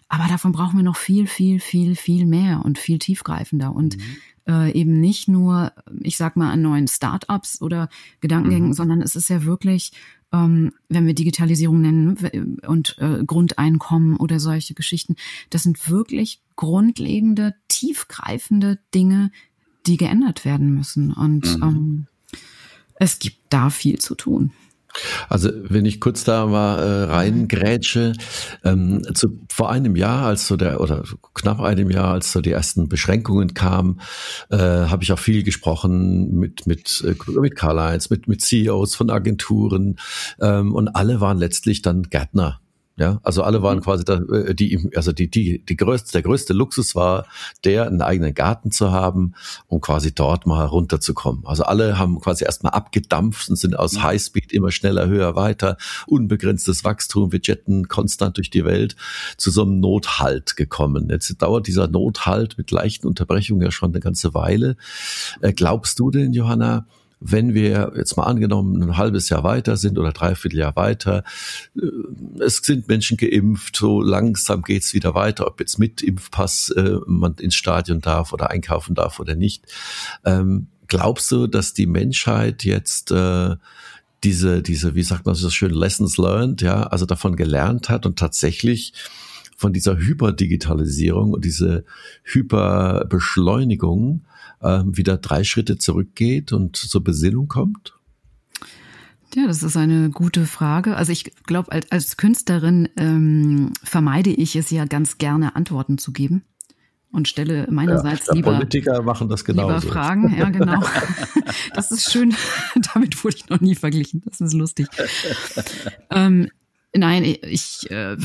Aber 0.09 0.29
davon 0.29 0.53
brauchen 0.53 0.77
wir 0.77 0.85
noch 0.85 0.97
viel, 0.97 1.27
viel, 1.27 1.61
viel, 1.61 1.97
viel 1.97 2.27
mehr 2.27 2.65
und 2.65 2.79
viel 2.79 2.99
tiefgreifender 2.99 3.75
und 3.75 3.97
mhm. 3.97 4.03
Äh, 4.49 4.73
eben 4.73 5.01
nicht 5.01 5.29
nur, 5.29 5.73
ich 6.01 6.17
sag 6.17 6.37
mal, 6.37 6.51
an 6.51 6.63
neuen 6.63 6.89
Startups 6.89 7.61
oder 7.63 7.89
Gedankengängen, 8.21 8.69
mhm. 8.69 8.75
sondern 8.75 9.03
es 9.03 9.17
ist 9.17 9.29
ja 9.29 9.45
wirklich 9.45 9.93
ähm, 10.35 10.73
wenn 10.89 11.07
wir 11.07 11.15
Digitalisierung 11.15 11.81
nennen 11.81 12.59
und 12.67 12.97
äh, 12.99 13.23
Grundeinkommen 13.25 14.17
oder 14.17 14.41
solche 14.41 14.75
Geschichten, 14.75 15.15
das 15.51 15.63
sind 15.63 15.89
wirklich 15.89 16.41
grundlegende, 16.57 17.55
tiefgreifende 17.69 18.81
Dinge, 18.95 19.31
die 19.87 19.97
geändert 19.97 20.45
werden 20.45 20.75
müssen. 20.75 21.13
Und 21.13 21.57
mhm. 21.57 21.63
ähm, 21.63 22.07
es 22.97 23.21
gibt 23.21 23.39
da 23.51 23.71
viel 23.71 23.99
zu 24.01 24.15
tun. 24.17 24.53
Also 25.29 25.51
wenn 25.55 25.85
ich 25.85 26.01
kurz 26.01 26.25
da 26.25 26.47
mal 26.47 26.79
äh, 26.79 27.05
reingrätsche, 27.05 28.13
ähm, 28.65 29.03
zu, 29.15 29.41
vor 29.53 29.71
einem 29.71 29.97
Jahr, 29.97 30.27
als 30.27 30.47
so 30.47 30.57
der 30.57 30.81
oder 30.81 31.05
knapp 31.35 31.61
einem 31.61 31.91
Jahr, 31.91 32.13
als 32.13 32.33
so 32.33 32.41
die 32.41 32.53
ersten 32.53 32.89
Beschränkungen 32.89 33.55
kamen, 33.55 34.01
äh, 34.51 34.57
habe 34.57 35.03
ich 35.03 35.13
auch 35.13 35.19
viel 35.19 35.43
gesprochen 35.43 36.35
mit 36.35 36.67
mit 36.67 37.05
äh, 37.07 37.15
mit 37.41 37.57
Karl-Heinz, 37.57 38.11
mit 38.11 38.29
mit 38.29 38.41
CEOs 38.41 38.95
von 38.95 39.11
Agenturen 39.11 39.99
ähm, 40.41 40.75
und 40.75 40.89
alle 40.89 41.21
waren 41.21 41.39
letztlich 41.39 41.83
dann 41.83 42.05
Gärtner. 42.05 42.61
Ja, 42.97 43.19
also 43.25 43.43
alle 43.43 43.61
waren 43.61 43.79
mhm. 43.79 43.83
quasi 43.83 44.05
da, 44.05 44.21
äh, 44.21 44.55
die, 44.55 44.91
also 44.95 45.11
die, 45.11 45.29
die, 45.29 45.65
die 45.65 45.77
größte, 45.77 46.13
der 46.13 46.23
größte 46.23 46.53
Luxus 46.53 46.95
war, 46.95 47.27
der 47.65 47.89
einen 47.89 48.03
eigenen 48.03 48.35
Garten 48.35 48.71
zu 48.71 48.93
haben, 48.93 49.35
um 49.67 49.81
quasi 49.81 50.15
dort 50.15 50.47
mal 50.47 50.65
runterzukommen. 50.65 51.45
Also 51.45 51.65
alle 51.65 51.99
haben 51.99 52.21
quasi 52.21 52.45
erstmal 52.45 52.73
abgedampft 52.73 53.49
und 53.51 53.57
sind 53.57 53.77
aus 53.77 53.95
mhm. 53.95 54.05
Highspeed 54.05 54.53
immer 54.53 54.71
schneller, 54.71 55.09
höher, 55.09 55.35
weiter, 55.35 55.77
unbegrenztes 56.07 56.85
Wachstum, 56.85 57.33
wir 57.33 57.41
jetten 57.43 57.89
konstant 57.89 58.37
durch 58.37 58.51
die 58.51 58.65
Welt 58.65 58.95
zu 59.39 59.51
so 59.51 59.63
einem 59.63 59.81
Nothalt 59.81 60.55
gekommen. 60.55 61.09
Jetzt 61.11 61.43
dauert 61.43 61.67
dieser 61.67 61.89
Nothalt 61.89 62.57
mit 62.59 62.71
leichten 62.71 63.09
Unterbrechungen 63.09 63.63
ja 63.63 63.73
schon 63.73 63.91
eine 63.91 64.01
ganze 64.01 64.35
Weile. 64.35 64.77
Äh, 65.41 65.53
glaubst 65.53 65.99
du 65.99 66.13
denn, 66.13 66.33
Johanna, 66.33 66.87
wenn 67.27 67.55
wir 67.55 67.95
jetzt 67.97 68.19
mal 68.19 68.25
angenommen 68.25 68.83
ein 68.83 68.99
halbes 68.99 69.31
Jahr 69.31 69.45
weiter 69.45 69.79
sind 69.79 69.99
oder 69.99 70.13
dreiviertel 70.13 70.59
Jahr 70.59 70.77
weiter, 70.77 71.25
äh, 71.75 72.45
es 72.45 72.59
sind 72.59 72.87
Menschen 72.87 73.17
geimpft, 73.17 73.77
so 73.77 74.03
langsam 74.03 74.63
geht's 74.63 74.93
wieder 74.93 75.15
weiter, 75.15 75.47
ob 75.47 75.59
jetzt 75.59 75.79
mit 75.79 76.03
Impfpass 76.03 76.69
äh, 76.71 76.99
man 77.07 77.35
ins 77.37 77.55
Stadion 77.55 78.03
darf 78.03 78.35
oder 78.35 78.51
einkaufen 78.51 78.95
darf 78.95 79.21
oder 79.21 79.35
nicht. 79.35 79.65
Ähm, 80.25 80.67
glaubst 80.87 81.33
du, 81.33 81.47
dass 81.47 81.73
die 81.73 81.87
Menschheit 81.87 82.63
jetzt 82.63 83.11
äh, 83.11 83.57
diese, 84.23 84.63
diese, 84.63 84.95
wie 84.95 85.03
sagt 85.03 85.25
man 85.25 85.35
so 85.35 85.49
schön, 85.49 85.73
Lessons 85.73 86.19
learned, 86.19 86.61
ja, 86.61 86.83
also 86.85 87.07
davon 87.07 87.37
gelernt 87.37 87.89
hat 87.89 88.05
und 88.05 88.19
tatsächlich 88.19 88.93
von 89.57 89.73
dieser 89.73 89.97
Hyperdigitalisierung 89.97 91.33
und 91.33 91.45
diese 91.45 91.85
Hyperbeschleunigung 92.25 94.25
wieder 94.61 95.19
drei 95.19 95.45
Schritte 95.45 95.77
zurückgeht 95.77 96.53
und 96.53 96.77
zur 96.77 97.05
Besinnung 97.05 97.49
kommt? 97.49 97.95
Ja, 99.35 99.47
das 99.49 99.63
ist 99.63 99.77
eine 99.77 100.11
gute 100.11 100.47
Frage. 100.47 100.97
Also 100.97 101.11
ich 101.11 101.33
glaube, 101.47 101.73
als, 101.73 101.91
als 101.91 102.17
Künstlerin 102.17 102.89
ähm, 102.97 103.73
vermeide 103.83 104.31
ich 104.31 104.55
es 104.55 104.71
ja 104.71 104.85
ganz 104.85 105.19
gerne, 105.19 105.57
Antworten 105.57 105.99
zu 105.99 106.13
geben 106.13 106.45
und 107.11 107.29
stelle 107.29 107.67
meinerseits 107.71 108.29
ja, 108.29 108.35
lieber 108.35 108.53
Politiker 108.55 109.03
machen 109.03 109.29
das 109.29 109.45
genauso. 109.45 109.87
Lieber 109.87 109.93
Fragen, 109.93 110.37
ja 110.37 110.51
genau. 110.51 110.83
Das 111.75 111.91
ist 111.91 112.13
schön. 112.13 112.35
Damit 112.95 113.23
wurde 113.25 113.37
ich 113.37 113.49
noch 113.49 113.61
nie 113.61 113.75
verglichen. 113.75 114.23
Das 114.25 114.41
ist 114.41 114.53
lustig. 114.53 114.87
ähm, 116.11 116.49
nein, 116.95 117.25
ich, 117.25 117.91
äh, 117.91 118.17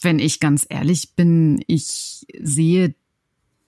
wenn 0.00 0.18
ich 0.20 0.38
ganz 0.38 0.66
ehrlich 0.68 1.14
bin, 1.14 1.62
ich 1.66 2.26
sehe 2.40 2.94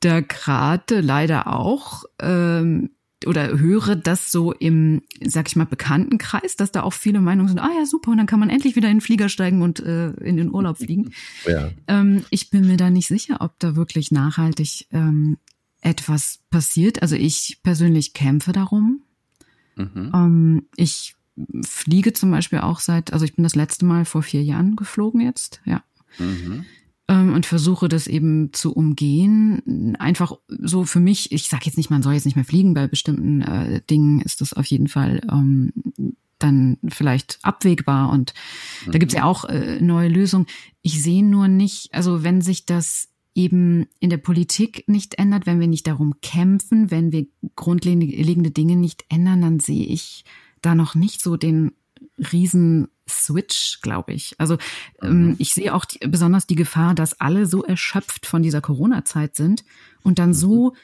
da 0.01 0.21
gerade 0.21 1.01
leider 1.01 1.49
auch 1.49 2.05
ähm, 2.21 2.91
oder 3.27 3.59
höre 3.59 3.97
das 3.97 4.31
so 4.31 4.53
im, 4.53 5.03
sag 5.25 5.49
ich 5.49 5.57
mal, 5.57 5.65
Bekanntenkreis, 5.65 6.57
dass 6.57 6.71
da 6.71 6.83
auch 6.83 6.93
viele 6.93 7.21
Meinungen 7.21 7.49
sind, 7.49 7.59
ah 7.59 7.71
ja, 7.77 7.85
super, 7.85 8.13
und 8.13 8.19
dann 8.19 8.27
kann 8.27 8.39
man 8.39 8.51
endlich 8.51 8.77
wieder 8.77 8.89
in 8.89 8.97
den 8.97 9.01
Flieger 9.01 9.29
steigen 9.29 9.63
und 9.63 9.81
äh, 9.81 10.11
in 10.11 10.37
den 10.37 10.53
Urlaub 10.53 10.79
fliegen. 10.79 11.13
Ja. 11.45 11.71
Ähm, 11.89 12.25
ich 12.31 12.51
bin 12.51 12.67
mir 12.69 12.77
da 12.77 12.91
nicht 12.91 13.09
sicher, 13.09 13.39
ob 13.41 13.59
da 13.59 13.75
wirklich 13.75 14.13
nachhaltig 14.13 14.87
ähm, 14.93 15.39
etwas 15.81 16.41
passiert. 16.51 17.03
Also 17.03 17.17
ich 17.17 17.59
persönlich 17.63 18.15
kämpfe 18.15 18.53
darum. 18.53 19.03
Mhm. 19.75 20.13
Ähm, 20.15 20.67
ich 20.77 21.17
fliege 21.67 22.13
zum 22.13 22.31
Beispiel 22.31 22.61
auch 22.61 22.79
seit, 22.79 23.13
also 23.13 23.25
ich 23.25 23.35
bin 23.35 23.43
das 23.43 23.57
letzte 23.57 23.85
Mal 23.85 24.05
vor 24.05 24.23
vier 24.23 24.43
Jahren 24.43 24.77
geflogen 24.77 25.21
jetzt, 25.21 25.61
ja. 25.65 25.83
Mhm 26.19 26.65
und 27.09 27.47
versuche 27.47 27.89
das 27.89 28.07
eben 28.07 28.53
zu 28.53 28.75
umgehen. 28.75 29.97
Einfach 29.99 30.33
so 30.49 30.85
für 30.85 31.01
mich, 31.01 31.33
ich 31.33 31.49
sage 31.49 31.65
jetzt 31.65 31.79
nicht, 31.79 31.91
man 31.91 32.03
soll 32.03 32.13
jetzt 32.15 32.27
nicht 32.27 32.37
mehr 32.37 32.45
fliegen, 32.45 32.75
bei 32.75 32.87
bestimmten 32.87 33.41
äh, 33.41 33.81
Dingen 33.89 34.21
ist 34.21 34.43
das 34.43 34.53
auf 34.53 34.67
jeden 34.67 34.89
Fall 34.89 35.23
ähm, 35.31 35.73
dann 36.39 36.77
vielleicht 36.89 37.39
abwägbar 37.43 38.11
und 38.11 38.35
mhm. 38.87 38.93
da 38.93 38.99
gibt's 38.99 39.15
ja 39.15 39.25
auch 39.25 39.45
äh, 39.47 39.81
neue 39.81 40.09
Lösungen. 40.09 40.47
Ich 40.83 41.03
sehe 41.03 41.25
nur 41.25 41.49
nicht, 41.49 41.95
also 41.95 42.23
wenn 42.23 42.43
sich 42.43 42.67
das 42.67 43.09
eben 43.35 43.87
in 44.01 44.11
der 44.11 44.19
Politik 44.19 44.85
nicht 44.87 45.19
ändert, 45.19 45.47
wenn 45.47 45.61
wir 45.61 45.69
nicht 45.69 45.87
darum 45.87 46.21
kämpfen, 46.21 46.91
wenn 46.91 47.13
wir 47.13 47.27
grundlegende 47.57 48.51
Dinge 48.51 48.77
nicht 48.77 49.05
ändern, 49.09 49.41
dann 49.41 49.61
sehe 49.61 49.87
ich 49.87 50.25
da 50.61 50.75
noch 50.75 50.95
nicht 50.95 51.23
so 51.23 51.37
den 51.37 51.73
riesen 52.33 52.89
Switch, 53.09 53.81
glaube 53.81 54.13
ich. 54.13 54.35
Also 54.39 54.59
ähm, 55.03 55.29
mhm. 55.29 55.37
ich 55.39 55.55
sehe 55.55 55.75
auch 55.75 55.85
die, 55.85 55.99
besonders 56.07 56.47
die 56.47 56.55
Gefahr, 56.55 56.95
dass 56.95 57.21
alle 57.21 57.47
so 57.47 57.65
erschöpft 57.65 58.27
von 58.27 58.43
dieser 58.43 58.61
Corona-Zeit 58.61 59.37
sind 59.37 59.65
und 60.03 60.19
dann 60.19 60.35
so 60.35 60.75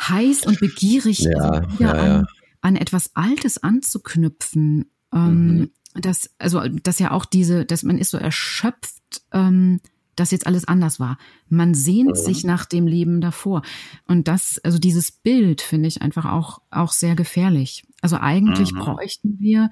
heiß 0.00 0.46
und 0.46 0.60
begierig 0.60 1.20
ja, 1.20 1.30
also 1.36 1.78
wieder 1.78 1.96
ja, 1.96 2.06
ja. 2.06 2.16
An, 2.18 2.26
an, 2.60 2.76
etwas 2.76 3.14
Altes 3.14 3.62
anzuknüpfen. 3.62 4.90
Ähm, 5.12 5.58
mhm. 5.58 5.70
dass, 5.94 6.30
also, 6.38 6.60
dass 6.66 6.98
ja 6.98 7.10
auch 7.10 7.26
diese, 7.26 7.66
dass 7.66 7.82
man 7.82 7.98
ist 7.98 8.10
so 8.10 8.18
erschöpft, 8.18 9.22
ähm, 9.32 9.80
dass 10.16 10.30
jetzt 10.30 10.46
alles 10.46 10.66
anders 10.66 11.00
war. 11.00 11.18
Man 11.48 11.74
sehnt 11.74 12.10
mhm. 12.10 12.14
sich 12.14 12.44
nach 12.44 12.64
dem 12.66 12.86
Leben 12.86 13.20
davor. 13.20 13.62
Und 14.06 14.28
das, 14.28 14.58
also 14.62 14.78
dieses 14.78 15.10
Bild 15.10 15.60
finde 15.60 15.88
ich 15.88 16.02
einfach 16.02 16.26
auch, 16.26 16.60
auch 16.70 16.92
sehr 16.92 17.14
gefährlich. 17.14 17.84
Also 18.00 18.16
eigentlich 18.16 18.72
mhm. 18.72 18.78
bräuchten 18.78 19.38
wir 19.38 19.70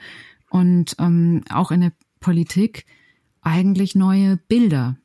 und 0.50 0.96
ähm, 0.98 1.42
auch 1.48 1.70
in 1.70 1.80
der 1.80 1.92
Politik 2.20 2.84
eigentlich 3.40 3.94
neue 3.94 4.36
Bilder, 4.36 4.96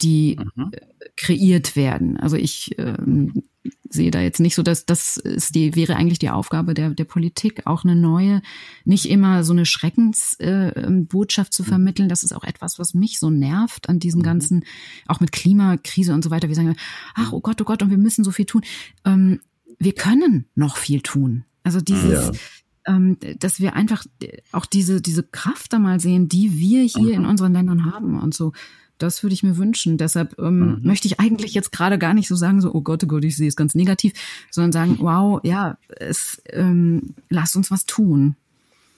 die 0.00 0.38
mhm. 0.56 0.72
Äh, 0.72 0.80
kreiert 1.16 1.76
werden. 1.76 2.16
Also 2.16 2.36
ich 2.36 2.76
ähm, 2.78 3.44
sehe 3.88 4.10
da 4.10 4.20
jetzt 4.20 4.40
nicht 4.40 4.54
so, 4.54 4.62
dass 4.62 4.86
das 4.86 5.18
ist 5.18 5.54
die 5.54 5.76
wäre 5.76 5.96
eigentlich 5.96 6.18
die 6.18 6.30
Aufgabe 6.30 6.72
der 6.74 6.90
der 6.90 7.04
Politik, 7.04 7.66
auch 7.66 7.84
eine 7.84 7.94
neue, 7.94 8.42
nicht 8.84 9.06
immer 9.06 9.44
so 9.44 9.52
eine 9.52 9.66
Schreckensbotschaft 9.66 11.50
äh, 11.50 11.52
zu 11.52 11.62
mhm. 11.62 11.66
vermitteln. 11.66 12.08
Das 12.08 12.22
ist 12.22 12.32
auch 12.32 12.44
etwas, 12.44 12.78
was 12.78 12.94
mich 12.94 13.18
so 13.18 13.30
nervt 13.30 13.88
an 13.88 13.98
diesem 13.98 14.20
mhm. 14.20 14.24
ganzen, 14.24 14.64
auch 15.06 15.20
mit 15.20 15.32
Klimakrise 15.32 16.14
und 16.14 16.24
so 16.24 16.30
weiter. 16.30 16.48
Wir 16.48 16.56
sagen, 16.56 16.76
ach 17.14 17.32
oh 17.32 17.40
Gott, 17.40 17.60
oh 17.60 17.64
Gott, 17.64 17.82
und 17.82 17.90
wir 17.90 17.98
müssen 17.98 18.24
so 18.24 18.30
viel 18.30 18.46
tun. 18.46 18.62
Ähm, 19.04 19.40
wir 19.78 19.92
können 19.92 20.46
noch 20.54 20.76
viel 20.76 21.00
tun. 21.02 21.44
Also 21.64 21.80
dieses, 21.80 22.10
ja 22.10 22.28
ähm, 22.28 22.38
dass 22.84 23.60
wir 23.60 23.74
einfach 23.74 24.04
auch 24.50 24.66
diese, 24.66 25.00
diese 25.00 25.22
Kraft 25.22 25.72
da 25.72 25.78
mal 25.78 26.00
sehen, 26.00 26.28
die 26.28 26.58
wir 26.58 26.82
hier 26.82 27.18
mhm. 27.18 27.24
in 27.24 27.26
unseren 27.26 27.52
Ländern 27.52 27.92
haben 27.92 28.20
und 28.20 28.34
so. 28.34 28.52
Das 28.98 29.22
würde 29.22 29.34
ich 29.34 29.42
mir 29.42 29.56
wünschen. 29.56 29.98
Deshalb 29.98 30.38
ähm, 30.38 30.58
mhm. 30.58 30.80
möchte 30.82 31.08
ich 31.08 31.18
eigentlich 31.18 31.54
jetzt 31.54 31.72
gerade 31.72 31.98
gar 31.98 32.14
nicht 32.14 32.28
so 32.28 32.36
sagen, 32.36 32.60
so, 32.60 32.72
oh 32.72 32.82
Gott, 32.82 33.02
oh 33.02 33.06
Gott, 33.06 33.24
ich 33.24 33.36
sehe 33.36 33.48
es 33.48 33.56
ganz 33.56 33.74
negativ, 33.74 34.12
sondern 34.50 34.72
sagen, 34.72 34.96
wow, 35.00 35.40
ja, 35.42 35.76
es, 35.88 36.42
ähm, 36.50 37.14
lasst 37.28 37.56
uns 37.56 37.70
was 37.70 37.84
tun. 37.84 38.36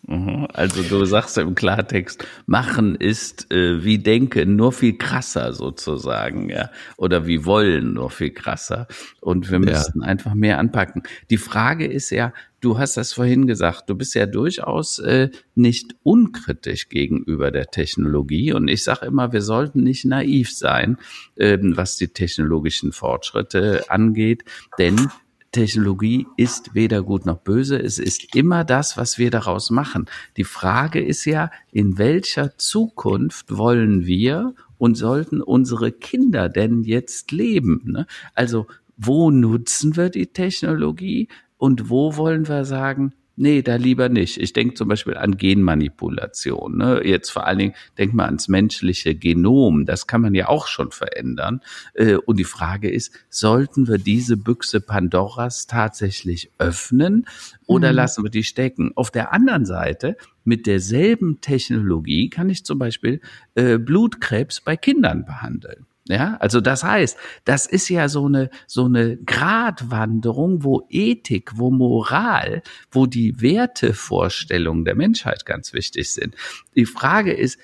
Also 0.53 0.83
du 0.83 1.05
sagst 1.05 1.39
im 1.39 1.55
Klartext, 1.55 2.27
machen 2.47 2.95
ist 2.95 3.51
äh, 3.53 3.85
wie 3.85 3.99
denken, 3.99 4.57
nur 4.57 4.73
viel 4.73 4.97
krasser 4.97 5.53
sozusagen, 5.53 6.51
ja, 6.51 6.71
oder 6.97 7.27
wie 7.27 7.45
wollen, 7.45 7.95
nur 7.95 8.11
viel 8.11 8.31
krasser. 8.31 8.87
Und 9.21 9.51
wir 9.51 9.59
müssten 9.59 10.01
ja. 10.01 10.07
einfach 10.07 10.35
mehr 10.35 10.59
anpacken. 10.59 11.03
Die 11.31 11.39
Frage 11.39 11.87
ist 11.87 12.11
ja, 12.11 12.33
du 12.61 12.79
hast 12.79 12.97
das 12.97 13.13
vorhin 13.13 13.47
gesagt, 13.47 13.91
du 13.91 13.95
bist 13.95 14.15
ja 14.15 14.27
durchaus 14.27 14.99
äh, 14.99 15.31
nicht 15.55 15.95
unkritisch 16.03 16.89
gegenüber 16.89 17.51
der 17.51 17.67
Technologie. 17.67 18.53
Und 18.53 18.69
ich 18.69 18.85
sage 18.85 19.07
immer, 19.07 19.33
wir 19.33 19.43
sollten 19.43 19.83
nicht 19.83 20.05
naiv 20.05 20.53
sein, 20.53 20.99
äh, 21.37 21.59
was 21.61 21.97
die 21.97 22.09
technologischen 22.09 22.93
Fortschritte 22.93 23.85
angeht, 23.89 24.45
denn 24.79 25.09
Technologie 25.55 26.27
ist 26.37 26.75
weder 26.75 27.03
gut 27.03 27.27
noch 27.27 27.39
böse. 27.39 27.81
Es 27.81 27.99
ist 27.99 28.35
immer 28.35 28.65
das, 28.65 28.97
was 28.97 29.19
wir 29.19 29.31
daraus 29.31 29.71
machen. 29.71 30.07
Die 30.37 30.45
Frage 30.45 31.03
ist 31.03 31.25
ja, 31.25 31.51
in 31.73 31.97
welcher 31.97 32.59
Zukunft 32.59 33.57
wollen 33.57 34.05
wir 34.05 34.55
und 34.79 34.97
sollten 34.97 35.41
unsere 35.41 35.93
Kinder 35.93 36.49
denn 36.49 36.83
jetzt 36.83 37.33
leben? 37.33 37.83
Ne? 37.85 38.07
Also, 38.35 38.67
wo 38.97 39.31
nutzen 39.31 39.97
wir 39.97 40.11
die 40.11 40.27
Technologie? 40.27 41.29
und 41.65 41.89
wo 41.89 42.17
wollen 42.17 42.47
wir 42.47 42.67
sagen, 42.67 43.15
nee, 43.37 43.63
da 43.63 43.77
lieber 43.77 44.09
nicht. 44.09 44.39
Ich 44.39 44.53
denke 44.53 44.75
zum 44.75 44.89
Beispiel 44.89 45.17
an 45.17 45.37
Genmanipulation. 45.37 46.77
Ne? 46.77 47.03
Jetzt 47.05 47.31
vor 47.31 47.47
allen 47.47 47.59
Dingen, 47.59 47.75
denk 47.99 48.15
mal 48.15 48.27
ans 48.27 48.49
menschliche 48.49 49.15
Genom. 49.15 49.87
Das 49.87 50.07
kann 50.07 50.21
man 50.21 50.35
ja 50.35 50.49
auch 50.49 50.67
schon 50.67 50.91
verändern. 50.91 51.61
Äh, 51.95 52.17
und 52.17 52.39
die 52.39 52.45
Frage 52.45 52.91
ist, 52.91 53.13
sollten 53.31 53.89
wir 53.89 53.99
diese 53.99 54.37
Büchse 54.37 54.81
Pandoras 54.81 55.67
tatsächlich 55.67 56.51
öffnen 56.59 57.27
oder 57.67 57.91
mhm. 57.91 57.97
lassen 57.97 58.25
wir 58.25 58.31
die 58.31 58.45
stecken? 58.45 58.93
Auf 58.95 59.11
der 59.11 59.33
anderen 59.33 59.67
Seite, 59.67 60.17
mit 60.45 60.67
derselben 60.67 61.41
Technologie 61.41 62.29
kann 62.29 62.51
ich 62.51 62.65
zum 62.65 62.79
Beispiel 62.79 63.21
äh, 63.55 63.79
Blutkrebs 63.79 64.61
bei 64.61 64.77
Kindern 64.77 65.25
behandeln. 65.25 65.87
Ja, 66.07 66.37
also 66.39 66.61
das 66.61 66.85
heißt, 66.85 67.17
das 67.47 67.67
ist 67.67 67.89
ja 67.89 68.11
so 68.11 68.27
eine, 68.27 68.51
so 68.67 68.85
eine 68.85 69.17
Gratwanderung, 69.17 70.63
wo 70.63 70.87
Ethik, 70.91 71.53
wo 71.57 71.71
Moral, 71.71 72.63
wo 72.91 73.07
die 73.07 73.41
Wertevorstellungen 73.41 74.85
der 74.85 74.97
Menschheit 74.97 75.47
ganz 75.47 75.73
wichtig 75.73 76.13
sind. 76.13 76.35
Die 76.77 76.85
Frage 76.85 77.33
ist, 77.33 77.59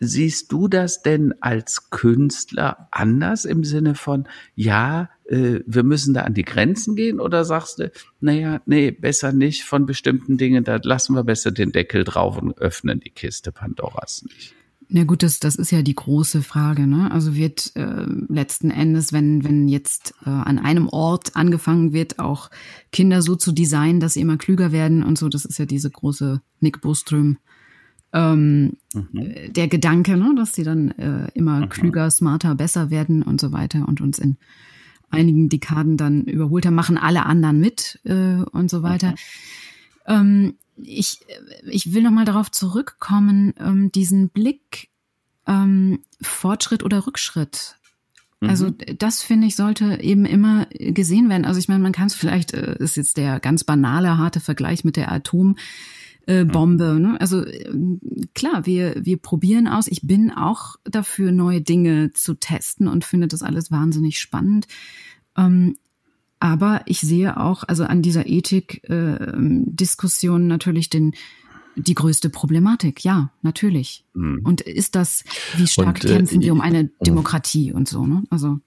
siehst 0.00 0.52
du 0.52 0.68
das 0.68 1.02
denn 1.02 1.34
als 1.40 1.90
Künstler 1.90 2.88
anders 2.90 3.44
im 3.44 3.64
Sinne 3.64 3.94
von, 3.94 4.28
ja, 4.54 5.10
äh, 5.24 5.60
wir 5.66 5.82
müssen 5.82 6.14
da 6.14 6.22
an 6.22 6.34
die 6.34 6.44
Grenzen 6.44 6.94
gehen 6.94 7.20
oder 7.20 7.44
sagst 7.44 7.78
du, 7.78 7.90
naja, 8.20 8.60
nee, 8.66 8.90
besser 8.90 9.32
nicht 9.32 9.64
von 9.64 9.86
bestimmten 9.86 10.36
Dingen, 10.36 10.62
da 10.62 10.78
lassen 10.82 11.14
wir 11.14 11.24
besser 11.24 11.50
den 11.50 11.72
Deckel 11.72 12.04
drauf 12.04 12.38
und 12.40 12.58
öffnen 12.58 13.00
die 13.00 13.10
Kiste 13.10 13.50
Pandoras 13.50 14.24
nicht? 14.24 14.57
Na 14.90 15.04
gut, 15.04 15.22
das, 15.22 15.38
das 15.38 15.56
ist 15.56 15.70
ja 15.70 15.82
die 15.82 15.94
große 15.94 16.42
Frage. 16.42 16.86
Ne? 16.86 17.10
Also 17.10 17.34
wird 17.34 17.72
äh, 17.76 18.06
letzten 18.28 18.70
Endes, 18.70 19.12
wenn, 19.12 19.44
wenn 19.44 19.68
jetzt 19.68 20.14
äh, 20.24 20.30
an 20.30 20.58
einem 20.58 20.88
Ort 20.88 21.36
angefangen 21.36 21.92
wird, 21.92 22.18
auch 22.18 22.50
Kinder 22.90 23.20
so 23.20 23.36
zu 23.36 23.52
designen, 23.52 24.00
dass 24.00 24.14
sie 24.14 24.22
immer 24.22 24.38
klüger 24.38 24.72
werden 24.72 25.02
und 25.02 25.18
so, 25.18 25.28
das 25.28 25.44
ist 25.44 25.58
ja 25.58 25.66
diese 25.66 25.90
große 25.90 26.40
Nick 26.60 26.80
Boström 26.80 27.36
ähm, 28.14 28.78
mhm. 28.94 29.52
der 29.52 29.68
Gedanke, 29.68 30.16
ne? 30.16 30.34
dass 30.36 30.54
sie 30.54 30.64
dann 30.64 30.90
äh, 30.92 31.28
immer 31.34 31.60
mhm. 31.60 31.68
klüger, 31.68 32.10
smarter, 32.10 32.54
besser 32.54 32.90
werden 32.90 33.22
und 33.22 33.40
so 33.40 33.52
weiter 33.52 33.86
und 33.86 34.00
uns 34.00 34.18
in 34.18 34.38
einigen 35.10 35.50
Dekaden 35.50 35.98
dann 35.98 36.24
überholt 36.24 36.64
haben, 36.64 36.74
machen 36.74 36.96
alle 36.96 37.26
anderen 37.26 37.60
mit 37.60 38.00
äh, 38.04 38.42
und 38.52 38.70
so 38.70 38.82
weiter. 38.82 39.10
Mhm. 39.10 39.14
Ähm, 40.06 40.54
ich, 40.82 41.20
ich 41.64 41.92
will 41.94 42.02
nochmal 42.02 42.24
darauf 42.24 42.50
zurückkommen, 42.50 43.54
ähm, 43.58 43.92
diesen 43.92 44.28
Blick 44.28 44.88
ähm, 45.46 46.00
Fortschritt 46.20 46.82
oder 46.82 47.06
Rückschritt. 47.06 47.76
Also 48.40 48.66
mhm. 48.66 48.76
das 48.98 49.22
finde 49.22 49.48
ich 49.48 49.56
sollte 49.56 50.00
eben 50.00 50.24
immer 50.24 50.66
gesehen 50.70 51.28
werden. 51.28 51.44
Also 51.44 51.58
ich 51.58 51.68
meine, 51.68 51.82
man 51.82 51.92
kann 51.92 52.06
es 52.06 52.14
vielleicht, 52.14 52.54
äh, 52.54 52.76
ist 52.78 52.96
jetzt 52.96 53.16
der 53.16 53.40
ganz 53.40 53.64
banale, 53.64 54.16
harte 54.16 54.38
Vergleich 54.38 54.84
mit 54.84 54.96
der 54.96 55.10
Atom 55.10 55.56
äh, 56.26 56.44
Bombe. 56.44 57.00
Ne? 57.00 57.20
Also 57.20 57.44
äh, 57.44 57.68
klar, 58.34 58.64
wir, 58.64 58.94
wir 59.04 59.16
probieren 59.16 59.66
aus. 59.66 59.88
Ich 59.88 60.06
bin 60.06 60.30
auch 60.30 60.76
dafür, 60.84 61.32
neue 61.32 61.62
Dinge 61.62 62.12
zu 62.12 62.34
testen 62.34 62.86
und 62.86 63.04
finde 63.04 63.26
das 63.26 63.42
alles 63.42 63.72
wahnsinnig 63.72 64.20
spannend. 64.20 64.68
Ähm, 65.36 65.76
aber 66.40 66.82
ich 66.86 67.00
sehe 67.00 67.38
auch, 67.38 67.64
also 67.66 67.84
an 67.84 68.02
dieser 68.02 68.26
Ethik-Diskussion 68.26 70.42
äh, 70.42 70.46
natürlich 70.46 70.90
den 70.90 71.14
die 71.78 71.94
größte 71.94 72.28
Problematik. 72.28 73.04
Ja, 73.04 73.30
natürlich. 73.42 74.04
Mhm. 74.14 74.40
Und 74.44 74.60
ist 74.60 74.96
das, 74.96 75.24
wie 75.56 75.66
stark 75.66 76.02
und, 76.02 76.04
äh, 76.04 76.16
kämpfen 76.16 76.42
wir 76.42 76.52
um 76.52 76.60
eine 76.60 76.84
mhm. 76.84 76.90
Demokratie 77.00 77.72
und 77.72 77.88
so, 77.88 78.06
ne? 78.06 78.24
Also. 78.30 78.58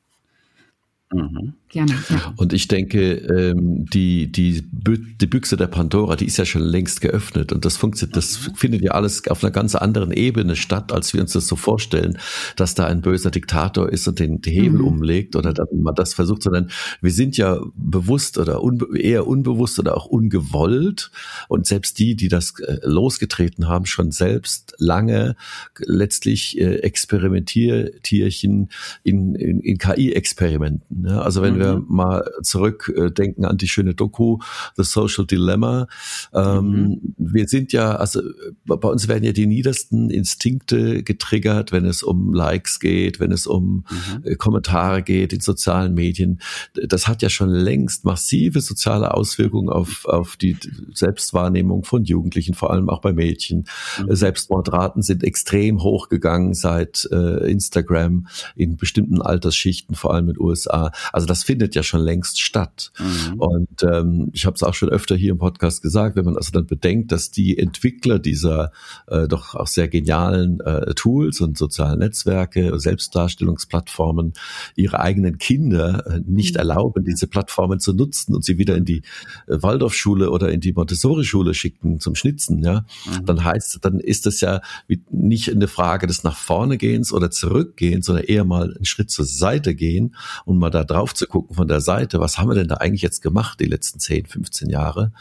Mhm. 1.11 1.53
Gerne. 1.71 1.93
Ja. 2.09 2.33
Und 2.35 2.51
ich 2.51 2.67
denke, 2.67 3.13
ähm, 3.13 3.85
die, 3.85 4.29
die, 4.29 4.61
die 4.61 5.25
Büchse 5.25 5.55
der 5.55 5.67
Pandora, 5.67 6.17
die 6.17 6.25
ist 6.25 6.35
ja 6.35 6.43
schon 6.43 6.63
längst 6.63 6.99
geöffnet 6.99 7.53
und 7.53 7.63
das 7.63 7.77
funktioniert, 7.77 8.17
das 8.17 8.45
mhm. 8.45 8.55
findet 8.55 8.81
ja 8.81 8.91
alles 8.91 9.25
auf 9.29 9.41
einer 9.41 9.51
ganz 9.51 9.75
anderen 9.75 10.11
Ebene 10.11 10.57
statt, 10.57 10.91
als 10.91 11.13
wir 11.13 11.21
uns 11.21 11.31
das 11.31 11.47
so 11.47 11.55
vorstellen, 11.55 12.17
dass 12.57 12.75
da 12.75 12.87
ein 12.87 12.99
böser 12.99 13.31
Diktator 13.31 13.89
ist 13.89 14.05
und 14.05 14.19
den, 14.19 14.41
Hebel 14.43 14.79
mhm. 14.79 14.87
umlegt 14.87 15.37
oder 15.37 15.53
dass 15.53 15.69
man 15.71 15.95
das 15.95 16.13
versucht, 16.13 16.43
sondern 16.43 16.69
wir 16.99 17.11
sind 17.11 17.37
ja 17.37 17.61
bewusst 17.75 18.37
oder 18.37 18.61
unbe 18.61 18.99
eher 18.99 19.25
unbewusst 19.25 19.79
oder 19.79 19.95
auch 19.95 20.07
ungewollt 20.07 21.09
und 21.47 21.67
selbst 21.67 21.99
die, 21.99 22.15
die 22.15 22.27
das 22.27 22.59
äh, 22.59 22.79
losgetreten 22.83 23.69
haben, 23.69 23.85
schon 23.85 24.11
selbst 24.11 24.73
lange 24.77 25.37
letztlich 25.79 26.59
äh, 26.59 26.79
Experimentiertierchen 26.79 28.69
in, 29.03 29.35
in, 29.35 29.61
in 29.61 29.77
KI-Experimenten. 29.77 31.05
Ja? 31.07 31.21
Also 31.21 31.41
wenn 31.41 31.55
mhm 31.55 31.60
wir 31.61 31.77
mhm. 31.77 31.85
mal 31.87 32.29
zurückdenken 32.41 33.45
an 33.45 33.57
die 33.57 33.67
schöne 33.67 33.93
Doku 33.93 34.39
The 34.77 34.83
Social 34.83 35.25
Dilemma. 35.25 35.87
Ähm, 36.33 36.65
mhm. 36.65 37.15
Wir 37.17 37.47
sind 37.47 37.73
ja, 37.73 37.95
also 37.95 38.21
bei 38.65 38.87
uns 38.87 39.07
werden 39.07 39.23
ja 39.23 39.31
die 39.31 39.47
niedersten 39.47 40.09
Instinkte 40.09 41.03
getriggert, 41.03 41.71
wenn 41.71 41.85
es 41.85 42.03
um 42.03 42.33
Likes 42.33 42.79
geht, 42.79 43.19
wenn 43.19 43.31
es 43.31 43.47
um 43.47 43.85
mhm. 43.89 44.23
Äh, 44.23 44.35
Kommentare 44.35 45.03
geht 45.03 45.33
in 45.33 45.39
sozialen 45.39 45.93
Medien. 45.93 46.41
Das 46.73 47.07
hat 47.07 47.21
ja 47.21 47.29
schon 47.29 47.49
längst 47.49 48.05
massive 48.05 48.61
soziale 48.61 49.13
Auswirkungen 49.13 49.69
auf, 49.69 50.05
auf 50.05 50.37
die 50.37 50.57
Selbstwahrnehmung 50.93 51.83
von 51.83 52.03
Jugendlichen, 52.03 52.53
vor 52.53 52.71
allem 52.71 52.89
auch 52.89 53.01
bei 53.01 53.13
Mädchen. 53.13 53.65
Mhm. 53.99 54.15
Selbstmordraten 54.15 55.01
sind 55.01 55.23
extrem 55.23 55.83
hochgegangen 55.83 56.53
seit 56.53 57.07
äh, 57.11 57.49
Instagram 57.49 58.27
in 58.55 58.77
bestimmten 58.77 59.21
Altersschichten, 59.21 59.95
vor 59.95 60.13
allem 60.13 60.29
in 60.29 60.35
den 60.35 60.41
USA. 60.41 60.91
Also 61.11 61.27
das 61.27 61.43
findet 61.51 61.75
ja 61.75 61.83
schon 61.83 61.99
längst 61.99 62.39
statt. 62.39 62.93
Mhm. 62.97 63.33
Und 63.39 63.83
ähm, 63.83 64.29
ich 64.31 64.45
habe 64.45 64.55
es 64.55 64.63
auch 64.63 64.73
schon 64.73 64.87
öfter 64.87 65.17
hier 65.17 65.31
im 65.31 65.37
Podcast 65.37 65.81
gesagt, 65.81 66.15
wenn 66.15 66.23
man 66.23 66.37
also 66.37 66.49
dann 66.53 66.65
bedenkt, 66.65 67.11
dass 67.11 67.29
die 67.29 67.57
Entwickler 67.57 68.19
dieser 68.19 68.71
äh, 69.07 69.27
doch 69.27 69.53
auch 69.55 69.67
sehr 69.67 69.89
genialen 69.89 70.61
äh, 70.61 70.93
Tools 70.93 71.41
und 71.41 71.57
sozialen 71.57 71.99
Netzwerke, 71.99 72.79
Selbstdarstellungsplattformen 72.79 74.31
ihre 74.77 75.01
eigenen 75.01 75.39
Kinder 75.39 76.05
äh, 76.07 76.21
nicht 76.25 76.53
mhm. 76.53 76.59
erlauben, 76.59 77.03
diese 77.03 77.27
Plattformen 77.27 77.81
zu 77.81 77.91
nutzen 77.91 78.33
und 78.33 78.45
sie 78.45 78.57
wieder 78.57 78.77
in 78.77 78.85
die 78.85 79.01
äh, 79.47 79.61
Waldorfschule 79.61 80.31
oder 80.31 80.53
in 80.53 80.61
die 80.61 80.71
Montessori-Schule 80.71 81.53
schicken 81.53 81.99
zum 81.99 82.15
Schnitzen, 82.15 82.63
ja, 82.63 82.85
mhm. 83.05 83.25
dann 83.25 83.43
heißt, 83.43 83.79
dann 83.81 83.99
ist 83.99 84.25
das 84.25 84.39
ja 84.39 84.61
nicht 85.09 85.51
eine 85.51 85.67
Frage 85.67 86.07
des 86.07 86.23
nach 86.23 86.37
vorne 86.37 86.77
gehens 86.77 87.11
oder 87.11 87.29
zurückgehens, 87.29 88.05
sondern 88.05 88.23
eher 88.23 88.45
mal 88.45 88.73
einen 88.73 88.85
Schritt 88.85 89.11
zur 89.11 89.25
Seite 89.25 89.75
gehen 89.75 90.15
und 90.45 90.57
mal 90.57 90.69
da 90.69 90.85
drauf 90.85 91.13
zu 91.13 91.27
gucken, 91.27 91.40
gucken 91.41 91.55
von 91.55 91.67
der 91.67 91.81
Seite, 91.81 92.19
was 92.19 92.37
haben 92.37 92.49
wir 92.49 92.55
denn 92.55 92.67
da 92.67 92.75
eigentlich 92.75 93.01
jetzt 93.01 93.21
gemacht 93.21 93.59
die 93.59 93.65
letzten 93.65 93.99
10, 93.99 94.27
15 94.27 94.69
Jahre? 94.69 95.11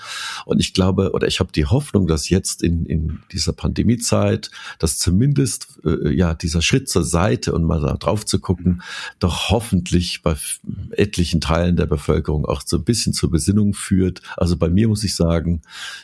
Und 0.44 0.60
ich 0.60 0.74
glaube, 0.74 1.12
oder 1.12 1.26
ich 1.26 1.40
habe 1.40 1.52
die 1.52 1.66
Hoffnung, 1.66 2.06
dass 2.06 2.28
jetzt 2.28 2.62
in, 2.62 2.84
in 2.84 3.20
dieser 3.32 3.52
Pandemiezeit, 3.52 4.50
dass 4.78 4.98
zumindest 4.98 5.68
äh, 5.84 6.10
ja 6.10 6.34
dieser 6.34 6.62
Schritt 6.62 6.88
zur 6.88 7.04
Seite 7.04 7.52
und 7.52 7.64
mal 7.64 7.80
da 7.80 7.94
drauf 7.94 8.26
zu 8.26 8.38
gucken, 8.38 8.82
doch 9.18 9.50
hoffentlich 9.50 10.22
bei 10.22 10.36
etlichen 10.92 11.40
Teilen 11.40 11.76
der 11.76 11.86
Bevölkerung 11.86 12.44
auch 12.44 12.62
so 12.64 12.76
ein 12.76 12.84
bisschen 12.84 13.12
zur 13.12 13.30
Besinnung 13.30 13.74
führt. 13.74 14.20
Also 14.36 14.56
bei 14.56 14.68
mir 14.68 14.88
muss 14.88 15.04
ich 15.04 15.14
sagen, 15.14 15.62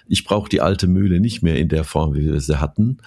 ich 0.08 0.24
brauche 0.24 0.48
die 0.48 0.60
alte 0.60 0.86
Mühle 0.86 1.20
nicht 1.20 1.42
mehr 1.42 1.56
in 1.56 1.68
der 1.68 1.84
Form, 1.84 2.14
wie 2.14 2.24
wir 2.24 2.40
sie 2.40 2.60
hatten. 2.60 2.98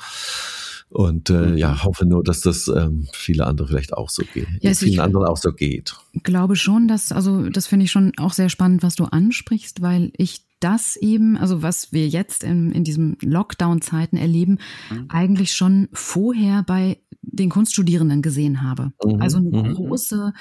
Und 0.90 1.30
äh, 1.30 1.56
ja, 1.56 1.72
mhm. 1.72 1.84
hoffe 1.84 2.06
nur, 2.06 2.24
dass 2.24 2.42
das 2.42 2.68
ähm, 2.68 3.08
viele 3.14 3.46
andere 3.46 3.68
vielleicht 3.68 3.94
auch 3.94 4.10
so 4.10 4.24
geht. 4.34 4.48
Ja, 4.62 4.70
also 4.70 4.86
vielen 4.86 5.00
anderen 5.00 5.28
auch 5.28 5.38
so 5.38 5.54
geht. 5.54 5.96
Glaube 6.24 6.56
schon, 6.56 6.88
dass, 6.88 7.12
also 7.12 7.48
das 7.50 7.68
finde 7.68 7.86
ich 7.86 7.92
schon 7.92 8.12
auch 8.18 8.34
sehr 8.34 8.50
spannend, 8.50 8.82
was 8.82 8.96
du 8.96 9.06
ansprichst, 9.06 9.82
weil 9.82 10.12
ich 10.18 10.46
das 10.60 10.96
eben, 10.96 11.38
also 11.38 11.62
was 11.62 11.94
wir 11.94 12.08
jetzt 12.08 12.44
in, 12.44 12.72
in 12.72 12.84
diesem 12.84 13.18
Lockdown-Zeiten 13.22 14.18
erleben, 14.18 14.58
mhm. 14.90 15.06
eigentlich 15.10 15.54
schon 15.54 15.90
vorher 15.94 16.64
bei 16.64 16.98
den 17.22 17.50
Kunststudierenden 17.50 18.22
gesehen 18.22 18.64
habe. 18.64 18.92
Mhm. 19.04 19.22
Also 19.22 19.38
eine 19.38 19.70
mhm. 19.70 19.74
große, 19.76 20.34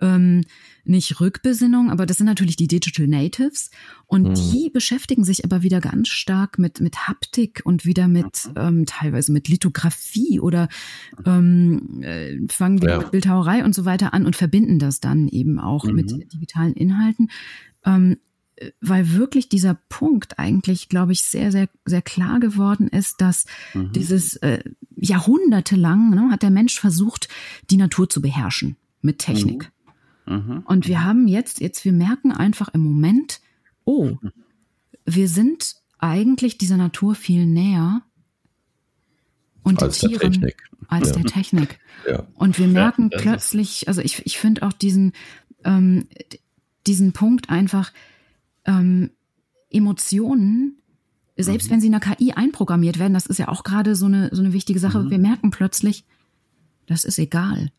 ähm, 0.00 0.42
nicht 0.84 1.20
Rückbesinnung, 1.20 1.90
aber 1.90 2.06
das 2.06 2.18
sind 2.18 2.26
natürlich 2.26 2.56
die 2.56 2.68
Digital 2.68 3.06
Natives 3.06 3.70
und 4.06 4.28
mhm. 4.28 4.34
die 4.34 4.70
beschäftigen 4.70 5.24
sich 5.24 5.44
aber 5.44 5.62
wieder 5.62 5.80
ganz 5.80 6.08
stark 6.08 6.58
mit, 6.58 6.80
mit 6.80 7.08
Haptik 7.08 7.62
und 7.64 7.84
wieder 7.84 8.08
mit 8.08 8.46
mhm. 8.48 8.52
ähm, 8.56 8.86
teilweise 8.86 9.32
mit 9.32 9.48
Lithografie 9.48 10.40
oder 10.40 10.68
ähm, 11.24 12.02
äh, 12.02 12.38
fangen 12.48 12.82
wieder 12.82 12.92
ja. 12.92 12.98
mit 12.98 13.10
Bildhauerei 13.10 13.64
und 13.64 13.74
so 13.74 13.84
weiter 13.84 14.14
an 14.14 14.26
und 14.26 14.36
verbinden 14.36 14.78
das 14.78 15.00
dann 15.00 15.28
eben 15.28 15.58
auch 15.58 15.84
mit 15.84 16.12
mhm. 16.12 16.28
digitalen 16.28 16.74
Inhalten. 16.74 17.30
Ähm, 17.84 18.16
weil 18.80 19.12
wirklich 19.12 19.48
dieser 19.48 19.74
Punkt 19.88 20.38
eigentlich, 20.38 20.88
glaube 20.88 21.12
ich, 21.12 21.22
sehr, 21.22 21.50
sehr, 21.50 21.68
sehr 21.84 22.02
klar 22.02 22.38
geworden 22.38 22.88
ist, 22.88 23.20
dass 23.20 23.46
mhm. 23.74 23.92
dieses 23.92 24.36
äh, 24.36 24.62
jahrhundertelang 24.96 26.10
ne, 26.10 26.28
hat 26.30 26.42
der 26.42 26.50
Mensch 26.50 26.78
versucht, 26.78 27.28
die 27.70 27.76
Natur 27.76 28.08
zu 28.08 28.22
beherrschen 28.22 28.76
mit 29.02 29.18
Technik. 29.18 29.72
Mhm. 30.26 30.62
Und 30.66 30.88
wir 30.88 31.04
haben 31.04 31.28
jetzt, 31.28 31.60
jetzt, 31.60 31.84
wir 31.84 31.92
merken 31.92 32.32
einfach 32.32 32.68
im 32.68 32.80
Moment, 32.80 33.40
oh, 33.84 34.16
wir 35.04 35.28
sind 35.28 35.76
eigentlich 35.98 36.58
dieser 36.58 36.76
Natur 36.76 37.14
viel 37.14 37.46
näher 37.46 38.02
und 39.62 39.82
als 39.82 40.00
der 40.00 40.10
als 40.88 41.08
ja. 41.08 41.14
der 41.14 41.24
Technik. 41.24 41.78
Ja. 42.06 42.26
Und 42.34 42.58
wir 42.58 42.68
merken 42.68 43.08
ja, 43.10 43.18
plötzlich, 43.18 43.88
also 43.88 44.02
ich, 44.02 44.26
ich 44.26 44.36
finde 44.36 44.62
auch 44.64 44.74
diesen, 44.74 45.14
ähm, 45.64 46.06
diesen 46.86 47.14
Punkt 47.14 47.48
einfach, 47.48 47.94
ähm, 48.66 49.10
Emotionen, 49.70 50.82
selbst 51.34 51.68
mhm. 51.68 51.70
wenn 51.72 51.80
sie 51.80 51.86
in 51.86 51.92
der 51.92 52.02
KI 52.02 52.32
einprogrammiert 52.32 52.98
werden, 52.98 53.14
das 53.14 53.24
ist 53.24 53.38
ja 53.38 53.48
auch 53.48 53.64
gerade 53.64 53.96
so 53.96 54.04
eine, 54.04 54.28
so 54.32 54.42
eine 54.42 54.52
wichtige 54.52 54.80
Sache, 54.80 54.98
mhm. 54.98 55.10
wir 55.10 55.18
merken 55.18 55.50
plötzlich, 55.50 56.04
das 56.84 57.04
ist 57.04 57.18
egal. 57.18 57.72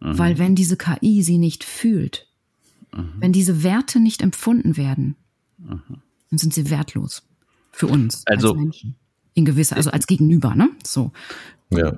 Mhm. 0.00 0.18
Weil 0.18 0.38
wenn 0.38 0.54
diese 0.54 0.76
KI 0.76 1.22
sie 1.22 1.38
nicht 1.38 1.64
fühlt, 1.64 2.26
mhm. 2.92 3.12
wenn 3.18 3.32
diese 3.32 3.62
Werte 3.62 4.00
nicht 4.00 4.22
empfunden 4.22 4.76
werden, 4.76 5.16
mhm. 5.58 5.80
dann 6.30 6.38
sind 6.38 6.54
sie 6.54 6.70
wertlos 6.70 7.22
für 7.72 7.86
uns 7.86 8.26
also, 8.26 8.50
als 8.50 8.58
Menschen. 8.58 8.94
In 9.34 9.44
gewisser, 9.44 9.76
also 9.76 9.90
als 9.90 10.06
Gegenüber, 10.06 10.54
ne? 10.54 10.70
So. 10.84 11.12
Ja. 11.70 11.92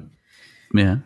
Ja. 0.75 1.01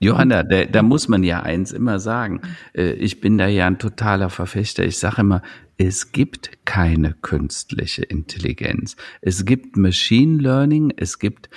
Johanna, 0.00 0.44
da, 0.44 0.64
da 0.64 0.82
muss 0.82 1.08
man 1.08 1.24
ja 1.24 1.42
eins 1.42 1.72
immer 1.72 1.98
sagen. 1.98 2.42
Äh, 2.72 2.92
ich 2.92 3.20
bin 3.20 3.38
da 3.38 3.48
ja 3.48 3.66
ein 3.66 3.78
totaler 3.78 4.30
Verfechter. 4.30 4.84
Ich 4.84 4.98
sage 4.98 5.22
immer, 5.22 5.42
es 5.80 6.10
gibt 6.10 6.50
keine 6.64 7.14
künstliche 7.14 8.02
Intelligenz. 8.02 8.96
Es 9.20 9.44
gibt 9.44 9.76
Machine 9.76 10.42
Learning, 10.42 10.92
es 10.96 11.20
gibt 11.20 11.48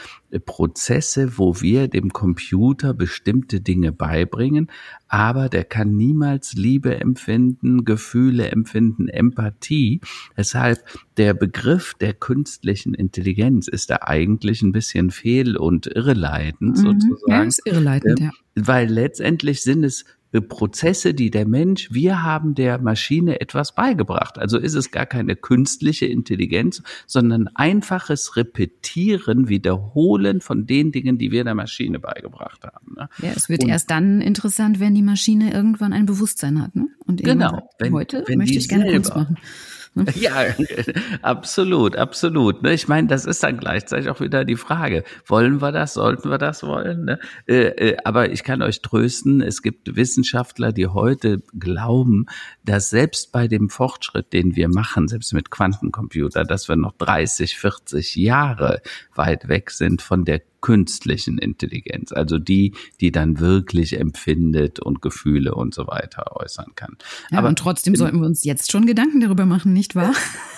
Prozesse, 0.45 1.39
wo 1.39 1.59
wir 1.59 1.87
dem 1.87 2.13
Computer 2.13 2.93
bestimmte 2.93 3.61
Dinge 3.61 3.91
beibringen, 3.91 4.69
aber 5.07 5.49
der 5.49 5.63
kann 5.63 5.97
niemals 5.97 6.53
Liebe 6.53 7.01
empfinden, 7.01 7.83
Gefühle 7.83 8.51
empfinden, 8.51 9.09
Empathie. 9.09 10.01
Deshalb 10.37 10.85
der 11.17 11.33
Begriff 11.33 11.95
der 11.95 12.13
künstlichen 12.13 12.93
Intelligenz 12.93 13.67
ist 13.67 13.89
da 13.89 14.01
eigentlich 14.03 14.61
ein 14.61 14.71
bisschen 14.71 15.09
fehl 15.09 15.57
und 15.57 15.87
irreleitend 15.87 16.77
mhm, 16.77 16.81
sozusagen. 16.81 17.31
Ja, 17.31 17.43
ist 17.43 17.61
irreleitend, 17.65 18.19
ja. 18.19 18.29
Weil 18.53 18.87
letztendlich 18.87 19.63
sind 19.63 19.83
es 19.83 20.05
Prozesse, 20.39 21.13
die 21.13 21.29
der 21.29 21.45
Mensch, 21.45 21.89
wir 21.91 22.23
haben 22.23 22.55
der 22.55 22.79
Maschine 22.79 23.41
etwas 23.41 23.75
beigebracht. 23.75 24.39
Also 24.39 24.57
ist 24.57 24.75
es 24.75 24.91
gar 24.91 25.05
keine 25.05 25.35
künstliche 25.35 26.05
Intelligenz, 26.05 26.81
sondern 27.05 27.49
einfaches 27.55 28.37
Repetieren, 28.37 29.49
Wiederholen 29.49 30.39
von 30.39 30.65
den 30.65 30.93
Dingen, 30.93 31.17
die 31.17 31.31
wir 31.31 31.43
der 31.43 31.55
Maschine 31.55 31.99
beigebracht 31.99 32.63
haben. 32.63 32.95
Ne? 32.95 33.09
Ja, 33.17 33.31
es 33.35 33.49
wird 33.49 33.63
Und, 33.63 33.69
erst 33.69 33.91
dann 33.91 34.21
interessant, 34.21 34.79
wenn 34.79 34.95
die 34.95 35.01
Maschine 35.01 35.51
irgendwann 35.51 35.91
ein 35.91 36.05
Bewusstsein 36.05 36.61
hat. 36.61 36.75
Ne? 36.75 36.87
Und 37.05 37.21
genau, 37.21 37.49
sagt, 37.49 37.73
wenn, 37.79 37.93
heute 37.93 38.23
wenn 38.27 38.37
möchte 38.37 38.57
ich 38.57 38.69
gerne 38.69 38.85
selber, 38.85 38.95
Kunst 38.95 39.15
machen. 39.15 39.37
Ja, 40.15 40.45
absolut, 41.21 41.95
absolut. 41.95 42.63
Ne? 42.63 42.73
Ich 42.73 42.87
meine, 42.87 43.07
das 43.07 43.25
ist 43.25 43.43
dann 43.43 43.57
gleichzeitig 43.57 44.09
auch 44.09 44.21
wieder 44.21 44.45
die 44.45 44.55
Frage, 44.55 45.03
wollen 45.25 45.61
wir 45.61 45.71
das, 45.71 45.93
sollten 45.93 46.29
wir 46.29 46.37
das 46.37 46.63
wollen? 46.63 47.05
Ne? 47.05 47.19
Äh, 47.45 47.89
äh, 47.89 47.97
aber 48.05 48.31
ich 48.31 48.43
kann 48.43 48.61
euch 48.61 48.81
trösten, 48.81 49.41
es 49.41 49.61
gibt 49.61 49.95
Wissenschaftler, 49.95 50.71
die 50.71 50.87
heute 50.87 51.41
glauben, 51.59 52.27
dass 52.63 52.89
selbst 52.89 53.31
bei 53.31 53.47
dem 53.47 53.69
Fortschritt, 53.69 54.31
den 54.31 54.55
wir 54.55 54.69
machen, 54.69 55.07
selbst 55.07 55.33
mit 55.33 55.51
Quantencomputer, 55.51 56.45
dass 56.45 56.69
wir 56.69 56.77
noch 56.77 56.93
30, 56.97 57.57
40 57.57 58.15
Jahre 58.15 58.81
weit 59.13 59.49
weg 59.49 59.71
sind 59.71 60.01
von 60.01 60.23
der 60.23 60.41
künstlichen 60.61 61.37
Intelligenz, 61.37 62.11
also 62.11 62.37
die, 62.37 62.73
die 62.99 63.11
dann 63.11 63.39
wirklich 63.39 63.99
empfindet 63.99 64.79
und 64.79 65.01
Gefühle 65.01 65.55
und 65.55 65.73
so 65.73 65.87
weiter 65.87 66.37
äußern 66.37 66.73
kann. 66.75 66.97
Ja, 67.31 67.39
Aber 67.39 67.49
und 67.49 67.59
trotzdem 67.59 67.95
sollten 67.95 68.21
wir 68.21 68.27
uns 68.27 68.43
jetzt 68.43 68.71
schon 68.71 68.85
Gedanken 68.85 69.19
darüber 69.21 69.45
machen, 69.45 69.73
nicht 69.73 69.95
wahr? 69.95 70.13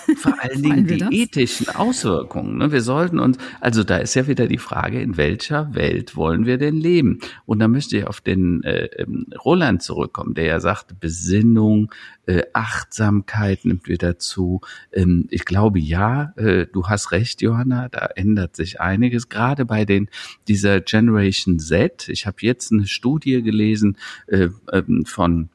Vor 0.16 0.34
allen 0.42 0.62
Dingen 0.62 0.86
die 0.86 0.98
das? 0.98 1.10
ethischen 1.10 1.68
Auswirkungen. 1.70 2.58
Ne? 2.58 2.72
Wir 2.72 2.82
sollten 2.82 3.18
uns, 3.18 3.38
also 3.60 3.84
da 3.84 3.96
ist 3.96 4.14
ja 4.14 4.26
wieder 4.26 4.46
die 4.46 4.58
Frage, 4.58 5.00
in 5.00 5.16
welcher 5.16 5.74
Welt 5.74 6.14
wollen 6.14 6.44
wir 6.44 6.58
denn 6.58 6.76
leben? 6.76 7.20
Und 7.46 7.58
da 7.60 7.68
möchte 7.68 7.96
ich 7.96 8.06
auf 8.06 8.20
den 8.20 8.62
äh, 8.62 8.84
ähm, 8.98 9.26
Roland 9.44 9.82
zurückkommen, 9.82 10.34
der 10.34 10.44
ja 10.44 10.60
sagt, 10.60 11.00
Besinnung, 11.00 11.90
äh, 12.26 12.42
Achtsamkeit 12.52 13.64
nimmt 13.64 13.88
wieder 13.88 14.18
zu. 14.18 14.60
Ähm, 14.92 15.26
ich 15.30 15.44
glaube, 15.44 15.78
ja, 15.78 16.32
äh, 16.36 16.66
du 16.66 16.86
hast 16.86 17.12
recht, 17.12 17.42
Johanna, 17.42 17.88
da 17.88 18.06
ändert 18.14 18.56
sich 18.56 18.80
einiges, 18.80 19.28
gerade 19.28 19.64
bei 19.64 19.84
den 19.94 20.08
dieser 20.48 20.80
Generation 20.80 21.58
Z. 21.58 22.08
Ich 22.08 22.26
habe 22.26 22.38
jetzt 22.40 22.72
eine 22.72 22.86
Studie 22.86 23.42
gelesen 23.42 23.96
äh, 24.26 24.48
ähm, 24.72 25.04
von 25.06 25.48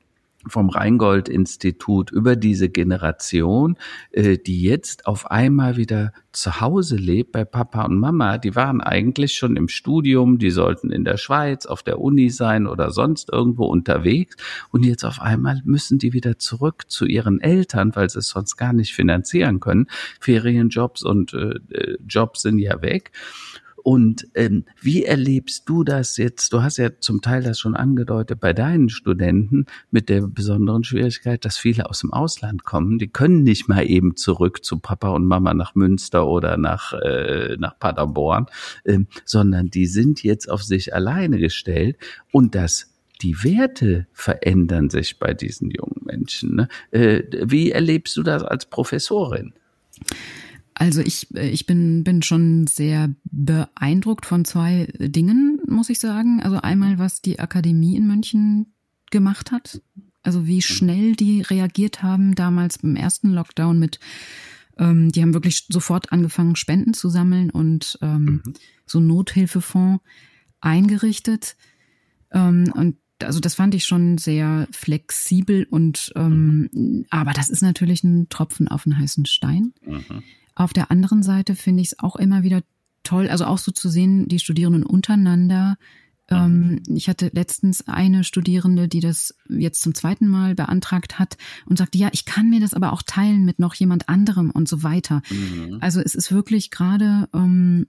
vom 0.48 0.70
Rheingold-Institut 0.70 2.12
über 2.12 2.36
diese 2.36 2.70
Generation, 2.70 3.78
äh, 4.12 4.38
die 4.38 4.62
jetzt 4.62 5.06
auf 5.06 5.30
einmal 5.30 5.76
wieder 5.76 6.14
zu 6.32 6.62
Hause 6.62 6.96
lebt 6.96 7.34
bei 7.34 7.44
Papa 7.44 7.84
und 7.84 7.98
Mama. 7.98 8.38
Die 8.38 8.56
waren 8.56 8.82
eigentlich 8.82 9.34
schon 9.34 9.58
im 9.58 9.68
Studium, 9.68 10.38
die 10.38 10.52
sollten 10.52 10.92
in 10.92 11.04
der 11.04 11.18
Schweiz, 11.18 11.66
auf 11.66 11.84
der 11.84 12.00
Uni 12.00 12.30
sein 12.30 12.68
oder 12.68 12.92
sonst 12.92 13.30
irgendwo 13.32 13.66
unterwegs. 13.66 14.38
Und 14.72 14.86
jetzt 14.86 15.04
auf 15.04 15.22
einmal 15.22 15.62
müssen 15.66 15.98
die 15.98 16.14
wieder 16.14 16.40
zurück 16.40 16.86
zu 16.88 17.06
ihren 17.06 17.42
Eltern, 17.42 17.96
weil 17.96 18.10
sie 18.10 18.20
es 18.20 18.30
sonst 18.30 18.56
gar 18.56 18.72
nicht 18.72 18.94
finanzieren 18.94 19.60
können. 19.60 19.88
Ferienjobs 20.20 21.04
und 21.04 21.34
äh, 21.34 21.56
äh 21.72 21.98
Jobs 22.08 22.44
sind 22.44 22.60
ja 22.60 22.82
weg. 22.82 23.12
Und 23.90 24.28
ähm, 24.36 24.66
wie 24.80 25.04
erlebst 25.04 25.68
du 25.68 25.84
das 25.84 26.18
jetzt? 26.18 26.54
Du 26.54 26.62
hast 26.62 26.78
ja 26.78 26.92
zum 27.00 27.24
Teil 27.24 27.42
das 27.42 27.60
schon 27.60 27.76
angedeutet 27.76 28.40
bei 28.40 28.54
deinen 28.54 28.90
Studenten 28.90 29.66
mit 29.90 30.10
der 30.10 30.28
besonderen 30.28 30.84
Schwierigkeit, 30.84 31.44
dass 31.44 31.58
viele 31.58 31.90
aus 31.90 32.02
dem 32.02 32.14
Ausland 32.14 32.66
kommen. 32.66 33.00
Die 33.00 33.08
können 33.08 33.42
nicht 33.42 33.68
mal 33.68 33.90
eben 33.90 34.16
zurück 34.16 34.64
zu 34.64 34.78
Papa 34.78 35.10
und 35.10 35.26
Mama 35.26 35.56
nach 35.56 35.74
Münster 35.74 36.28
oder 36.28 36.56
nach, 36.56 36.94
äh, 36.94 37.58
nach 37.58 37.80
Paderborn, 37.80 38.46
ähm, 38.86 39.08
sondern 39.26 39.72
die 39.72 39.88
sind 39.88 40.22
jetzt 40.22 40.52
auf 40.52 40.62
sich 40.62 40.94
alleine 40.94 41.40
gestellt 41.40 41.98
und 42.32 42.54
das 42.54 42.94
die 43.24 43.44
Werte 43.44 44.06
verändern 44.14 44.92
sich 44.92 45.18
bei 45.18 45.34
diesen 45.34 45.72
jungen 45.72 46.06
Menschen. 46.06 46.56
Ne? 46.56 46.68
Äh, 46.92 47.24
wie 47.42 47.72
erlebst 47.72 48.16
du 48.18 48.22
das 48.22 48.44
als 48.44 48.68
Professorin? 48.68 49.54
Also 50.80 51.02
ich, 51.02 51.36
äh, 51.36 51.50
ich 51.50 51.66
bin, 51.66 52.04
bin 52.04 52.24
schon 52.24 52.66
sehr 52.66 53.14
beeindruckt 53.26 54.26
von 54.26 54.46
zwei 54.46 54.88
Dingen, 54.98 55.60
muss 55.68 55.90
ich 55.90 56.00
sagen. 56.00 56.42
Also 56.42 56.62
einmal, 56.62 56.98
was 56.98 57.22
die 57.22 57.40
Akademie 57.40 57.98
in 57.98 58.08
München 58.08 58.74
gemacht 59.12 59.52
hat. 59.52 59.82
Also 60.24 60.48
wie 60.48 60.62
schnell 60.62 61.16
die 61.16 61.42
reagiert 61.42 62.02
haben 62.02 62.34
damals 62.34 62.78
beim 62.78 62.96
ersten 62.96 63.32
Lockdown 63.32 63.78
mit, 63.78 64.00
ähm, 64.78 65.12
die 65.12 65.22
haben 65.22 65.34
wirklich 65.34 65.66
sofort 65.70 66.14
angefangen, 66.14 66.56
Spenden 66.56 66.94
zu 66.94 67.10
sammeln 67.10 67.50
und 67.50 68.00
ähm, 68.02 68.24
mhm. 68.24 68.54
so 68.86 69.02
Nothilfefonds 69.02 70.02
eingerichtet. 70.62 71.58
Ähm, 72.32 72.72
und 72.74 72.98
also 73.22 73.42
das 73.42 73.56
fand 73.56 73.76
ich 73.76 73.86
schon 73.86 74.18
sehr 74.18 74.68
flexibel 74.72 75.68
und 75.70 76.14
ähm, 76.16 76.70
mhm. 76.72 77.06
aber 77.10 77.34
das 77.34 77.50
ist 77.50 77.62
natürlich 77.62 78.04
ein 78.06 78.30
Tropfen 78.30 78.70
auf 78.70 78.84
den 78.84 78.98
heißen 78.98 79.26
Stein. 79.26 79.74
Mhm. 79.86 80.24
Auf 80.60 80.74
der 80.74 80.92
anderen 80.92 81.24
Seite 81.24 81.56
finde 81.56 81.82
ich 81.82 81.94
es 81.94 82.00
auch 82.00 82.18
immer 82.18 82.44
wieder 82.44 82.62
toll, 83.04 83.30
also 83.30 83.46
auch 83.46 83.58
so 83.58 83.72
zu 83.72 83.88
sehen, 83.88 84.28
die 84.28 84.40
Studierenden 84.40 84.84
untereinander. 84.84 85.78
Ähm, 86.28 86.82
ich 86.94 87.08
hatte 87.08 87.32
letztens 87.34 87.88
eine 87.88 88.26
Studierende, 88.26 88.90
die 88.90 89.00
das 89.00 89.36
jetzt 89.48 89.82
zum 89.82 89.96
zweiten 89.96 90.28
Mal 90.28 90.56
beantragt 90.56 91.18
hat 91.18 91.38
und 91.66 91.78
sagte, 91.78 91.98
ja, 91.98 92.10
ich 92.12 92.26
kann 92.26 92.50
mir 92.50 92.60
das 92.60 92.74
aber 92.74 92.92
auch 92.92 93.04
teilen 93.04 93.46
mit 93.46 93.60
noch 93.60 93.74
jemand 93.74 94.10
anderem 94.10 94.52
und 94.52 94.68
so 94.68 94.84
weiter. 94.84 95.22
Mhm. 95.30 95.78
Also 95.80 96.02
es 96.02 96.14
ist 96.14 96.30
wirklich 96.34 96.72
gerade, 96.72 97.30
ähm, 97.34 97.88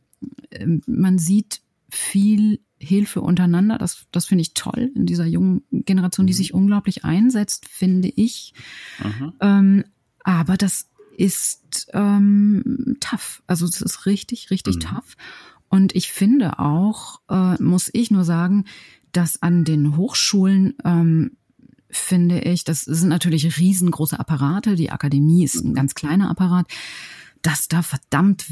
man 0.86 1.18
sieht 1.18 1.62
viel 1.90 2.60
Hilfe 2.78 3.20
untereinander. 3.20 3.78
Das, 3.78 4.06
das 4.12 4.26
finde 4.26 4.42
ich 4.42 4.54
toll 4.54 4.92
in 4.94 5.06
dieser 5.06 5.26
jungen 5.26 5.64
Generation, 5.72 6.28
die 6.28 6.34
mhm. 6.34 6.36
sich 6.36 6.54
unglaublich 6.54 7.04
einsetzt, 7.04 7.68
finde 7.68 8.12
ich. 8.14 8.54
Mhm. 9.02 9.32
Ähm, 9.40 9.84
aber 10.22 10.56
das 10.56 10.89
ist 11.20 11.90
ähm, 11.92 12.96
tough. 13.00 13.42
Also 13.46 13.66
es 13.66 13.82
ist 13.82 14.06
richtig, 14.06 14.50
richtig 14.50 14.76
mhm. 14.76 14.80
tough. 14.80 15.16
Und 15.68 15.94
ich 15.94 16.10
finde 16.10 16.58
auch, 16.58 17.20
äh, 17.28 17.62
muss 17.62 17.90
ich 17.92 18.10
nur 18.10 18.24
sagen, 18.24 18.64
dass 19.12 19.42
an 19.42 19.64
den 19.64 19.96
Hochschulen 19.96 20.74
ähm, 20.84 21.36
finde 21.90 22.40
ich, 22.40 22.64
das 22.64 22.82
sind 22.82 23.08
natürlich 23.08 23.58
riesengroße 23.58 24.18
Apparate. 24.18 24.76
Die 24.76 24.90
Akademie 24.90 25.44
ist 25.44 25.56
ein 25.56 25.74
ganz 25.74 25.94
kleiner 25.94 26.30
Apparat, 26.30 26.66
dass 27.42 27.68
da 27.68 27.82
verdammt 27.82 28.46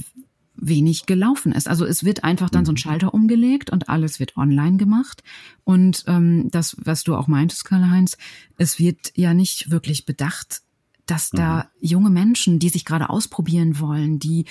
wenig 0.54 1.06
gelaufen 1.06 1.52
ist. 1.52 1.68
Also 1.68 1.86
es 1.86 2.04
wird 2.04 2.24
einfach 2.24 2.50
dann 2.50 2.66
so 2.66 2.72
ein 2.72 2.74
mhm. 2.74 2.78
Schalter 2.78 3.14
umgelegt 3.14 3.70
und 3.70 3.88
alles 3.88 4.20
wird 4.20 4.36
online 4.36 4.76
gemacht. 4.76 5.22
Und 5.64 6.04
ähm, 6.06 6.50
das, 6.50 6.76
was 6.84 7.02
du 7.04 7.14
auch 7.14 7.28
meintest, 7.28 7.64
Karl-Heinz, 7.64 8.18
es 8.58 8.78
wird 8.78 9.12
ja 9.14 9.32
nicht 9.32 9.70
wirklich 9.70 10.04
bedacht, 10.04 10.62
dass 11.10 11.30
da 11.30 11.70
mhm. 11.80 11.88
junge 11.88 12.10
Menschen, 12.10 12.58
die 12.58 12.68
sich 12.68 12.84
gerade 12.84 13.10
ausprobieren 13.10 13.80
wollen, 13.80 14.18
die 14.18 14.44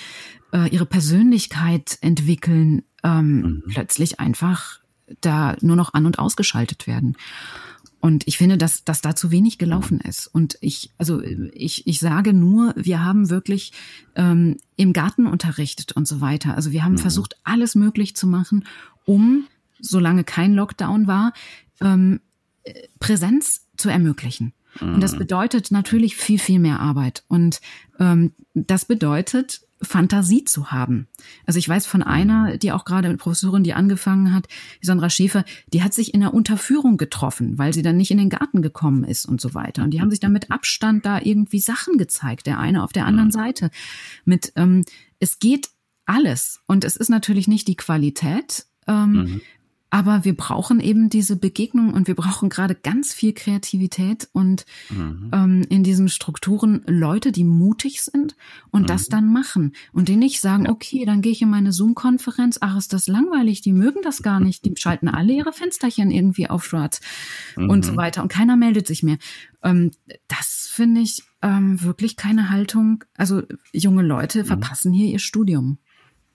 äh, 0.52 0.68
ihre 0.68 0.86
Persönlichkeit 0.86 1.98
entwickeln, 2.00 2.82
ähm, 3.02 3.40
mhm. 3.40 3.62
plötzlich 3.68 4.20
einfach 4.20 4.80
da 5.20 5.56
nur 5.60 5.76
noch 5.76 5.94
an 5.94 6.06
und 6.06 6.18
ausgeschaltet 6.18 6.86
werden. 6.86 7.16
Und 8.00 8.28
ich 8.28 8.38
finde, 8.38 8.58
dass, 8.58 8.84
dass 8.84 9.00
da 9.00 9.16
zu 9.16 9.30
wenig 9.30 9.58
gelaufen 9.58 10.00
ist. 10.00 10.28
Und 10.28 10.56
ich, 10.60 10.90
also 10.98 11.20
ich, 11.22 11.86
ich 11.86 11.98
sage 11.98 12.32
nur, 12.32 12.72
wir 12.76 13.02
haben 13.02 13.28
wirklich 13.28 13.72
ähm, 14.14 14.58
im 14.76 14.92
Garten 14.92 15.26
unterrichtet 15.26 15.92
und 15.92 16.06
so 16.06 16.20
weiter. 16.20 16.54
Also 16.54 16.70
wir 16.70 16.84
haben 16.84 16.92
mhm. 16.92 16.98
versucht, 16.98 17.36
alles 17.42 17.74
möglich 17.74 18.14
zu 18.14 18.26
machen, 18.26 18.66
um, 19.04 19.46
solange 19.80 20.24
kein 20.24 20.54
Lockdown 20.54 21.06
war, 21.06 21.32
ähm, 21.80 22.20
Präsenz 23.00 23.66
zu 23.76 23.88
ermöglichen. 23.88 24.52
Und 24.80 25.00
das 25.00 25.14
mhm. 25.14 25.18
bedeutet 25.18 25.70
natürlich 25.70 26.16
viel, 26.16 26.38
viel 26.38 26.58
mehr 26.58 26.80
Arbeit. 26.80 27.24
Und 27.28 27.60
ähm, 27.98 28.32
das 28.54 28.84
bedeutet, 28.84 29.62
Fantasie 29.80 30.44
zu 30.44 30.72
haben. 30.72 31.06
Also 31.46 31.58
ich 31.58 31.68
weiß 31.68 31.86
von 31.86 32.02
einer, 32.02 32.54
mhm. 32.54 32.58
die 32.58 32.72
auch 32.72 32.84
gerade 32.84 33.08
mit 33.08 33.18
Professorin, 33.18 33.62
die 33.62 33.74
angefangen 33.74 34.34
hat, 34.34 34.48
Sandra 34.80 35.08
Schäfer, 35.10 35.44
die 35.72 35.82
hat 35.82 35.94
sich 35.94 36.14
in 36.14 36.20
der 36.20 36.34
Unterführung 36.34 36.96
getroffen, 36.96 37.58
weil 37.58 37.72
sie 37.72 37.82
dann 37.82 37.96
nicht 37.96 38.10
in 38.10 38.18
den 38.18 38.30
Garten 38.30 38.62
gekommen 38.62 39.04
ist 39.04 39.26
und 39.26 39.40
so 39.40 39.54
weiter. 39.54 39.84
Und 39.84 39.90
die 39.90 40.00
haben 40.00 40.10
sich 40.10 40.20
dann 40.20 40.32
mit 40.32 40.50
Abstand 40.50 41.06
da 41.06 41.20
irgendwie 41.20 41.60
Sachen 41.60 41.96
gezeigt, 41.96 42.46
der 42.46 42.58
eine 42.58 42.82
auf 42.82 42.92
der 42.92 43.06
anderen 43.06 43.28
mhm. 43.28 43.32
Seite. 43.32 43.70
Mit 44.24 44.52
ähm, 44.56 44.84
es 45.20 45.38
geht 45.38 45.68
alles 46.06 46.60
und 46.66 46.84
es 46.84 46.96
ist 46.96 47.08
natürlich 47.08 47.48
nicht 47.48 47.68
die 47.68 47.76
Qualität, 47.76 48.66
ähm, 48.86 49.12
mhm. 49.12 49.40
Aber 49.90 50.24
wir 50.24 50.36
brauchen 50.36 50.80
eben 50.80 51.08
diese 51.08 51.36
Begegnung 51.36 51.94
und 51.94 52.08
wir 52.08 52.14
brauchen 52.14 52.50
gerade 52.50 52.74
ganz 52.74 53.14
viel 53.14 53.32
Kreativität 53.32 54.28
und 54.32 54.66
mhm. 54.90 55.30
ähm, 55.32 55.66
in 55.70 55.82
diesen 55.82 56.08
Strukturen 56.08 56.82
Leute, 56.86 57.32
die 57.32 57.44
mutig 57.44 58.02
sind 58.02 58.36
und 58.70 58.82
mhm. 58.82 58.86
das 58.86 59.08
dann 59.08 59.32
machen 59.32 59.72
und 59.92 60.08
die 60.08 60.16
nicht 60.16 60.40
sagen, 60.40 60.66
ja. 60.66 60.70
okay, 60.70 61.06
dann 61.06 61.22
gehe 61.22 61.32
ich 61.32 61.40
in 61.40 61.48
meine 61.48 61.72
Zoom-Konferenz, 61.72 62.58
ach, 62.60 62.76
ist 62.76 62.92
das 62.92 63.06
langweilig, 63.06 63.62
die 63.62 63.72
mögen 63.72 64.00
das 64.02 64.22
gar 64.22 64.40
nicht, 64.40 64.64
die 64.66 64.74
schalten 64.76 65.08
alle 65.08 65.32
ihre 65.32 65.54
Fensterchen 65.54 66.10
irgendwie 66.10 66.50
auf 66.50 66.66
schwarz 66.66 67.00
mhm. 67.56 67.70
und 67.70 67.84
so 67.84 67.92
mhm. 67.92 67.96
weiter 67.96 68.22
und 68.22 68.28
keiner 68.28 68.56
meldet 68.56 68.86
sich 68.86 69.02
mehr. 69.02 69.18
Ähm, 69.62 69.92
das 70.28 70.68
finde 70.70 71.00
ich 71.00 71.22
ähm, 71.42 71.82
wirklich 71.82 72.16
keine 72.16 72.50
Haltung. 72.50 73.04
Also 73.16 73.42
junge 73.72 74.02
Leute 74.02 74.42
mhm. 74.42 74.46
verpassen 74.46 74.92
hier 74.92 75.06
ihr 75.06 75.18
Studium. 75.18 75.78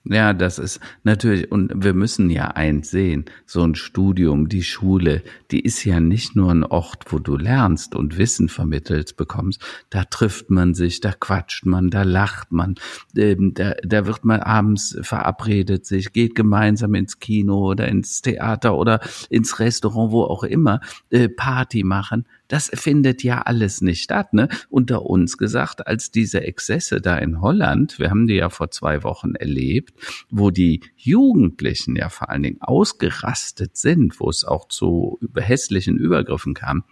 Ja, 0.06 0.34
das 0.34 0.58
ist 0.58 0.80
natürlich, 1.02 1.50
und 1.50 1.72
wir 1.82 1.94
müssen 1.94 2.28
ja 2.28 2.48
eins 2.48 2.90
sehen, 2.90 3.24
so 3.46 3.62
ein 3.62 3.74
Studium, 3.74 4.50
die 4.50 4.62
Schule, 4.62 5.22
die 5.50 5.60
ist 5.60 5.82
ja 5.84 5.98
nicht 5.98 6.36
nur 6.36 6.50
ein 6.50 6.62
Ort, 6.62 7.04
wo 7.10 7.18
du 7.18 7.38
lernst 7.38 7.94
und 7.94 8.18
Wissen 8.18 8.50
vermittelt 8.50 9.16
bekommst. 9.16 9.64
Da 9.88 10.04
trifft 10.04 10.50
man 10.50 10.74
sich, 10.74 11.00
da 11.00 11.12
quatscht 11.12 11.64
man, 11.64 11.88
da 11.88 12.02
lacht 12.02 12.52
man, 12.52 12.74
ähm, 13.16 13.54
da, 13.54 13.76
da 13.82 14.04
wird 14.04 14.26
man 14.26 14.40
abends 14.40 14.94
verabredet 15.00 15.86
sich, 15.86 16.12
geht 16.12 16.34
gemeinsam 16.34 16.94
ins 16.94 17.18
Kino 17.18 17.70
oder 17.70 17.88
ins 17.88 18.20
Theater 18.20 18.76
oder 18.76 19.00
ins 19.30 19.58
Restaurant, 19.58 20.12
wo 20.12 20.24
auch 20.24 20.44
immer, 20.44 20.80
äh, 21.08 21.30
Party 21.30 21.82
machen. 21.82 22.26
Das 22.48 22.70
findet 22.74 23.22
ja 23.22 23.40
alles 23.42 23.80
nicht 23.80 24.02
statt. 24.02 24.34
Ne? 24.34 24.48
Unter 24.68 25.06
uns 25.06 25.38
gesagt, 25.38 25.86
als 25.86 26.10
diese 26.10 26.42
Exzesse 26.42 27.00
da 27.00 27.16
in 27.16 27.40
Holland, 27.40 27.98
wir 27.98 28.10
haben 28.10 28.26
die 28.26 28.34
ja 28.34 28.50
vor 28.50 28.70
zwei 28.70 29.02
Wochen 29.02 29.34
erlebt, 29.34 29.93
wo 30.30 30.50
die 30.50 30.80
Jugendlichen 30.96 31.96
ja 31.96 32.08
vor 32.08 32.30
allen 32.30 32.42
Dingen 32.42 32.60
ausgerastet 32.60 33.76
sind, 33.76 34.20
wo 34.20 34.28
es 34.28 34.44
auch 34.44 34.68
zu 34.68 35.18
hässlichen 35.34 35.96
Übergriffen 35.96 36.54
kam, 36.54 36.84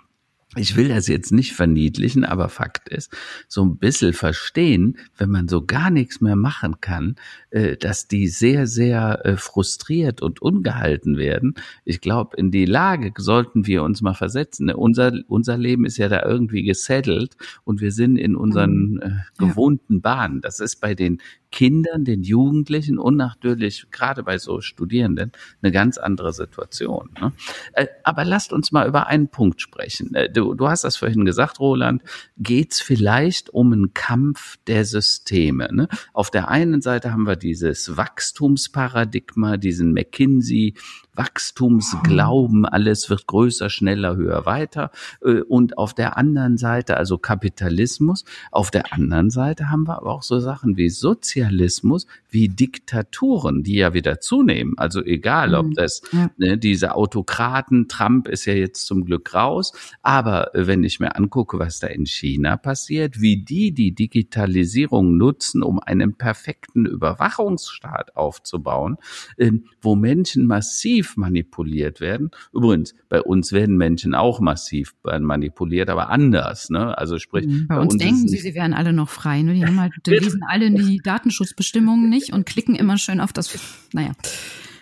ich 0.55 0.77
will 0.77 0.89
das 0.89 1.09
jetzt 1.09 1.33
nicht 1.33 1.55
verniedlichen, 1.55 2.25
aber 2.25 2.51
Fakt 2.51 2.91
ist, 2.91 3.11
so 3.49 3.65
ein 3.65 3.79
bisschen 3.79 4.13
verstehen, 4.13 4.99
wenn 5.17 5.31
man 5.31 5.49
so 5.49 5.65
gar 5.65 5.91
nichts 5.91 6.21
mehr 6.21 6.37
machen 6.37 6.81
kann, 6.83 7.17
äh, 7.51 7.77
dass 7.79 8.07
die 8.07 8.29
sehr, 8.29 8.67
sehr 8.67 9.25
äh, 9.25 9.37
frustriert 9.39 10.21
und 10.21 10.43
ungehalten 10.43 11.17
werden. 11.17 11.55
Ich 11.87 12.03
glaube, 12.03 12.37
in 12.37 12.51
die 12.51 12.67
Lage 12.67 13.13
sollten 13.17 13.67
wir 13.67 13.83
uns 13.83 14.03
mal 14.03 14.13
versetzen. 14.13 14.71
Unser, 14.71 15.15
unser 15.27 15.57
Leben 15.57 15.87
ist 15.87 15.97
ja 15.97 16.09
da 16.09 16.23
irgendwie 16.23 16.65
gesettelt 16.65 17.35
und 17.65 17.81
wir 17.81 17.91
sind 17.91 18.17
in 18.17 18.37
unseren 18.37 18.95
mhm. 18.95 19.01
äh, 19.03 19.11
gewohnten 19.39 20.03
Bahnen. 20.03 20.43
Das 20.43 20.61
ist 20.61 20.83
bei 20.83 20.95
den 20.95 21.23
Kindern, 21.53 22.05
den 22.05 22.23
Jugendlichen 22.23 22.99
und 22.99 23.17
natürlich 23.17 23.87
gerade 23.93 24.25
bei 24.25 24.39
so 24.39 24.61
Studierenden 24.61 25.31
eine 25.63 25.71
ganz 25.71 25.99
andere 25.99 26.33
Situation. 26.33 27.11
Ne? 27.21 27.33
Äh, 27.75 27.87
aber 28.03 28.25
lasst 28.25 28.53
uns 28.53 28.73
mal 28.73 28.89
über 28.89 29.07
einen 29.07 29.29
Punkt 29.29 29.61
sprechen. 29.61 30.15
Äh, 30.15 30.31
du, 30.31 30.55
du 30.55 30.69
hast 30.69 30.83
das 30.83 30.97
vorhin 30.97 31.25
gesagt, 31.25 31.61
Roland, 31.61 32.03
geht 32.37 32.73
es 32.73 32.81
vielleicht 32.81 33.51
um 33.51 33.73
einen 33.73 33.95
Kampf 33.95 34.59
der 34.67 34.85
Systeme. 34.85 35.69
Ne? 35.73 35.89
Auf 36.13 36.31
der 36.31 36.49
einen 36.49 36.81
Seite 36.81 37.13
haben 37.13 37.27
wir 37.27 37.37
dieses 37.37 37.97
Wachstumsparadigma, 37.97 39.59
diesen 39.59 39.93
McKinsey 39.93 40.75
Wachstumsglauben, 41.15 42.65
alles 42.65 43.11
wird 43.11 43.27
größer, 43.27 43.69
schneller, 43.69 44.17
höher, 44.17 44.47
weiter. 44.47 44.91
Äh, 45.23 45.43
und 45.43 45.77
auf 45.77 45.95
der 45.95 46.17
anderen 46.17 46.57
Seite, 46.57 46.97
also 46.97 47.19
Kapitalismus, 47.19 48.25
auf 48.51 48.71
der 48.71 48.93
anderen 48.93 49.31
Seite 49.31 49.71
haben 49.71 49.87
wir 49.87 49.99
aber 49.99 50.13
auch 50.13 50.23
so 50.23 50.41
Sachen 50.41 50.77
wie 50.77 50.89
Sozialismus, 50.89 52.07
wie 52.31 52.49
Diktaturen, 52.49 53.63
die 53.63 53.77
ja 53.77 53.93
wieder 53.93 54.21
zunehmen. 54.21 54.75
Also 54.79 55.03
egal, 55.05 55.55
ob 55.55 55.67
mhm. 55.67 55.75
das 55.75 56.03
ja. 56.13 56.31
ne, 56.39 56.57
diese 56.57 56.95
Autokraten, 56.95 57.89
Trump 57.89 58.29
ist 58.29 58.47
ja 58.47 58.55
jetzt 58.55 58.87
zum 58.87 59.05
Glück 59.05 59.35
raus, 59.35 59.73
aber 60.01 60.55
äh, 60.55 60.67
wenn 60.67 60.83
ich 60.83 60.99
mir 60.99 61.15
angucke, 61.17 61.59
was 61.59 61.79
da 61.81 61.89
in 61.89 62.07
China 62.07 62.57
passiert, 62.57 63.21
wie 63.21 63.37
die 63.45 63.73
die 63.73 63.95
Digitalisierung 63.95 65.19
nutzen, 65.19 65.63
um 65.63 65.79
einen 65.79 66.15
perfekten 66.15 66.87
Überwachungsstaat 66.87 68.17
aufzubauen, 68.17 68.97
ähm, 69.37 69.67
wo 69.83 69.95
Menschen 69.95 70.47
massiv 70.47 71.02
massiv 71.03 71.17
manipuliert 71.17 72.01
werden. 72.01 72.31
Übrigens, 72.53 72.95
bei 73.09 73.21
uns 73.21 73.53
werden 73.53 73.77
Menschen 73.77 74.15
auch 74.15 74.41
massiv 74.41 74.95
manipuliert, 75.05 75.91
aber 75.91 76.11
anders. 76.11 76.71
Ne? 76.71 76.97
Also 76.97 77.19
sprich, 77.19 77.47
mhm. 77.47 77.67
bei, 77.69 77.77
bei 77.77 77.81
uns, 77.81 77.95
uns 77.95 78.03
denken 78.03 78.29
sie, 78.29 78.39
sie 78.39 78.55
wären 78.55 78.75
alle 78.75 78.93
noch 78.93 79.09
frei. 79.09 79.43
Ne? 79.43 79.55
Die 79.55 79.65
halt, 79.67 79.93
die 80.07 80.11
lesen 80.11 80.43
alle 80.49 80.71
die 80.71 80.99
Datenschutzbestimmungen 80.99 82.09
nicht 82.09 82.33
und 82.33 82.47
klicken 82.47 82.75
immer 82.75 82.99
schön 82.99 83.21
auf 83.21 83.33
das. 83.33 83.59
Naja. 83.93 84.13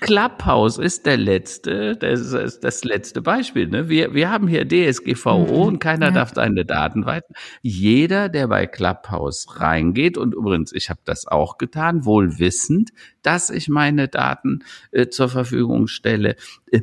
Clubhouse 0.00 0.78
ist 0.78 1.06
der 1.06 1.16
letzte, 1.16 1.96
das 1.96 2.32
ist 2.32 2.60
das 2.64 2.84
letzte 2.84 3.22
Beispiel. 3.22 3.68
Ne? 3.68 3.88
Wir, 3.88 4.14
wir 4.14 4.30
haben 4.30 4.48
hier 4.48 4.66
DSGVO 4.66 5.46
mhm. 5.46 5.50
und 5.50 5.78
keiner 5.78 6.06
ja. 6.06 6.12
darf 6.12 6.32
seine 6.34 6.64
Daten 6.64 7.06
weiten. 7.06 7.34
Jeder, 7.62 8.28
der 8.28 8.48
bei 8.48 8.66
Clubhouse 8.66 9.60
reingeht, 9.60 10.18
und 10.18 10.34
übrigens, 10.34 10.72
ich 10.72 10.90
habe 10.90 11.00
das 11.04 11.26
auch 11.26 11.58
getan, 11.58 12.04
wohl 12.04 12.38
wissend, 12.38 12.90
dass 13.22 13.50
ich 13.50 13.68
meine 13.68 14.08
Daten 14.08 14.64
äh, 14.90 15.08
zur 15.08 15.28
Verfügung 15.28 15.86
stelle, 15.86 16.36
äh, 16.70 16.80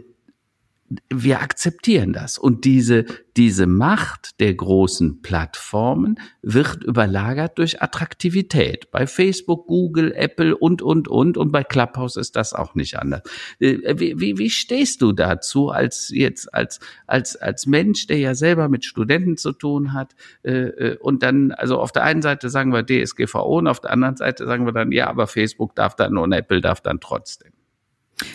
wir 1.10 1.42
akzeptieren 1.42 2.14
das. 2.14 2.38
Und 2.38 2.64
diese, 2.64 3.06
diese 3.36 3.68
Macht 3.68 4.40
der 4.40 4.54
großen 4.54 5.22
Plattformen 5.22 6.18
wird 6.42 6.84
überlagert 6.84 7.58
durch 7.58 7.82
Attraktivität. 7.82 8.90
Bei 8.92 9.06
Facebook, 9.06 9.68
Google, 9.68 10.14
Apple 10.16 10.56
und, 10.56 10.82
und, 10.82 11.10
und. 11.10 11.38
Und 11.38 11.52
bei 11.52 11.64
Clubhouse 11.64 12.16
ist 12.16 12.38
das 12.38 12.54
auch 12.54 12.74
nicht 12.74 12.98
anders. 12.98 13.22
Äh, 13.60 14.00
wie, 14.00 14.20
wie, 14.20 14.38
wie 14.38 14.50
stehst 14.50 15.02
du 15.02 15.12
dazu 15.12 15.70
als 15.70 16.10
jetzt, 16.14 16.54
als, 16.54 16.80
als, 17.06 17.36
als 17.36 17.66
Mensch, 17.66 18.08
der 18.08 18.20
ja 18.20 18.34
selber 18.34 18.70
mit 18.70 18.86
Studenten 18.86 19.36
zu 19.36 19.52
tun 19.52 19.94
hat? 19.94 20.16
Äh, 20.44 20.52
äh, 20.52 20.98
und 20.98 21.22
dann, 21.22 21.52
also 21.52 21.80
auf 21.80 21.92
der 21.92 22.04
einen 22.04 22.22
Seite 22.22 22.50
sagen 22.50 22.72
wir 22.72 22.86
DSGVO 22.86 23.58
und 23.58 23.68
auf 23.68 23.82
der 23.82 23.92
anderen 23.92 24.16
Seite 24.16 24.46
sagen 24.46 24.66
wir 24.66 24.72
dann, 24.72 24.92
ja, 24.94 25.08
aber 25.10 25.28
Facebook 25.28 25.76
darf 25.76 25.96
dann 25.96 26.18
und 26.18 26.32
Apple 26.32 26.62
darf 26.62 26.80
dann 26.80 27.02
trotzdem. 27.02 27.52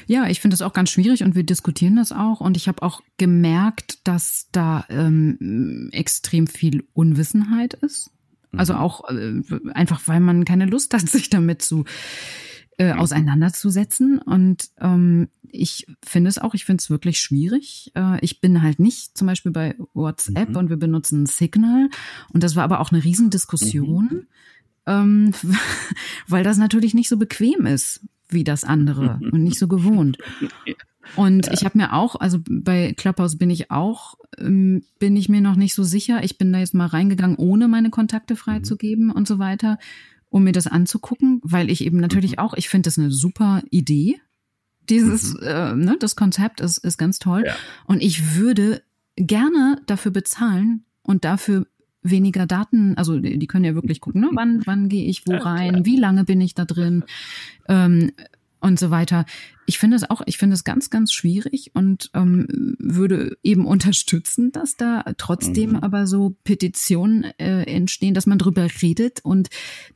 Ja, 0.07 0.29
ich 0.29 0.41
finde 0.41 0.55
das 0.55 0.63
auch 0.63 0.73
ganz 0.73 0.91
schwierig 0.91 1.25
und 1.25 1.35
wir 1.35 1.43
diskutieren 1.43 1.97
das 1.97 2.13
auch. 2.13 2.41
Und 2.41 2.57
ich 2.57 2.69
habe 2.69 2.83
auch 2.83 3.03
gemerkt, 3.17 4.07
dass 4.07 4.49
da 4.53 4.85
ähm, 4.89 5.89
extrem 5.93 6.47
viel 6.47 6.85
Unwissenheit 6.93 7.75
ist. 7.75 8.11
Also 8.53 8.75
mhm. 8.75 8.79
auch 8.79 9.09
äh, 9.09 9.41
einfach, 9.73 10.03
weil 10.07 10.21
man 10.21 10.45
keine 10.45 10.67
Lust 10.67 10.95
hat, 10.95 11.01
sich 11.09 11.31
damit 11.31 11.63
zu 11.63 11.85
äh, 12.79 12.93
auseinanderzusetzen. 12.93 14.19
Und 14.19 14.71
ähm, 14.81 15.29
ich 15.51 15.87
finde 16.05 16.29
es 16.29 16.39
auch, 16.39 16.55
ich 16.55 16.65
finde 16.65 16.81
es 16.81 16.91
wirklich 16.91 17.21
schwierig. 17.21 17.91
Äh, 17.95 18.25
ich 18.25 18.41
bin 18.41 18.63
halt 18.63 18.79
nicht 18.79 19.17
zum 19.17 19.27
Beispiel 19.27 19.53
bei 19.53 19.75
WhatsApp 19.95 20.51
mhm. 20.51 20.57
und 20.57 20.71
wir 20.71 20.77
benutzen 20.77 21.27
Signal. 21.27 21.89
Und 22.33 22.43
das 22.45 22.57
war 22.57 22.65
aber 22.65 22.81
auch 22.81 22.93
eine 22.93 23.03
Riesendiskussion. 23.03 24.05
Mhm. 24.05 24.27
Ähm, 24.87 25.33
weil 26.29 26.45
das 26.45 26.57
natürlich 26.57 26.95
nicht 26.95 27.09
so 27.09 27.17
bequem 27.17 27.67
ist 27.67 28.01
wie 28.33 28.45
das 28.45 28.65
andere 28.65 29.19
und 29.21 29.43
nicht 29.43 29.59
so 29.59 29.69
gewohnt. 29.69 30.19
Und 31.17 31.47
ja. 31.47 31.53
ich 31.53 31.65
habe 31.65 31.79
mir 31.79 31.93
auch, 31.93 32.17
also 32.17 32.39
bei 32.49 32.93
Clubhouse 32.97 33.37
bin 33.37 33.51
ich 33.51 33.71
auch, 33.71 34.15
ähm, 34.39 34.83
bin 34.99 35.17
ich 35.17 35.29
mir 35.29 35.41
noch 35.41 35.57
nicht 35.57 35.75
so 35.75 35.83
sicher. 35.83 36.23
Ich 36.23 36.39
bin 36.39 36.53
da 36.53 36.59
jetzt 36.59 36.75
mal 36.75 36.87
reingegangen, 36.87 37.37
ohne 37.37 37.69
meine 37.69 37.91
Kontakte 37.91 38.37
freizugeben 38.37 39.07
mhm. 39.07 39.13
und 39.13 39.29
so 39.29 39.39
weiter, 39.39 39.79
um 40.31 40.45
mir 40.45 40.53
das 40.53 40.67
anzugucken, 40.67 41.41
weil 41.43 41.71
ich 41.71 41.85
eben 41.85 41.99
natürlich 41.99 42.33
mhm. 42.33 42.39
auch, 42.39 42.55
ich 42.55 42.69
finde 42.69 42.87
das 42.87 42.99
eine 42.99 43.11
super 43.11 43.63
Idee. 43.71 44.21
Dieses, 44.89 45.35
mhm. 45.35 45.41
äh, 45.43 45.75
ne, 45.75 45.97
das 45.99 46.17
Konzept 46.17 46.61
ist, 46.61 46.79
ist 46.79 46.99
ganz 46.99 47.19
toll. 47.19 47.45
Ja. 47.47 47.55
Und 47.87 48.03
ich 48.03 48.37
würde 48.37 48.83
gerne 49.17 49.81
dafür 49.87 50.13
bezahlen 50.13 50.85
und 51.03 51.25
dafür 51.25 51.67
weniger 52.03 52.47
Daten, 52.47 52.97
also 52.97 53.19
die 53.19 53.47
können 53.47 53.65
ja 53.65 53.75
wirklich 53.75 54.01
gucken, 54.01 54.23
ne? 54.23 54.31
wann, 54.33 54.63
wann 54.65 54.89
gehe 54.89 55.07
ich 55.07 55.27
wo 55.27 55.35
rein, 55.35 55.85
wie 55.85 55.97
lange 55.97 56.25
bin 56.25 56.41
ich 56.41 56.55
da 56.55 56.65
drin 56.65 57.05
ähm, 57.69 58.13
und 58.61 58.79
so 58.79 58.91
weiter. 58.91 59.27
Ich 59.67 59.79
finde 59.79 59.97
es 59.97 60.09
auch, 60.09 60.23
ich 60.27 60.39
finde 60.39 60.55
es 60.55 60.65
ganz, 60.65 60.91
ganz 60.91 61.13
schwierig 61.13 61.71
und 61.75 62.11
ähm, 62.15 62.77
würde 62.79 63.37
eben 63.43 63.67
unterstützen, 63.67 64.53
dass 64.53 64.77
da 64.77 65.05
trotzdem 65.17 65.71
mhm. 65.71 65.77
aber 65.77 66.07
so 66.07 66.37
Petitionen 66.45 67.25
äh, 67.39 67.63
entstehen, 67.65 68.15
dass 68.15 68.27
man 68.27 68.39
drüber 68.39 68.67
redet 68.83 69.21
und 69.25 69.51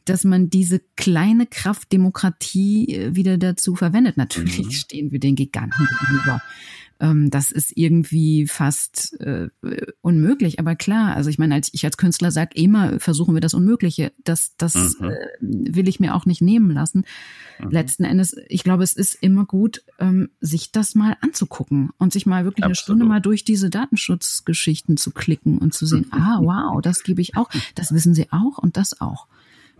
dass 0.04 0.24
man 0.24 0.50
diese 0.50 0.80
kleine 0.96 1.46
Kraft 1.46 1.92
Demokratie 1.92 2.94
äh, 2.94 3.16
wieder 3.16 3.38
dazu 3.38 3.74
verwendet. 3.74 4.16
Natürlich 4.16 4.66
mhm. 4.66 4.72
stehen 4.72 5.12
wir 5.12 5.20
den 5.20 5.34
Giganten 5.34 5.86
gegenüber 6.00 6.40
ähm, 7.00 7.30
das 7.30 7.50
ist 7.50 7.76
irgendwie 7.76 8.46
fast 8.46 9.20
äh, 9.20 9.48
unmöglich. 10.00 10.58
Aber 10.58 10.76
klar, 10.76 11.14
also 11.14 11.30
ich 11.30 11.38
meine, 11.38 11.54
als 11.54 11.68
ich 11.72 11.84
als 11.84 11.96
Künstler 11.96 12.30
sage, 12.30 12.50
immer 12.54 12.98
versuchen 13.00 13.34
wir 13.34 13.40
das 13.40 13.54
Unmögliche. 13.54 14.12
Das, 14.24 14.54
das 14.56 14.74
mhm. 14.74 15.10
äh, 15.10 15.16
will 15.40 15.88
ich 15.88 16.00
mir 16.00 16.14
auch 16.14 16.26
nicht 16.26 16.40
nehmen 16.40 16.70
lassen. 16.70 17.04
Mhm. 17.58 17.70
Letzten 17.70 18.04
Endes, 18.04 18.36
ich 18.48 18.64
glaube, 18.64 18.82
es 18.82 18.94
ist 18.94 19.14
immer 19.14 19.44
gut, 19.44 19.82
ähm, 19.98 20.30
sich 20.40 20.72
das 20.72 20.94
mal 20.94 21.16
anzugucken 21.20 21.90
und 21.98 22.12
sich 22.12 22.26
mal 22.26 22.44
wirklich 22.44 22.64
Absolut. 22.64 22.66
eine 22.66 22.82
Stunde 22.82 23.04
mal 23.04 23.20
durch 23.20 23.44
diese 23.44 23.70
Datenschutzgeschichten 23.70 24.96
zu 24.96 25.10
klicken 25.10 25.58
und 25.58 25.74
zu 25.74 25.86
sehen, 25.86 26.06
ah, 26.12 26.38
wow, 26.40 26.80
das 26.80 27.02
gebe 27.02 27.20
ich 27.20 27.36
auch, 27.36 27.50
das 27.74 27.92
wissen 27.92 28.14
sie 28.14 28.32
auch 28.32 28.58
und 28.58 28.76
das 28.76 29.00
auch. 29.00 29.26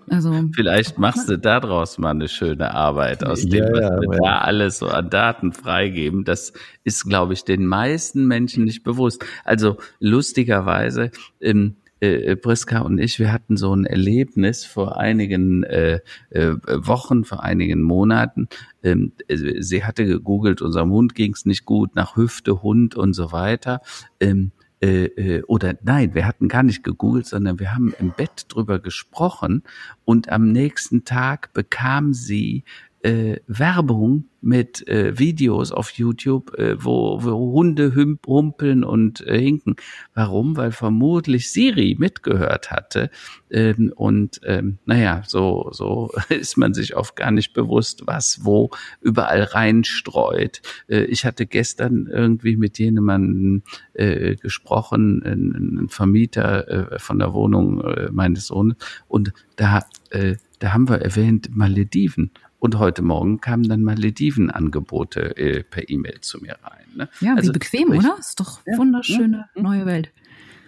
Also 0.08 0.32
vielleicht 0.54 0.98
machst 0.98 1.28
du 1.28 1.38
daraus 1.38 1.98
mal 1.98 2.10
eine 2.10 2.28
schöne 2.28 2.72
Arbeit 2.72 3.24
aus 3.24 3.42
dem, 3.42 3.64
ja, 3.64 3.72
was 3.72 3.80
ja, 3.80 4.00
wir 4.00 4.14
ja. 4.14 4.20
da 4.22 4.38
alles 4.38 4.78
so 4.78 4.88
an 4.88 5.10
Daten 5.10 5.52
freigeben. 5.52 6.24
Das 6.24 6.52
ist, 6.84 7.04
glaube 7.04 7.32
ich, 7.32 7.44
den 7.44 7.66
meisten 7.66 8.26
Menschen 8.26 8.64
nicht 8.64 8.84
bewusst. 8.84 9.24
Also 9.44 9.78
lustigerweise, 9.98 11.10
ähm, 11.40 11.76
äh, 12.00 12.36
Priska 12.36 12.80
und 12.80 12.98
ich, 12.98 13.18
wir 13.18 13.32
hatten 13.32 13.56
so 13.56 13.74
ein 13.74 13.86
Erlebnis 13.86 14.64
vor 14.64 14.98
einigen 14.98 15.64
äh, 15.64 16.00
äh, 16.30 16.54
Wochen, 16.66 17.24
vor 17.24 17.42
einigen 17.42 17.82
Monaten. 17.82 18.48
Ähm, 18.82 19.12
sie 19.28 19.84
hatte 19.84 20.04
gegoogelt, 20.04 20.60
unserem 20.60 20.90
Hund 20.90 21.14
ging's 21.14 21.46
nicht 21.46 21.64
gut, 21.64 21.94
nach 21.96 22.16
Hüfte, 22.16 22.62
Hund 22.62 22.96
und 22.96 23.14
so 23.14 23.32
weiter. 23.32 23.80
Ähm, 24.20 24.52
äh, 24.86 25.06
äh, 25.06 25.42
oder 25.44 25.74
nein, 25.82 26.14
wir 26.14 26.26
hatten 26.26 26.46
gar 26.48 26.62
nicht 26.62 26.84
gegoogelt, 26.84 27.26
sondern 27.26 27.58
wir 27.58 27.74
haben 27.74 27.92
im 27.98 28.12
Bett 28.12 28.46
drüber 28.48 28.78
gesprochen 28.78 29.64
und 30.04 30.28
am 30.28 30.52
nächsten 30.52 31.04
Tag 31.04 31.52
bekam 31.52 32.14
sie 32.14 32.62
äh, 33.02 33.36
Werbung 33.46 34.24
mit 34.40 34.86
äh, 34.86 35.18
Videos 35.18 35.72
auf 35.72 35.90
YouTube, 35.90 36.54
äh, 36.56 36.76
wo, 36.82 37.22
wo 37.22 37.52
Hunde 37.52 37.94
humpeln 37.94 38.84
und 38.84 39.26
äh, 39.26 39.40
hinken. 39.40 39.74
Warum? 40.14 40.56
Weil 40.56 40.70
vermutlich 40.70 41.50
Siri 41.50 41.96
mitgehört 41.98 42.70
hatte. 42.70 43.10
Ähm, 43.50 43.92
und 43.96 44.40
ähm, 44.44 44.78
naja, 44.84 45.22
so, 45.26 45.70
so 45.72 46.10
ist 46.28 46.56
man 46.56 46.74
sich 46.74 46.96
oft 46.96 47.16
gar 47.16 47.32
nicht 47.32 47.54
bewusst, 47.54 48.02
was 48.06 48.44
wo 48.44 48.70
überall 49.00 49.42
reinstreut. 49.42 50.62
Äh, 50.88 51.04
ich 51.04 51.24
hatte 51.24 51.46
gestern 51.46 52.06
irgendwie 52.06 52.56
mit 52.56 52.78
jemandem 52.78 53.62
äh, 53.94 54.36
gesprochen, 54.36 55.22
ein, 55.24 55.80
ein 55.80 55.88
Vermieter 55.88 56.92
äh, 56.92 56.98
von 56.98 57.18
der 57.18 57.34
Wohnung 57.34 57.82
äh, 57.82 58.10
meines 58.12 58.46
Sohnes, 58.46 58.76
und 59.08 59.32
da, 59.56 59.84
äh, 60.10 60.36
da 60.60 60.72
haben 60.72 60.88
wir 60.88 61.00
erwähnt 61.00 61.50
Malediven. 61.54 62.30
Und 62.58 62.78
heute 62.78 63.02
Morgen 63.02 63.40
kamen 63.40 63.68
dann 63.68 63.82
Malediven-Angebote 63.82 65.36
äh, 65.36 65.62
per 65.62 65.88
E-Mail 65.88 66.20
zu 66.20 66.38
mir 66.40 66.56
rein. 66.62 66.86
Ne? 66.94 67.08
Ja, 67.20 67.34
also, 67.34 67.48
wie 67.48 67.52
bequem, 67.52 67.92
ich, 67.92 67.98
oder? 67.98 68.16
Ist 68.18 68.40
doch 68.40 68.60
ja, 68.66 68.78
wunderschöne 68.78 69.48
ja. 69.54 69.62
neue 69.62 69.86
Welt. 69.86 70.10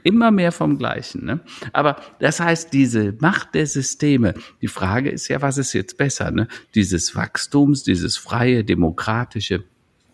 Immer 0.05 0.30
mehr 0.30 0.53
vom 0.53 0.78
Gleichen. 0.78 1.24
Ne? 1.24 1.41
Aber 1.72 1.97
das 2.20 2.41
heißt, 2.41 2.72
diese 2.72 3.16
Macht 3.20 3.55
der 3.55 3.66
Systeme, 3.66 4.34
die 4.62 4.68
Frage 4.68 5.11
ist 5.11 5.28
ja, 5.28 5.43
was 5.43 5.59
ist 5.59 5.72
jetzt 5.72 5.97
besser? 5.99 6.30
Ne? 6.30 6.47
Dieses 6.74 7.14
Wachstums, 7.16 7.82
dieses 7.82 8.16
freie, 8.16 8.64
demokratische, 8.64 9.64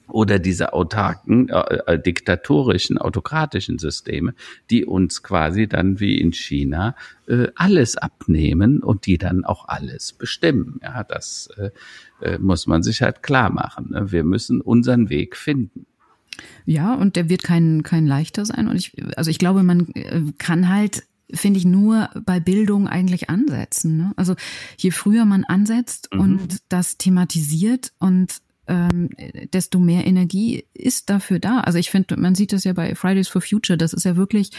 oder 0.08 0.38
diese 0.38 0.72
autarken, 0.72 1.48
äh, 1.48 1.76
äh, 1.86 1.98
diktatorischen, 1.98 2.98
autokratischen 2.98 3.78
Systeme, 3.78 4.34
die 4.70 4.84
uns 4.84 5.22
quasi 5.22 5.66
dann 5.66 6.00
wie 6.00 6.18
in 6.20 6.32
China 6.32 6.94
äh, 7.26 7.48
alles 7.54 7.96
abnehmen 7.96 8.82
und 8.82 9.06
die 9.06 9.18
dann 9.18 9.44
auch 9.44 9.68
alles 9.68 10.12
bestimmen. 10.12 10.80
Ja, 10.82 11.04
das 11.04 11.48
äh, 11.56 11.70
äh 12.20 12.38
muss 12.38 12.66
man 12.66 12.82
sich 12.82 13.02
halt 13.02 13.22
klar 13.22 13.50
machen. 13.50 13.90
Ne? 13.90 14.12
Wir 14.12 14.24
müssen 14.24 14.60
unseren 14.60 15.08
Weg 15.08 15.36
finden. 15.36 15.86
Ja, 16.66 16.94
und 16.94 17.16
der 17.16 17.28
wird 17.28 17.42
kein, 17.42 17.82
kein 17.82 18.06
leichter 18.06 18.44
sein. 18.44 18.68
Und 18.68 18.76
ich, 18.76 18.92
also 19.16 19.30
ich 19.30 19.38
glaube, 19.38 19.62
man 19.62 19.88
äh, 19.94 20.22
kann 20.38 20.68
halt 20.68 21.04
finde 21.32 21.58
ich, 21.58 21.64
nur 21.64 22.10
bei 22.24 22.38
Bildung 22.38 22.86
eigentlich 22.86 23.30
ansetzen. 23.30 23.96
Ne? 23.96 24.12
Also 24.16 24.34
je 24.76 24.90
früher 24.90 25.24
man 25.24 25.44
ansetzt 25.44 26.10
mhm. 26.12 26.20
und 26.20 26.58
das 26.68 26.98
thematisiert 26.98 27.92
und 27.98 28.40
ähm, 28.66 29.10
desto 29.52 29.78
mehr 29.78 30.06
Energie 30.06 30.64
ist 30.74 31.10
dafür 31.10 31.38
da. 31.38 31.60
Also 31.60 31.78
ich 31.78 31.90
finde, 31.90 32.16
man 32.16 32.34
sieht 32.34 32.52
das 32.52 32.64
ja 32.64 32.72
bei 32.72 32.94
Fridays 32.94 33.28
for 33.28 33.42
Future, 33.42 33.76
das 33.76 33.92
ist 33.92 34.04
ja 34.04 34.16
wirklich 34.16 34.50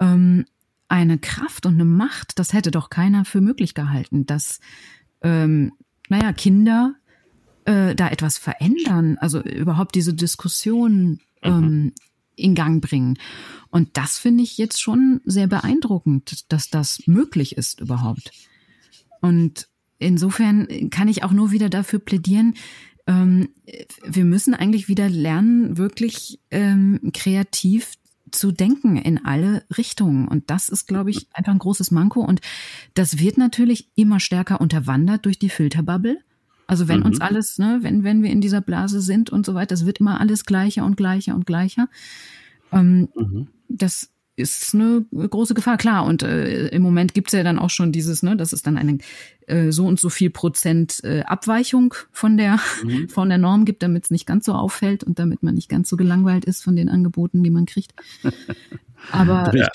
ähm, 0.00 0.44
eine 0.88 1.18
Kraft 1.18 1.66
und 1.66 1.74
eine 1.74 1.84
Macht, 1.84 2.38
das 2.38 2.52
hätte 2.52 2.70
doch 2.70 2.90
keiner 2.90 3.24
für 3.24 3.40
möglich 3.40 3.74
gehalten, 3.74 4.26
dass, 4.26 4.60
ähm, 5.22 5.72
naja, 6.08 6.32
Kinder 6.32 6.94
äh, 7.64 7.94
da 7.94 8.08
etwas 8.08 8.38
verändern, 8.38 9.18
also 9.18 9.42
überhaupt 9.42 9.94
diese 9.94 10.14
Diskussion 10.14 11.20
ähm, 11.42 11.60
mhm. 11.60 11.92
in 12.36 12.54
Gang 12.54 12.82
bringen. 12.82 13.18
Und 13.70 13.96
das 13.98 14.18
finde 14.18 14.42
ich 14.42 14.56
jetzt 14.56 14.80
schon 14.80 15.20
sehr 15.24 15.46
beeindruckend, 15.46 16.50
dass 16.50 16.70
das 16.70 17.06
möglich 17.06 17.56
ist 17.58 17.80
überhaupt. 17.80 18.30
Und 19.20 19.68
insofern 19.98 20.88
kann 20.90 21.08
ich 21.08 21.22
auch 21.22 21.32
nur 21.32 21.50
wieder 21.50 21.68
dafür 21.68 21.98
plädieren, 21.98 22.54
ähm, 23.08 23.48
wir 24.04 24.24
müssen 24.24 24.54
eigentlich 24.54 24.86
wieder 24.86 25.08
lernen, 25.08 25.78
wirklich 25.78 26.40
ähm, 26.50 27.10
kreativ 27.14 27.94
zu 28.30 28.52
denken 28.52 28.96
in 28.96 29.24
alle 29.24 29.64
Richtungen. 29.76 30.28
Und 30.28 30.50
das 30.50 30.68
ist, 30.68 30.86
glaube 30.86 31.10
ich, 31.10 31.26
einfach 31.32 31.52
ein 31.52 31.58
großes 31.58 31.90
Manko. 31.90 32.20
Und 32.20 32.42
das 32.92 33.18
wird 33.18 33.38
natürlich 33.38 33.88
immer 33.94 34.20
stärker 34.20 34.60
unterwandert 34.60 35.24
durch 35.24 35.38
die 35.38 35.48
Filterbubble. 35.48 36.18
Also 36.66 36.86
wenn 36.86 37.00
mhm. 37.00 37.06
uns 37.06 37.20
alles, 37.22 37.58
ne, 37.58 37.78
wenn, 37.80 38.04
wenn 38.04 38.22
wir 38.22 38.30
in 38.30 38.42
dieser 38.42 38.60
Blase 38.60 39.00
sind 39.00 39.30
und 39.30 39.46
so 39.46 39.54
weiter, 39.54 39.68
das 39.68 39.86
wird 39.86 40.00
immer 40.00 40.20
alles 40.20 40.44
gleicher 40.44 40.84
und 40.84 40.98
gleicher 40.98 41.34
und 41.34 41.46
gleicher. 41.46 41.88
Ähm, 42.72 43.08
mhm. 43.16 43.48
Das 43.70 44.10
ist 44.38 44.74
eine 44.74 45.04
große 45.12 45.54
Gefahr, 45.54 45.76
klar. 45.76 46.04
Und 46.04 46.22
äh, 46.22 46.68
im 46.68 46.82
Moment 46.82 47.14
gibt's 47.14 47.32
ja 47.32 47.42
dann 47.42 47.58
auch 47.58 47.70
schon 47.70 47.92
dieses, 47.92 48.22
ne, 48.22 48.36
das 48.36 48.52
ist 48.52 48.66
dann 48.66 48.78
eine 48.78 48.98
äh, 49.46 49.70
so 49.72 49.86
und 49.86 49.98
so 49.98 50.08
viel 50.08 50.30
Prozent 50.30 51.02
äh, 51.04 51.22
Abweichung 51.22 51.94
von 52.12 52.36
der 52.36 52.58
mhm. 52.84 53.08
von 53.08 53.28
der 53.28 53.38
Norm 53.38 53.64
gibt, 53.64 53.82
damit 53.82 54.04
es 54.04 54.10
nicht 54.10 54.26
ganz 54.26 54.46
so 54.46 54.52
auffällt 54.52 55.04
und 55.04 55.18
damit 55.18 55.42
man 55.42 55.54
nicht 55.54 55.68
ganz 55.68 55.88
so 55.88 55.96
gelangweilt 55.96 56.44
ist 56.44 56.62
von 56.62 56.76
den 56.76 56.88
Angeboten, 56.88 57.42
die 57.42 57.50
man 57.50 57.66
kriegt. 57.66 57.92
Aber 59.12 59.54
ja. 59.56 59.68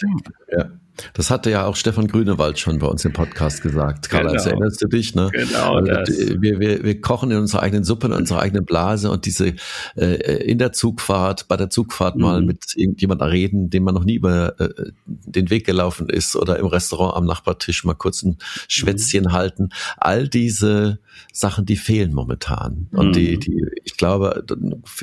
ja. 0.51 0.69
Das 1.13 1.31
hatte 1.31 1.49
ja 1.49 1.65
auch 1.65 1.75
Stefan 1.75 2.07
Grünewald 2.07 2.59
schon 2.59 2.79
bei 2.79 2.87
uns 2.87 3.03
im 3.03 3.13
Podcast 3.13 3.61
gesagt. 3.61 4.09
Karl, 4.09 4.27
genau. 4.27 4.43
erinnerst 4.43 4.81
du 4.81 4.87
dich? 4.87 5.15
Ne? 5.15 5.29
Genau. 5.31 5.81
Das. 5.81 6.09
Wir, 6.09 6.59
wir, 6.59 6.83
wir 6.83 7.01
kochen 7.01 7.31
in 7.31 7.37
unserer 7.37 7.63
eigenen 7.63 7.83
Suppe, 7.83 8.07
in 8.07 8.13
unserer 8.13 8.39
eigenen 8.41 8.65
Blase 8.65 9.09
und 9.09 9.25
diese 9.25 9.55
äh, 9.95 10.43
in 10.43 10.59
der 10.59 10.71
Zugfahrt, 10.71 11.47
bei 11.47 11.57
der 11.57 11.69
Zugfahrt 11.69 12.15
mhm. 12.15 12.21
mal 12.21 12.41
mit 12.41 12.73
irgendjemandem 12.75 13.27
reden, 13.27 13.69
dem 13.69 13.83
man 13.83 13.95
noch 13.95 14.05
nie 14.05 14.15
über 14.15 14.59
äh, 14.59 14.91
den 15.05 15.49
Weg 15.49 15.65
gelaufen 15.65 16.09
ist 16.09 16.35
oder 16.35 16.59
im 16.59 16.67
Restaurant 16.67 17.15
am 17.15 17.25
Nachbartisch 17.25 17.83
mal 17.83 17.95
kurz 17.95 18.23
ein 18.23 18.37
Schwätzchen 18.67 19.25
mhm. 19.25 19.31
halten. 19.31 19.69
All 19.97 20.27
diese 20.27 20.99
Sachen, 21.31 21.65
die 21.65 21.77
fehlen 21.77 22.13
momentan. 22.13 22.87
Und 22.91 23.09
mhm. 23.09 23.13
die, 23.13 23.39
die, 23.39 23.65
ich 23.83 23.97
glaube, 23.97 24.45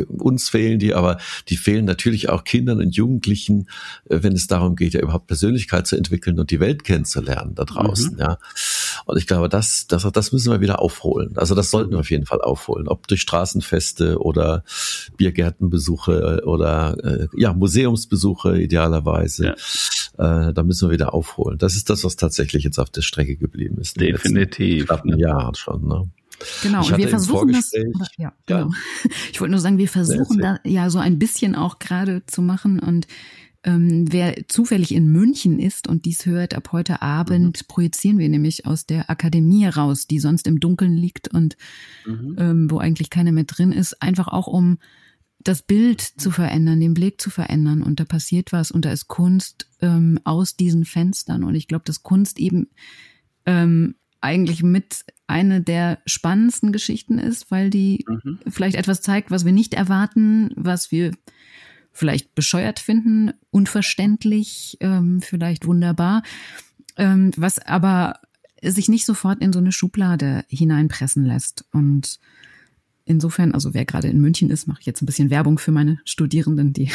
uns 0.08 0.48
fehlen 0.48 0.78
die, 0.78 0.94
aber 0.94 1.18
die 1.48 1.56
fehlen 1.56 1.84
natürlich 1.84 2.28
auch 2.28 2.44
Kindern 2.44 2.78
und 2.78 2.94
Jugendlichen, 2.94 3.68
äh, 4.08 4.18
wenn 4.22 4.32
es 4.32 4.46
darum 4.46 4.76
geht, 4.76 4.94
ja 4.94 5.00
überhaupt 5.00 5.26
Persönlichkeit 5.26 5.79
zu 5.84 5.96
entwickeln 5.96 6.38
und 6.38 6.50
die 6.50 6.60
Welt 6.60 6.84
kennenzulernen 6.84 7.54
da 7.54 7.64
draußen, 7.64 8.14
mhm. 8.14 8.20
ja. 8.20 8.38
Und 9.06 9.16
ich 9.16 9.26
glaube, 9.26 9.48
das, 9.48 9.86
das, 9.86 10.06
das 10.12 10.32
müssen 10.32 10.52
wir 10.52 10.60
wieder 10.60 10.80
aufholen. 10.80 11.36
Also 11.36 11.54
das 11.54 11.70
sollten 11.70 11.92
wir 11.92 12.00
auf 12.00 12.10
jeden 12.10 12.26
Fall 12.26 12.40
aufholen. 12.40 12.88
Ob 12.88 13.08
durch 13.08 13.20
Straßenfeste 13.22 14.18
oder 14.20 14.64
Biergärtenbesuche 15.16 16.42
oder 16.44 16.96
äh, 17.02 17.28
ja, 17.36 17.52
Museumsbesuche 17.52 18.60
idealerweise. 18.60 19.54
Ja. 20.18 20.48
Äh, 20.48 20.52
da 20.52 20.62
müssen 20.62 20.88
wir 20.88 20.92
wieder 20.92 21.14
aufholen. 21.14 21.58
Das 21.58 21.76
ist 21.76 21.90
das, 21.90 22.04
was 22.04 22.16
tatsächlich 22.16 22.64
jetzt 22.64 22.78
auf 22.78 22.90
der 22.90 23.02
Strecke 23.02 23.36
geblieben 23.36 23.78
ist. 23.78 24.00
Definitiv. 24.00 24.88
In 25.04 25.18
Jahren 25.18 25.54
schon, 25.54 25.86
ne? 25.86 26.08
Genau, 26.62 26.86
und 26.86 26.96
wir 26.96 27.08
versuchen 27.08 27.52
das. 27.52 27.72
Oder, 27.74 28.06
ja, 28.16 28.32
genau. 28.46 28.70
Ich 29.32 29.40
wollte 29.40 29.52
nur 29.52 29.60
sagen, 29.60 29.78
wir 29.78 29.88
versuchen 29.88 30.38
da 30.38 30.58
ja 30.64 30.90
so 30.90 30.98
ein 30.98 31.18
bisschen 31.18 31.54
auch 31.54 31.78
gerade 31.78 32.22
zu 32.26 32.42
machen 32.42 32.78
und 32.78 33.06
ähm, 33.62 34.10
wer 34.10 34.48
zufällig 34.48 34.94
in 34.94 35.12
München 35.12 35.58
ist 35.58 35.86
und 35.86 36.06
dies 36.06 36.24
hört, 36.24 36.54
ab 36.54 36.72
heute 36.72 37.02
Abend 37.02 37.62
mhm. 37.62 37.66
projizieren 37.68 38.18
wir 38.18 38.28
nämlich 38.28 38.66
aus 38.66 38.86
der 38.86 39.10
Akademie 39.10 39.66
raus, 39.66 40.06
die 40.06 40.18
sonst 40.18 40.46
im 40.46 40.60
Dunkeln 40.60 40.96
liegt 40.96 41.28
und 41.28 41.56
mhm. 42.06 42.36
ähm, 42.38 42.70
wo 42.70 42.78
eigentlich 42.78 43.10
keiner 43.10 43.32
mehr 43.32 43.44
drin 43.44 43.72
ist, 43.72 44.00
einfach 44.02 44.28
auch 44.28 44.46
um 44.46 44.78
das 45.42 45.62
Bild 45.62 46.00
zu 46.00 46.30
verändern, 46.30 46.80
den 46.80 46.94
Blick 46.94 47.20
zu 47.20 47.30
verändern 47.30 47.82
und 47.82 48.00
da 48.00 48.04
passiert 48.04 48.52
was 48.52 48.70
und 48.70 48.84
da 48.84 48.92
ist 48.92 49.08
Kunst 49.08 49.66
ähm, 49.80 50.18
aus 50.24 50.56
diesen 50.56 50.84
Fenstern 50.84 51.44
und 51.44 51.54
ich 51.54 51.68
glaube, 51.68 51.84
dass 51.84 52.02
Kunst 52.02 52.38
eben 52.38 52.68
ähm, 53.46 53.94
eigentlich 54.20 54.62
mit 54.62 55.04
eine 55.26 55.62
der 55.62 55.98
spannendsten 56.06 56.72
Geschichten 56.72 57.18
ist, 57.18 57.50
weil 57.50 57.70
die 57.70 58.04
mhm. 58.06 58.38
vielleicht 58.48 58.76
etwas 58.76 59.00
zeigt, 59.00 59.30
was 59.30 59.44
wir 59.44 59.52
nicht 59.52 59.74
erwarten, 59.74 60.50
was 60.56 60.90
wir 60.90 61.12
vielleicht 61.92 62.34
bescheuert 62.34 62.78
finden, 62.78 63.32
unverständlich, 63.50 64.76
ähm, 64.80 65.20
vielleicht 65.20 65.66
wunderbar, 65.66 66.22
ähm, 66.96 67.32
was 67.36 67.58
aber 67.58 68.20
sich 68.62 68.88
nicht 68.88 69.06
sofort 69.06 69.40
in 69.40 69.52
so 69.52 69.58
eine 69.58 69.72
Schublade 69.72 70.44
hineinpressen 70.48 71.24
lässt. 71.24 71.64
Und 71.72 72.18
insofern, 73.04 73.52
also 73.52 73.74
wer 73.74 73.84
gerade 73.84 74.08
in 74.08 74.20
München 74.20 74.50
ist, 74.50 74.66
mache 74.66 74.80
ich 74.80 74.86
jetzt 74.86 75.02
ein 75.02 75.06
bisschen 75.06 75.30
Werbung 75.30 75.58
für 75.58 75.72
meine 75.72 75.98
Studierenden, 76.04 76.72
die 76.72 76.90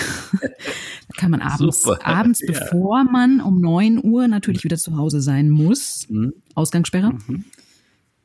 kann 1.17 1.31
man 1.31 1.41
abends, 1.41 1.83
Super. 1.83 2.05
abends, 2.05 2.41
ja. 2.41 2.47
bevor 2.47 3.03
man 3.03 3.41
um 3.41 3.59
neun 3.59 4.03
Uhr 4.03 4.27
natürlich 4.27 4.63
wieder 4.63 4.77
zu 4.77 4.97
Hause 4.97 5.21
sein 5.21 5.49
muss, 5.49 6.07
mhm. 6.09 6.33
Ausgangssperre, 6.53 7.13
mhm. 7.27 7.45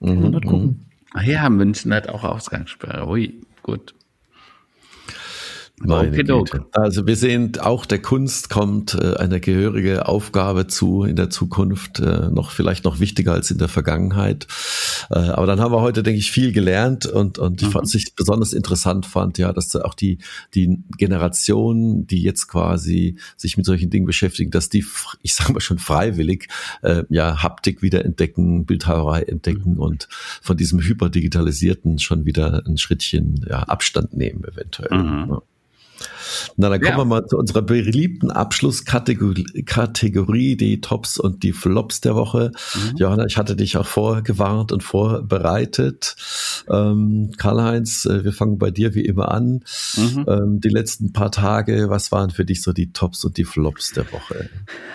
kann 0.05 0.21
man 0.21 0.33
dort 0.33 0.47
gucken. 0.47 0.67
Mhm. 0.67 0.87
Ach 1.13 1.23
ja, 1.23 1.49
München 1.51 1.93
hat 1.93 2.09
auch 2.09 2.23
Ausgangssperre. 2.23 3.09
Ui, 3.09 3.41
gut. 3.63 3.95
Meine 5.83 6.11
okay, 6.11 6.25
Güte. 6.25 6.67
Also 6.73 7.07
wir 7.07 7.17
sehen, 7.17 7.59
auch 7.59 7.87
der 7.87 8.03
Kunst 8.03 8.51
kommt 8.51 8.95
äh, 8.95 9.15
eine 9.17 9.41
gehörige 9.41 10.07
Aufgabe 10.07 10.67
zu 10.67 11.05
in 11.05 11.17
der 11.17 11.31
Zukunft, 11.31 12.01
äh, 12.01 12.29
noch 12.29 12.51
vielleicht 12.51 12.85
noch 12.85 13.01
wichtiger 13.01 13.33
als 13.33 13.51
in 13.51 13.57
der 13.57 13.69
Vergangenheit. 13.69 14.47
Äh, 15.11 15.19
aber 15.19 15.47
dann 15.47 15.59
haben 15.59 15.73
wir 15.73 15.81
heute, 15.81 16.03
denke 16.03 16.19
ich, 16.19 16.31
viel 16.31 16.53
gelernt 16.53 17.07
und 17.07 17.39
und 17.39 17.63
ich 17.63 17.69
mhm. 17.69 17.73
fand 17.73 17.87
es 17.87 17.95
ich 17.95 18.15
besonders 18.15 18.53
interessant 18.53 19.07
fand, 19.07 19.39
ja, 19.39 19.55
dass 19.55 19.75
auch 19.75 19.95
die 19.95 20.19
die 20.55 20.83
Generation, 20.99 22.07
die 22.07 22.23
jetzt 22.23 22.47
quasi 22.47 23.17
sich 23.39 23.57
mit 23.57 23.65
solchen 23.65 23.89
Dingen 23.89 24.05
beschäftigen, 24.05 24.51
dass 24.51 24.69
die, 24.69 24.85
ich 25.23 25.35
sage 25.35 25.55
mal 25.55 25.61
schon 25.61 25.79
freiwillig, 25.79 26.49
äh, 26.83 27.05
ja 27.09 27.43
Haptik 27.43 27.81
wieder 27.81 28.05
entdecken, 28.05 28.67
Bildhauerei 28.67 29.23
entdecken 29.23 29.75
mhm. 29.75 29.81
und 29.81 30.09
von 30.43 30.59
diesem 30.59 30.81
hyperdigitalisierten 30.81 31.99
schon 31.99 32.27
wieder 32.27 32.63
ein 32.67 32.77
Schrittchen 32.77 33.47
ja, 33.49 33.63
Abstand 33.63 34.15
nehmen 34.15 34.45
eventuell. 34.45 34.99
Mhm. 34.99 35.31
Ja. 35.31 35.43
Na, 36.57 36.69
dann 36.69 36.81
kommen 36.81 36.93
ja. 36.93 36.99
wir 36.99 37.05
mal 37.05 37.27
zu 37.27 37.37
unserer 37.37 37.63
beliebten 37.63 38.31
Abschlusskategorie, 38.31 39.65
Kategorie, 39.65 40.57
die 40.57 40.81
Tops 40.81 41.19
und 41.19 41.43
die 41.43 41.53
Flops 41.53 42.01
der 42.01 42.15
Woche. 42.15 42.53
Mhm. 42.75 42.97
Johanna, 42.97 43.27
ich 43.27 43.37
hatte 43.37 43.57
dich 43.57 43.77
auch 43.77 43.87
vorgewarnt 43.87 44.73
und 44.73 44.83
vorbereitet. 44.83 46.17
Ähm, 46.69 47.31
Karl-Heinz, 47.37 48.07
äh, 48.07 48.25
wir 48.25 48.33
fangen 48.33 48.59
bei 48.59 48.71
dir 48.71 48.95
wie 48.95 49.05
immer 49.05 49.31
an. 49.31 49.63
Mhm. 49.97 50.25
Ähm, 50.29 50.61
die 50.61 50.69
letzten 50.69 51.13
paar 51.13 51.31
Tage, 51.31 51.91
was 51.91 52.13
waren 52.13 52.31
für 52.31 52.45
dich 52.45 52.63
so 52.63 52.73
die 52.73 52.93
Tops 52.93 53.25
und 53.25 53.37
die 53.37 53.45
Flops 53.45 53.93
der 53.93 54.11
Woche? 54.13 54.49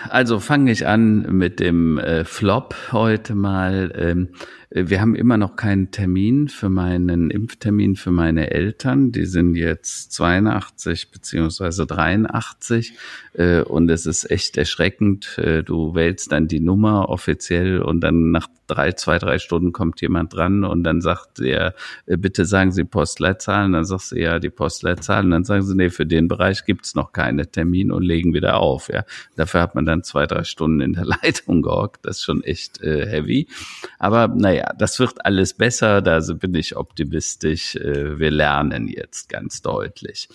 Also 0.08 0.40
fange 0.40 0.70
ich 0.72 0.86
an 0.86 1.22
mit 1.36 1.60
dem 1.60 1.98
äh, 1.98 2.24
Flop 2.24 2.74
heute 2.92 3.34
mal. 3.34 3.92
Ähm, 3.96 4.28
wir 4.70 5.00
haben 5.00 5.14
immer 5.14 5.36
noch 5.36 5.56
keinen 5.56 5.90
Termin 5.90 6.48
für 6.48 6.68
meinen 6.68 7.30
Impftermin 7.30 7.96
für 7.96 8.10
meine 8.10 8.50
Eltern. 8.50 9.12
Die 9.12 9.26
sind 9.26 9.54
jetzt 9.54 10.12
82 10.12 11.10
beziehungsweise 11.10 11.86
83 11.86 12.94
äh, 13.34 13.60
und 13.60 13.90
es 13.90 14.06
ist 14.06 14.30
echt 14.30 14.56
erschreckend. 14.56 15.38
Äh, 15.38 15.62
du 15.62 15.94
wählst 15.94 16.32
dann 16.32 16.48
die 16.48 16.60
Nummer 16.60 17.08
offiziell 17.08 17.80
und 17.80 18.00
dann 18.00 18.30
nach 18.30 18.48
drei, 18.66 18.92
zwei, 18.92 19.18
drei 19.18 19.38
Stunden 19.38 19.72
kommt 19.72 20.00
jemand 20.00 20.34
dran 20.34 20.64
und 20.64 20.82
dann 20.84 21.00
sagt 21.00 21.40
er, 21.40 21.74
äh, 22.06 22.16
bitte 22.16 22.44
sagen 22.44 22.72
Sie 22.72 22.84
Postleitzahlen. 22.84 23.72
Dann 23.72 23.84
sagst 23.84 24.12
du 24.12 24.20
ja 24.20 24.38
die 24.38 24.50
Postleitzahlen. 24.50 25.30
Dann 25.30 25.44
sagen 25.44 25.62
sie, 25.62 25.76
nee, 25.76 25.90
für 25.90 26.06
den 26.06 26.28
Bereich 26.28 26.64
gibt's 26.64 26.94
noch 26.94 27.12
keine 27.12 27.50
Termin 27.50 27.90
und 27.92 28.02
legen 28.02 28.34
wieder 28.34 28.58
auf. 28.58 28.88
Ja, 28.88 29.04
dafür 29.36 29.60
hat 29.60 29.74
man 29.74 29.86
dann 29.86 30.02
zwei, 30.02 30.26
drei 30.26 30.44
Stunden 30.44 30.80
in 30.80 30.92
der 30.94 31.04
Leitung 31.22 31.62
gehockt. 31.62 32.04
Das 32.04 32.18
ist 32.18 32.24
schon 32.24 32.42
echt 32.42 32.82
äh, 32.82 33.06
heavy. 33.06 33.48
Aber 33.98 34.28
naja, 34.28 34.65
das 34.78 34.98
wird 34.98 35.24
alles 35.24 35.54
besser. 35.54 36.02
Da 36.02 36.20
bin 36.34 36.54
ich 36.54 36.76
optimistisch. 36.76 37.76
Äh, 37.76 38.18
wir 38.18 38.30
lernen 38.30 38.88
jetzt 38.88 39.28
ganz 39.28 39.62
deutlich. 39.62 40.28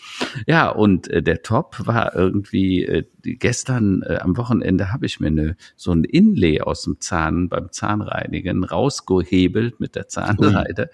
Ja, 0.48 0.70
und 0.70 1.08
äh, 1.10 1.22
der 1.22 1.42
Top 1.42 1.86
war 1.86 2.16
irgendwie 2.16 2.86
äh, 2.86 3.04
gestern 3.24 4.02
äh, 4.04 4.18
am 4.22 4.38
Wochenende 4.38 4.92
habe 4.92 5.06
ich 5.06 5.20
mir 5.20 5.28
eine, 5.28 5.56
so 5.76 5.92
ein 5.92 6.04
Inlay 6.04 6.62
aus 6.62 6.84
dem 6.84 7.00
Zahn 7.00 7.50
beim 7.50 7.72
Zahnreinigen 7.72 8.64
rausgehebelt 8.64 9.80
mit 9.80 9.96
der 9.96 10.08
Zahnseide. 10.08 10.90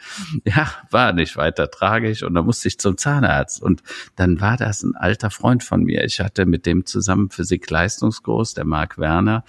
Ja, 0.45 0.71
war 0.91 1.13
nicht 1.13 1.37
weiter 1.37 1.69
tragisch 1.69 2.23
und 2.23 2.33
da 2.33 2.41
musste 2.41 2.67
ich 2.67 2.79
zum 2.79 2.97
Zahnarzt. 2.97 3.61
Und 3.61 3.83
dann 4.15 4.39
war 4.41 4.57
das 4.57 4.83
ein 4.83 4.95
alter 4.95 5.29
Freund 5.29 5.63
von 5.63 5.83
mir. 5.83 6.03
Ich 6.03 6.19
hatte 6.19 6.45
mit 6.45 6.65
dem 6.65 6.85
zusammen 6.85 7.29
Physik-Leistungskurs, 7.29 8.53
der 8.53 8.65
Marc 8.65 8.97
Werner, 8.97 9.43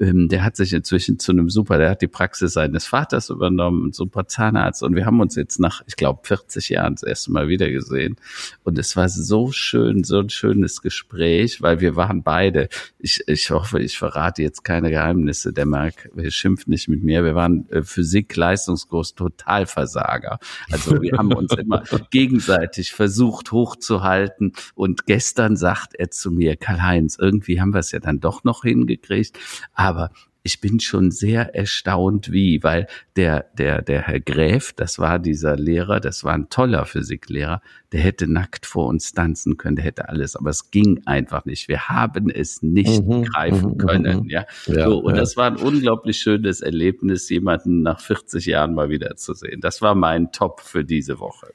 ähm, 0.00 0.28
der 0.28 0.42
hat 0.42 0.56
sich 0.56 0.72
inzwischen 0.72 1.18
zu 1.18 1.32
einem 1.32 1.50
super, 1.50 1.78
der 1.78 1.90
hat 1.90 2.02
die 2.02 2.08
Praxis 2.08 2.54
seines 2.54 2.86
Vaters 2.86 3.28
übernommen, 3.28 3.88
ein 3.88 3.92
super 3.92 4.26
Zahnarzt. 4.26 4.82
Und 4.82 4.94
wir 4.94 5.04
haben 5.04 5.20
uns 5.20 5.36
jetzt 5.36 5.60
nach, 5.60 5.82
ich 5.86 5.96
glaube, 5.96 6.20
40 6.24 6.70
Jahren 6.70 6.94
das 6.94 7.02
erste 7.02 7.32
Mal 7.32 7.48
wieder 7.48 7.70
gesehen 7.70 8.16
und 8.64 8.78
es 8.78 8.96
war 8.96 9.08
so 9.08 9.52
schön, 9.52 10.04
so 10.04 10.20
ein 10.20 10.30
schönes 10.30 10.80
Gespräch, 10.80 11.60
weil 11.60 11.80
wir 11.80 11.96
waren 11.96 12.19
beide, 12.22 12.68
ich, 12.98 13.22
ich 13.26 13.50
hoffe, 13.50 13.80
ich 13.80 13.98
verrate 13.98 14.42
jetzt 14.42 14.64
keine 14.64 14.90
Geheimnisse, 14.90 15.52
der 15.52 15.66
Marc 15.66 16.10
schimpft 16.28 16.68
nicht 16.68 16.88
mit 16.88 17.02
mir, 17.02 17.24
wir 17.24 17.34
waren 17.34 17.68
äh, 17.70 17.82
Physik-Leistungskurs 17.82 19.14
Totalversager. 19.14 20.38
Also 20.70 21.00
wir 21.00 21.16
haben 21.16 21.32
uns 21.32 21.52
immer 21.54 21.82
gegenseitig 22.10 22.92
versucht 22.92 23.52
hochzuhalten. 23.52 24.52
Und 24.74 25.06
gestern 25.06 25.56
sagt 25.56 25.94
er 25.94 26.10
zu 26.10 26.30
mir, 26.30 26.56
Karl-Heinz, 26.56 27.16
irgendwie 27.18 27.60
haben 27.60 27.72
wir 27.72 27.80
es 27.80 27.92
ja 27.92 27.98
dann 27.98 28.20
doch 28.20 28.44
noch 28.44 28.62
hingekriegt, 28.62 29.38
aber 29.74 30.10
ich 30.42 30.60
bin 30.60 30.80
schon 30.80 31.10
sehr 31.10 31.54
erstaunt, 31.54 32.32
wie, 32.32 32.62
weil 32.62 32.86
der, 33.16 33.46
der, 33.58 33.82
der 33.82 34.02
Herr 34.02 34.20
Gräf, 34.20 34.72
das 34.72 34.98
war 34.98 35.18
dieser 35.18 35.56
Lehrer, 35.56 36.00
das 36.00 36.24
war 36.24 36.32
ein 36.32 36.48
toller 36.48 36.86
Physiklehrer, 36.86 37.60
der 37.92 38.00
hätte 38.00 38.26
nackt 38.26 38.64
vor 38.64 38.86
uns 38.86 39.12
tanzen 39.12 39.58
können, 39.58 39.76
der 39.76 39.84
hätte 39.84 40.08
alles, 40.08 40.36
aber 40.36 40.50
es 40.50 40.70
ging 40.70 41.02
einfach 41.04 41.44
nicht. 41.44 41.68
Wir 41.68 41.88
haben 41.88 42.30
es 42.30 42.62
nicht 42.62 43.04
mhm, 43.04 43.24
greifen 43.24 43.72
mhm, 43.72 43.78
können, 43.78 44.22
mhm. 44.22 44.30
ja. 44.30 44.46
ja. 44.66 44.86
So, 44.86 44.98
und 44.98 45.14
ja. 45.14 45.20
das 45.20 45.36
war 45.36 45.46
ein 45.46 45.56
unglaublich 45.56 46.18
schönes 46.18 46.62
Erlebnis, 46.62 47.28
jemanden 47.28 47.82
nach 47.82 48.00
40 48.00 48.46
Jahren 48.46 48.74
mal 48.74 48.88
wiederzusehen. 48.88 49.60
Das 49.60 49.82
war 49.82 49.94
mein 49.94 50.32
Top 50.32 50.60
für 50.60 50.84
diese 50.84 51.20
Woche. 51.20 51.48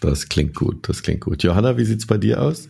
Das 0.00 0.28
klingt 0.28 0.54
gut, 0.54 0.88
das 0.88 1.02
klingt 1.02 1.20
gut. 1.20 1.42
Johanna, 1.42 1.76
wie 1.76 1.84
sieht's 1.84 2.06
bei 2.06 2.18
dir 2.18 2.40
aus? 2.42 2.68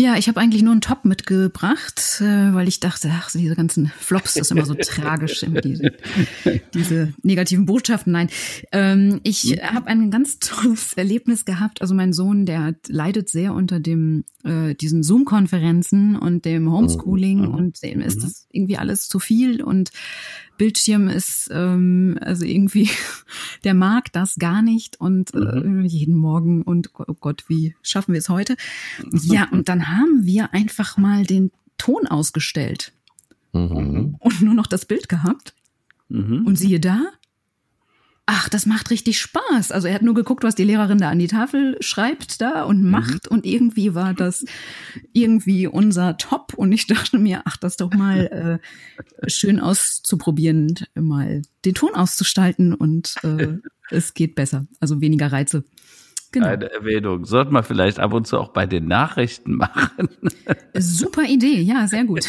Ja, 0.00 0.16
ich 0.16 0.28
habe 0.28 0.40
eigentlich 0.40 0.62
nur 0.62 0.72
einen 0.72 0.80
Top 0.80 1.04
mitgebracht, 1.04 2.22
äh, 2.22 2.54
weil 2.54 2.68
ich 2.68 2.80
dachte, 2.80 3.10
ach, 3.12 3.30
diese 3.30 3.54
ganzen 3.54 3.92
Flops, 3.98 4.32
das 4.32 4.46
ist 4.46 4.50
immer 4.50 4.64
so 4.64 4.72
tragisch, 4.72 5.42
immer 5.42 5.60
diese, 5.60 5.92
diese 6.72 7.12
negativen 7.22 7.66
Botschaften. 7.66 8.10
Nein, 8.10 8.30
ähm, 8.72 9.20
ich 9.24 9.56
mhm. 9.56 9.74
habe 9.74 9.88
ein 9.88 10.10
ganz 10.10 10.38
tolles 10.38 10.94
Erlebnis 10.94 11.44
gehabt. 11.44 11.82
Also 11.82 11.94
mein 11.94 12.14
Sohn, 12.14 12.46
der 12.46 12.76
leidet 12.88 13.28
sehr 13.28 13.52
unter 13.52 13.78
dem 13.78 14.24
äh, 14.42 14.74
diesen 14.74 15.02
Zoom-Konferenzen 15.02 16.16
und 16.16 16.46
dem 16.46 16.72
Homeschooling 16.72 17.40
mhm. 17.40 17.54
und 17.54 17.82
dem 17.82 18.00
ist 18.00 18.20
mhm. 18.20 18.22
das 18.22 18.46
irgendwie 18.50 18.78
alles 18.78 19.06
zu 19.06 19.18
viel 19.18 19.62
und 19.62 19.90
Bildschirm 20.60 21.08
ist 21.08 21.48
ähm, 21.50 22.18
also 22.20 22.44
irgendwie, 22.44 22.90
der 23.64 23.72
mag 23.72 24.12
das 24.12 24.36
gar 24.36 24.60
nicht 24.60 25.00
und 25.00 25.32
äh, 25.32 25.38
mhm. 25.38 25.86
jeden 25.86 26.14
Morgen 26.14 26.60
und 26.60 26.90
oh 26.98 27.14
Gott, 27.18 27.44
wie 27.48 27.74
schaffen 27.80 28.12
wir 28.12 28.18
es 28.18 28.28
heute? 28.28 28.56
Ja, 29.22 29.48
und 29.50 29.70
dann 29.70 29.88
haben 29.88 30.26
wir 30.26 30.52
einfach 30.52 30.98
mal 30.98 31.24
den 31.24 31.50
Ton 31.78 32.06
ausgestellt 32.06 32.92
mhm. 33.54 34.16
und 34.18 34.42
nur 34.42 34.52
noch 34.52 34.66
das 34.66 34.84
Bild 34.84 35.08
gehabt. 35.08 35.54
Mhm. 36.10 36.44
Und 36.46 36.56
siehe 36.56 36.78
da, 36.78 37.06
ach, 38.32 38.48
das 38.48 38.64
macht 38.64 38.90
richtig 38.90 39.18
Spaß. 39.18 39.72
Also 39.72 39.88
er 39.88 39.94
hat 39.94 40.02
nur 40.02 40.14
geguckt, 40.14 40.44
was 40.44 40.54
die 40.54 40.62
Lehrerin 40.62 40.98
da 40.98 41.10
an 41.10 41.18
die 41.18 41.26
Tafel 41.26 41.76
schreibt 41.80 42.40
da 42.40 42.62
und 42.62 42.80
mhm. 42.80 42.90
macht 42.90 43.28
mhm. 43.28 43.36
und 43.36 43.46
irgendwie 43.46 43.96
war 43.96 44.14
das 44.14 44.44
irgendwie 45.12 45.66
unser 45.66 46.16
Top 46.16 46.54
und 46.54 46.70
ich 46.70 46.86
dachte 46.86 47.18
mir, 47.18 47.42
ach, 47.44 47.56
das 47.56 47.76
doch 47.76 47.92
mal 47.92 48.60
äh, 49.22 49.28
schön 49.28 49.58
auszuprobieren, 49.58 50.74
mal 50.94 51.42
den 51.64 51.74
Ton 51.74 51.94
auszustalten 51.96 52.72
und 52.72 53.16
äh, 53.24 53.58
es 53.90 54.14
geht 54.14 54.36
besser, 54.36 54.66
also 54.78 55.00
weniger 55.00 55.32
Reize. 55.32 55.64
Genau. 56.30 56.46
Eine 56.46 56.70
Erwähnung. 56.70 57.24
Sollte 57.24 57.50
man 57.50 57.64
vielleicht 57.64 57.98
ab 57.98 58.12
und 58.12 58.28
zu 58.28 58.38
auch 58.38 58.52
bei 58.52 58.64
den 58.64 58.86
Nachrichten 58.86 59.56
machen. 59.56 60.08
Super 60.74 61.24
Idee, 61.24 61.60
ja, 61.60 61.88
sehr 61.88 62.04
gut. 62.04 62.26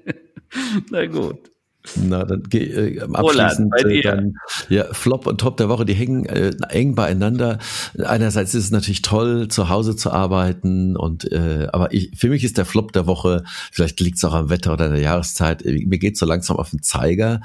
Na 0.90 1.06
gut. 1.06 1.52
Na, 1.96 2.24
dann 2.24 2.44
äh, 2.52 3.00
abschließend 3.00 3.72
Roland, 3.74 3.86
äh, 3.86 4.02
dann, 4.02 4.34
ja, 4.68 4.84
Flop 4.92 5.26
und 5.26 5.40
Top 5.40 5.56
der 5.56 5.68
Woche, 5.68 5.84
die 5.84 5.94
hängen 5.94 6.26
äh, 6.26 6.52
eng 6.68 6.94
beieinander. 6.94 7.58
Einerseits 7.98 8.54
ist 8.54 8.64
es 8.66 8.70
natürlich 8.70 9.02
toll, 9.02 9.48
zu 9.48 9.68
Hause 9.68 9.96
zu 9.96 10.12
arbeiten 10.12 10.96
und 10.96 11.30
äh, 11.32 11.66
aber 11.72 11.92
ich, 11.92 12.12
für 12.16 12.28
mich 12.28 12.44
ist 12.44 12.56
der 12.56 12.66
Flop 12.66 12.92
der 12.92 13.08
Woche, 13.08 13.42
vielleicht 13.72 13.98
liegt 13.98 14.18
es 14.18 14.24
auch 14.24 14.34
am 14.34 14.48
Wetter 14.48 14.72
oder 14.72 14.90
der 14.90 15.00
Jahreszeit, 15.00 15.64
äh, 15.64 15.84
mir 15.84 15.98
geht 15.98 16.16
so 16.16 16.24
langsam 16.24 16.56
auf 16.56 16.70
den 16.70 16.82
Zeiger. 16.82 17.40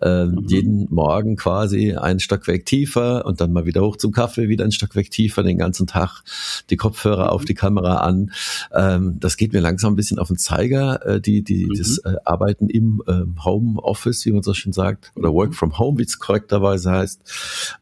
Äh, 0.00 0.24
mhm. 0.24 0.46
Jeden 0.46 0.86
Morgen 0.90 1.36
quasi 1.36 1.94
ein 1.94 2.18
Stockwerk 2.18 2.64
tiefer 2.64 3.26
und 3.26 3.42
dann 3.42 3.52
mal 3.52 3.66
wieder 3.66 3.82
hoch 3.82 3.98
zum 3.98 4.12
Kaffee, 4.12 4.48
wieder 4.48 4.64
ein 4.64 4.72
Stockwerk 4.72 5.10
tiefer, 5.10 5.42
den 5.42 5.58
ganzen 5.58 5.86
Tag 5.86 6.22
die 6.70 6.76
Kopfhörer 6.76 7.24
mhm. 7.24 7.30
auf 7.30 7.44
die 7.44 7.54
Kamera 7.54 7.98
an. 7.98 8.32
Ähm, 8.74 9.18
das 9.20 9.36
geht 9.36 9.52
mir 9.52 9.60
langsam 9.60 9.92
ein 9.92 9.96
bisschen 9.96 10.18
auf 10.18 10.28
den 10.28 10.38
Zeiger, 10.38 11.04
äh, 11.04 11.20
die, 11.20 11.42
die 11.42 11.66
mhm. 11.66 11.74
das 11.76 11.98
äh, 11.98 12.16
Arbeiten 12.24 12.70
im 12.70 13.02
äh, 13.06 13.24
Home 13.44 13.81
Office, 13.82 14.24
wie 14.24 14.32
man 14.32 14.42
so 14.42 14.54
schön 14.54 14.72
sagt, 14.72 15.12
oder 15.14 15.32
Work 15.32 15.54
from 15.54 15.78
Home, 15.78 15.98
wie 15.98 16.04
es 16.04 16.18
korrekterweise 16.18 16.90
heißt. 16.90 17.20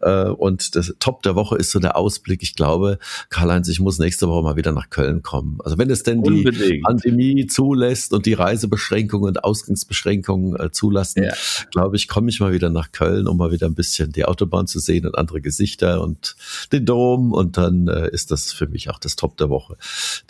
Äh, 0.00 0.24
und 0.24 0.74
das 0.76 0.94
Top 0.98 1.22
der 1.22 1.34
Woche 1.34 1.56
ist 1.56 1.70
so 1.70 1.78
der 1.78 1.96
Ausblick. 1.96 2.42
Ich 2.42 2.54
glaube, 2.54 2.98
Karl-Heinz, 3.28 3.68
ich 3.68 3.80
muss 3.80 3.98
nächste 3.98 4.28
Woche 4.28 4.42
mal 4.42 4.56
wieder 4.56 4.72
nach 4.72 4.90
Köln 4.90 5.22
kommen. 5.22 5.58
Also 5.64 5.78
wenn 5.78 5.90
es 5.90 6.02
denn 6.02 6.20
Unbedingt. 6.20 6.60
die 6.60 6.80
Pandemie 6.80 7.46
zulässt 7.46 8.12
und 8.12 8.26
die 8.26 8.34
Reisebeschränkungen 8.34 9.28
und 9.28 9.44
Ausgangsbeschränkungen 9.44 10.58
äh, 10.58 10.70
zulassen, 10.70 11.24
ja. 11.24 11.32
glaube 11.70 11.96
ich, 11.96 12.08
komme 12.08 12.30
ich 12.30 12.40
mal 12.40 12.52
wieder 12.52 12.70
nach 12.70 12.92
Köln, 12.92 13.26
um 13.26 13.36
mal 13.36 13.52
wieder 13.52 13.66
ein 13.66 13.74
bisschen 13.74 14.12
die 14.12 14.24
Autobahn 14.24 14.66
zu 14.66 14.78
sehen 14.78 15.06
und 15.06 15.16
andere 15.16 15.40
Gesichter 15.40 16.02
und 16.02 16.36
den 16.72 16.86
Dom. 16.86 17.32
Und 17.32 17.56
dann 17.56 17.88
äh, 17.88 18.10
ist 18.10 18.30
das 18.30 18.52
für 18.52 18.66
mich 18.66 18.90
auch 18.90 18.98
das 18.98 19.16
Top 19.16 19.36
der 19.36 19.50
Woche. 19.50 19.76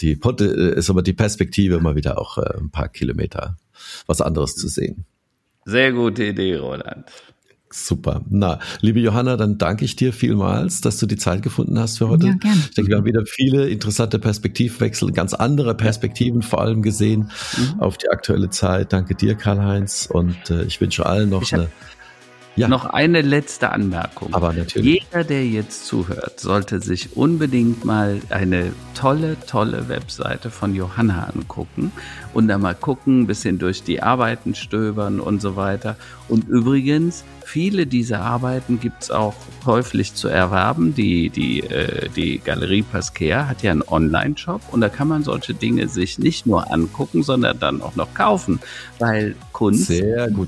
Die 0.00 0.18
ist 0.20 0.90
aber 0.90 1.02
die 1.02 1.12
Perspektive, 1.12 1.80
mal 1.80 1.96
wieder 1.96 2.18
auch 2.18 2.38
ein 2.38 2.70
paar 2.70 2.88
Kilometer 2.88 3.56
was 4.06 4.20
anderes 4.20 4.56
zu 4.56 4.68
sehen. 4.68 5.04
Sehr 5.70 5.92
gute 5.92 6.24
Idee, 6.24 6.56
Roland. 6.56 7.04
Super. 7.72 8.22
Na, 8.28 8.58
liebe 8.80 8.98
Johanna, 8.98 9.36
dann 9.36 9.56
danke 9.56 9.84
ich 9.84 9.94
dir 9.94 10.12
vielmals, 10.12 10.80
dass 10.80 10.98
du 10.98 11.06
die 11.06 11.16
Zeit 11.16 11.42
gefunden 11.42 11.78
hast 11.78 11.98
für 11.98 12.08
heute. 12.08 12.26
Ja, 12.26 12.32
gerne. 12.32 12.56
Ich 12.68 12.74
denke, 12.74 12.90
wir 12.90 12.96
haben 12.96 13.04
wieder 13.04 13.24
viele 13.24 13.68
interessante 13.68 14.18
Perspektivwechsel, 14.18 15.12
ganz 15.12 15.34
andere 15.34 15.76
Perspektiven 15.76 16.42
vor 16.42 16.60
allem 16.60 16.82
gesehen 16.82 17.30
mhm. 17.56 17.80
auf 17.80 17.96
die 17.96 18.08
aktuelle 18.08 18.50
Zeit. 18.50 18.92
Danke 18.92 19.14
dir, 19.14 19.36
Karl-Heinz, 19.36 20.08
und 20.10 20.50
äh, 20.50 20.64
ich 20.64 20.80
wünsche 20.80 21.06
allen 21.06 21.30
noch 21.30 21.52
eine 21.52 21.68
Ja. 22.61 22.68
Noch 22.68 22.84
eine 22.84 23.22
letzte 23.22 23.70
Anmerkung. 23.70 24.34
Aber 24.34 24.52
natürlich. 24.52 25.02
Jeder, 25.02 25.24
der 25.24 25.46
jetzt 25.46 25.86
zuhört, 25.86 26.40
sollte 26.40 26.80
sich 26.80 27.16
unbedingt 27.16 27.84
mal 27.84 28.20
eine 28.28 28.72
tolle, 28.94 29.36
tolle 29.46 29.88
Webseite 29.88 30.50
von 30.50 30.74
Johanna 30.74 31.30
angucken 31.34 31.90
und 32.34 32.48
da 32.48 32.58
mal 32.58 32.74
gucken, 32.74 33.22
ein 33.22 33.26
bisschen 33.26 33.58
durch 33.58 33.82
die 33.82 34.02
Arbeiten 34.02 34.54
stöbern 34.54 35.20
und 35.20 35.40
so 35.40 35.56
weiter. 35.56 35.96
Und 36.28 36.48
übrigens, 36.48 37.24
viele 37.51 37.84
dieser 37.86 38.20
Arbeiten 38.20 38.78
gibt's 38.78 39.11
auch 39.11 39.34
käuflich 39.64 40.14
zu 40.14 40.28
erwerben. 40.28 40.94
Die, 40.94 41.30
die, 41.30 41.61
äh, 41.61 42.09
die 42.14 42.38
Galerie 42.38 42.82
Pasquer 42.82 43.48
hat 43.48 43.64
ja 43.64 43.72
einen 43.72 43.82
Online-Shop 43.82 44.62
und 44.70 44.80
da 44.80 44.88
kann 44.88 45.09
man 45.09 45.24
solche 45.24 45.53
Dinge 45.53 45.88
sich 45.88 46.18
nicht 46.20 46.46
nur 46.46 46.72
angucken, 46.72 47.24
sondern 47.24 47.59
dann 47.59 47.82
auch 47.82 47.96
noch 47.96 48.14
kaufen, 48.14 48.61
weil 49.01 49.34
Kunst 49.53 49.92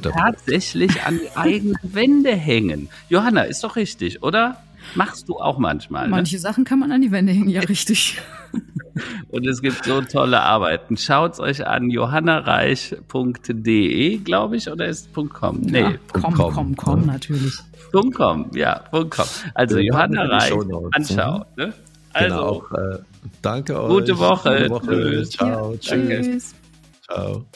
tatsächlich 0.00 1.02
an 1.02 1.18
die 1.18 1.36
eigenen 1.36 1.78
Wände 1.82 2.36
hängen. 2.36 2.88
Johanna, 3.08 3.42
ist 3.42 3.64
doch 3.64 3.74
richtig, 3.74 4.22
oder? 4.22 4.62
Machst 4.94 5.28
du 5.28 5.38
auch 5.38 5.58
manchmal. 5.58 6.04
Ne? 6.04 6.10
Manche 6.10 6.38
Sachen 6.38 6.64
kann 6.64 6.78
man 6.78 6.92
an 6.92 7.00
die 7.00 7.10
Wände 7.10 7.32
hängen, 7.32 7.48
ja, 7.48 7.60
richtig. 7.68 8.20
Und 9.30 9.46
es 9.46 9.62
gibt 9.62 9.84
so 9.84 10.00
tolle 10.02 10.42
Arbeiten. 10.42 10.96
Schaut's 10.96 11.40
euch 11.40 11.66
an, 11.66 11.90
johannareich.de, 11.90 14.18
glaube 14.18 14.56
ich, 14.56 14.70
oder 14.70 14.86
ist 14.86 15.12
.com? 15.14 15.60
Nee, 15.60 15.80
ja, 15.80 15.94
.com, 16.12 16.34
.com, 16.34 16.54
.com, 16.54 16.76
.com 16.76 17.06
natürlich. 17.06 17.54
.com, 18.14 18.50
ja, 18.54 18.84
.com. 18.90 19.24
Also 19.54 19.78
ja, 19.78 19.84
Johanna 19.84 20.24
Reich, 20.24 20.52
anschauen. 20.92 21.44
Ne? 21.56 21.72
Genau, 22.12 22.12
also, 22.12 22.36
genau, 22.36 22.48
auch, 22.48 22.72
äh, 22.72 22.98
danke 23.40 23.82
euch. 23.82 23.88
Gute 23.88 24.18
Woche. 24.18 24.68
Gute 24.68 24.70
Woche. 24.70 25.22
Tschüss. 25.22 25.30
Ciao. 25.30 25.74
Tschüss. 25.78 26.54
Ciao. 27.06 27.46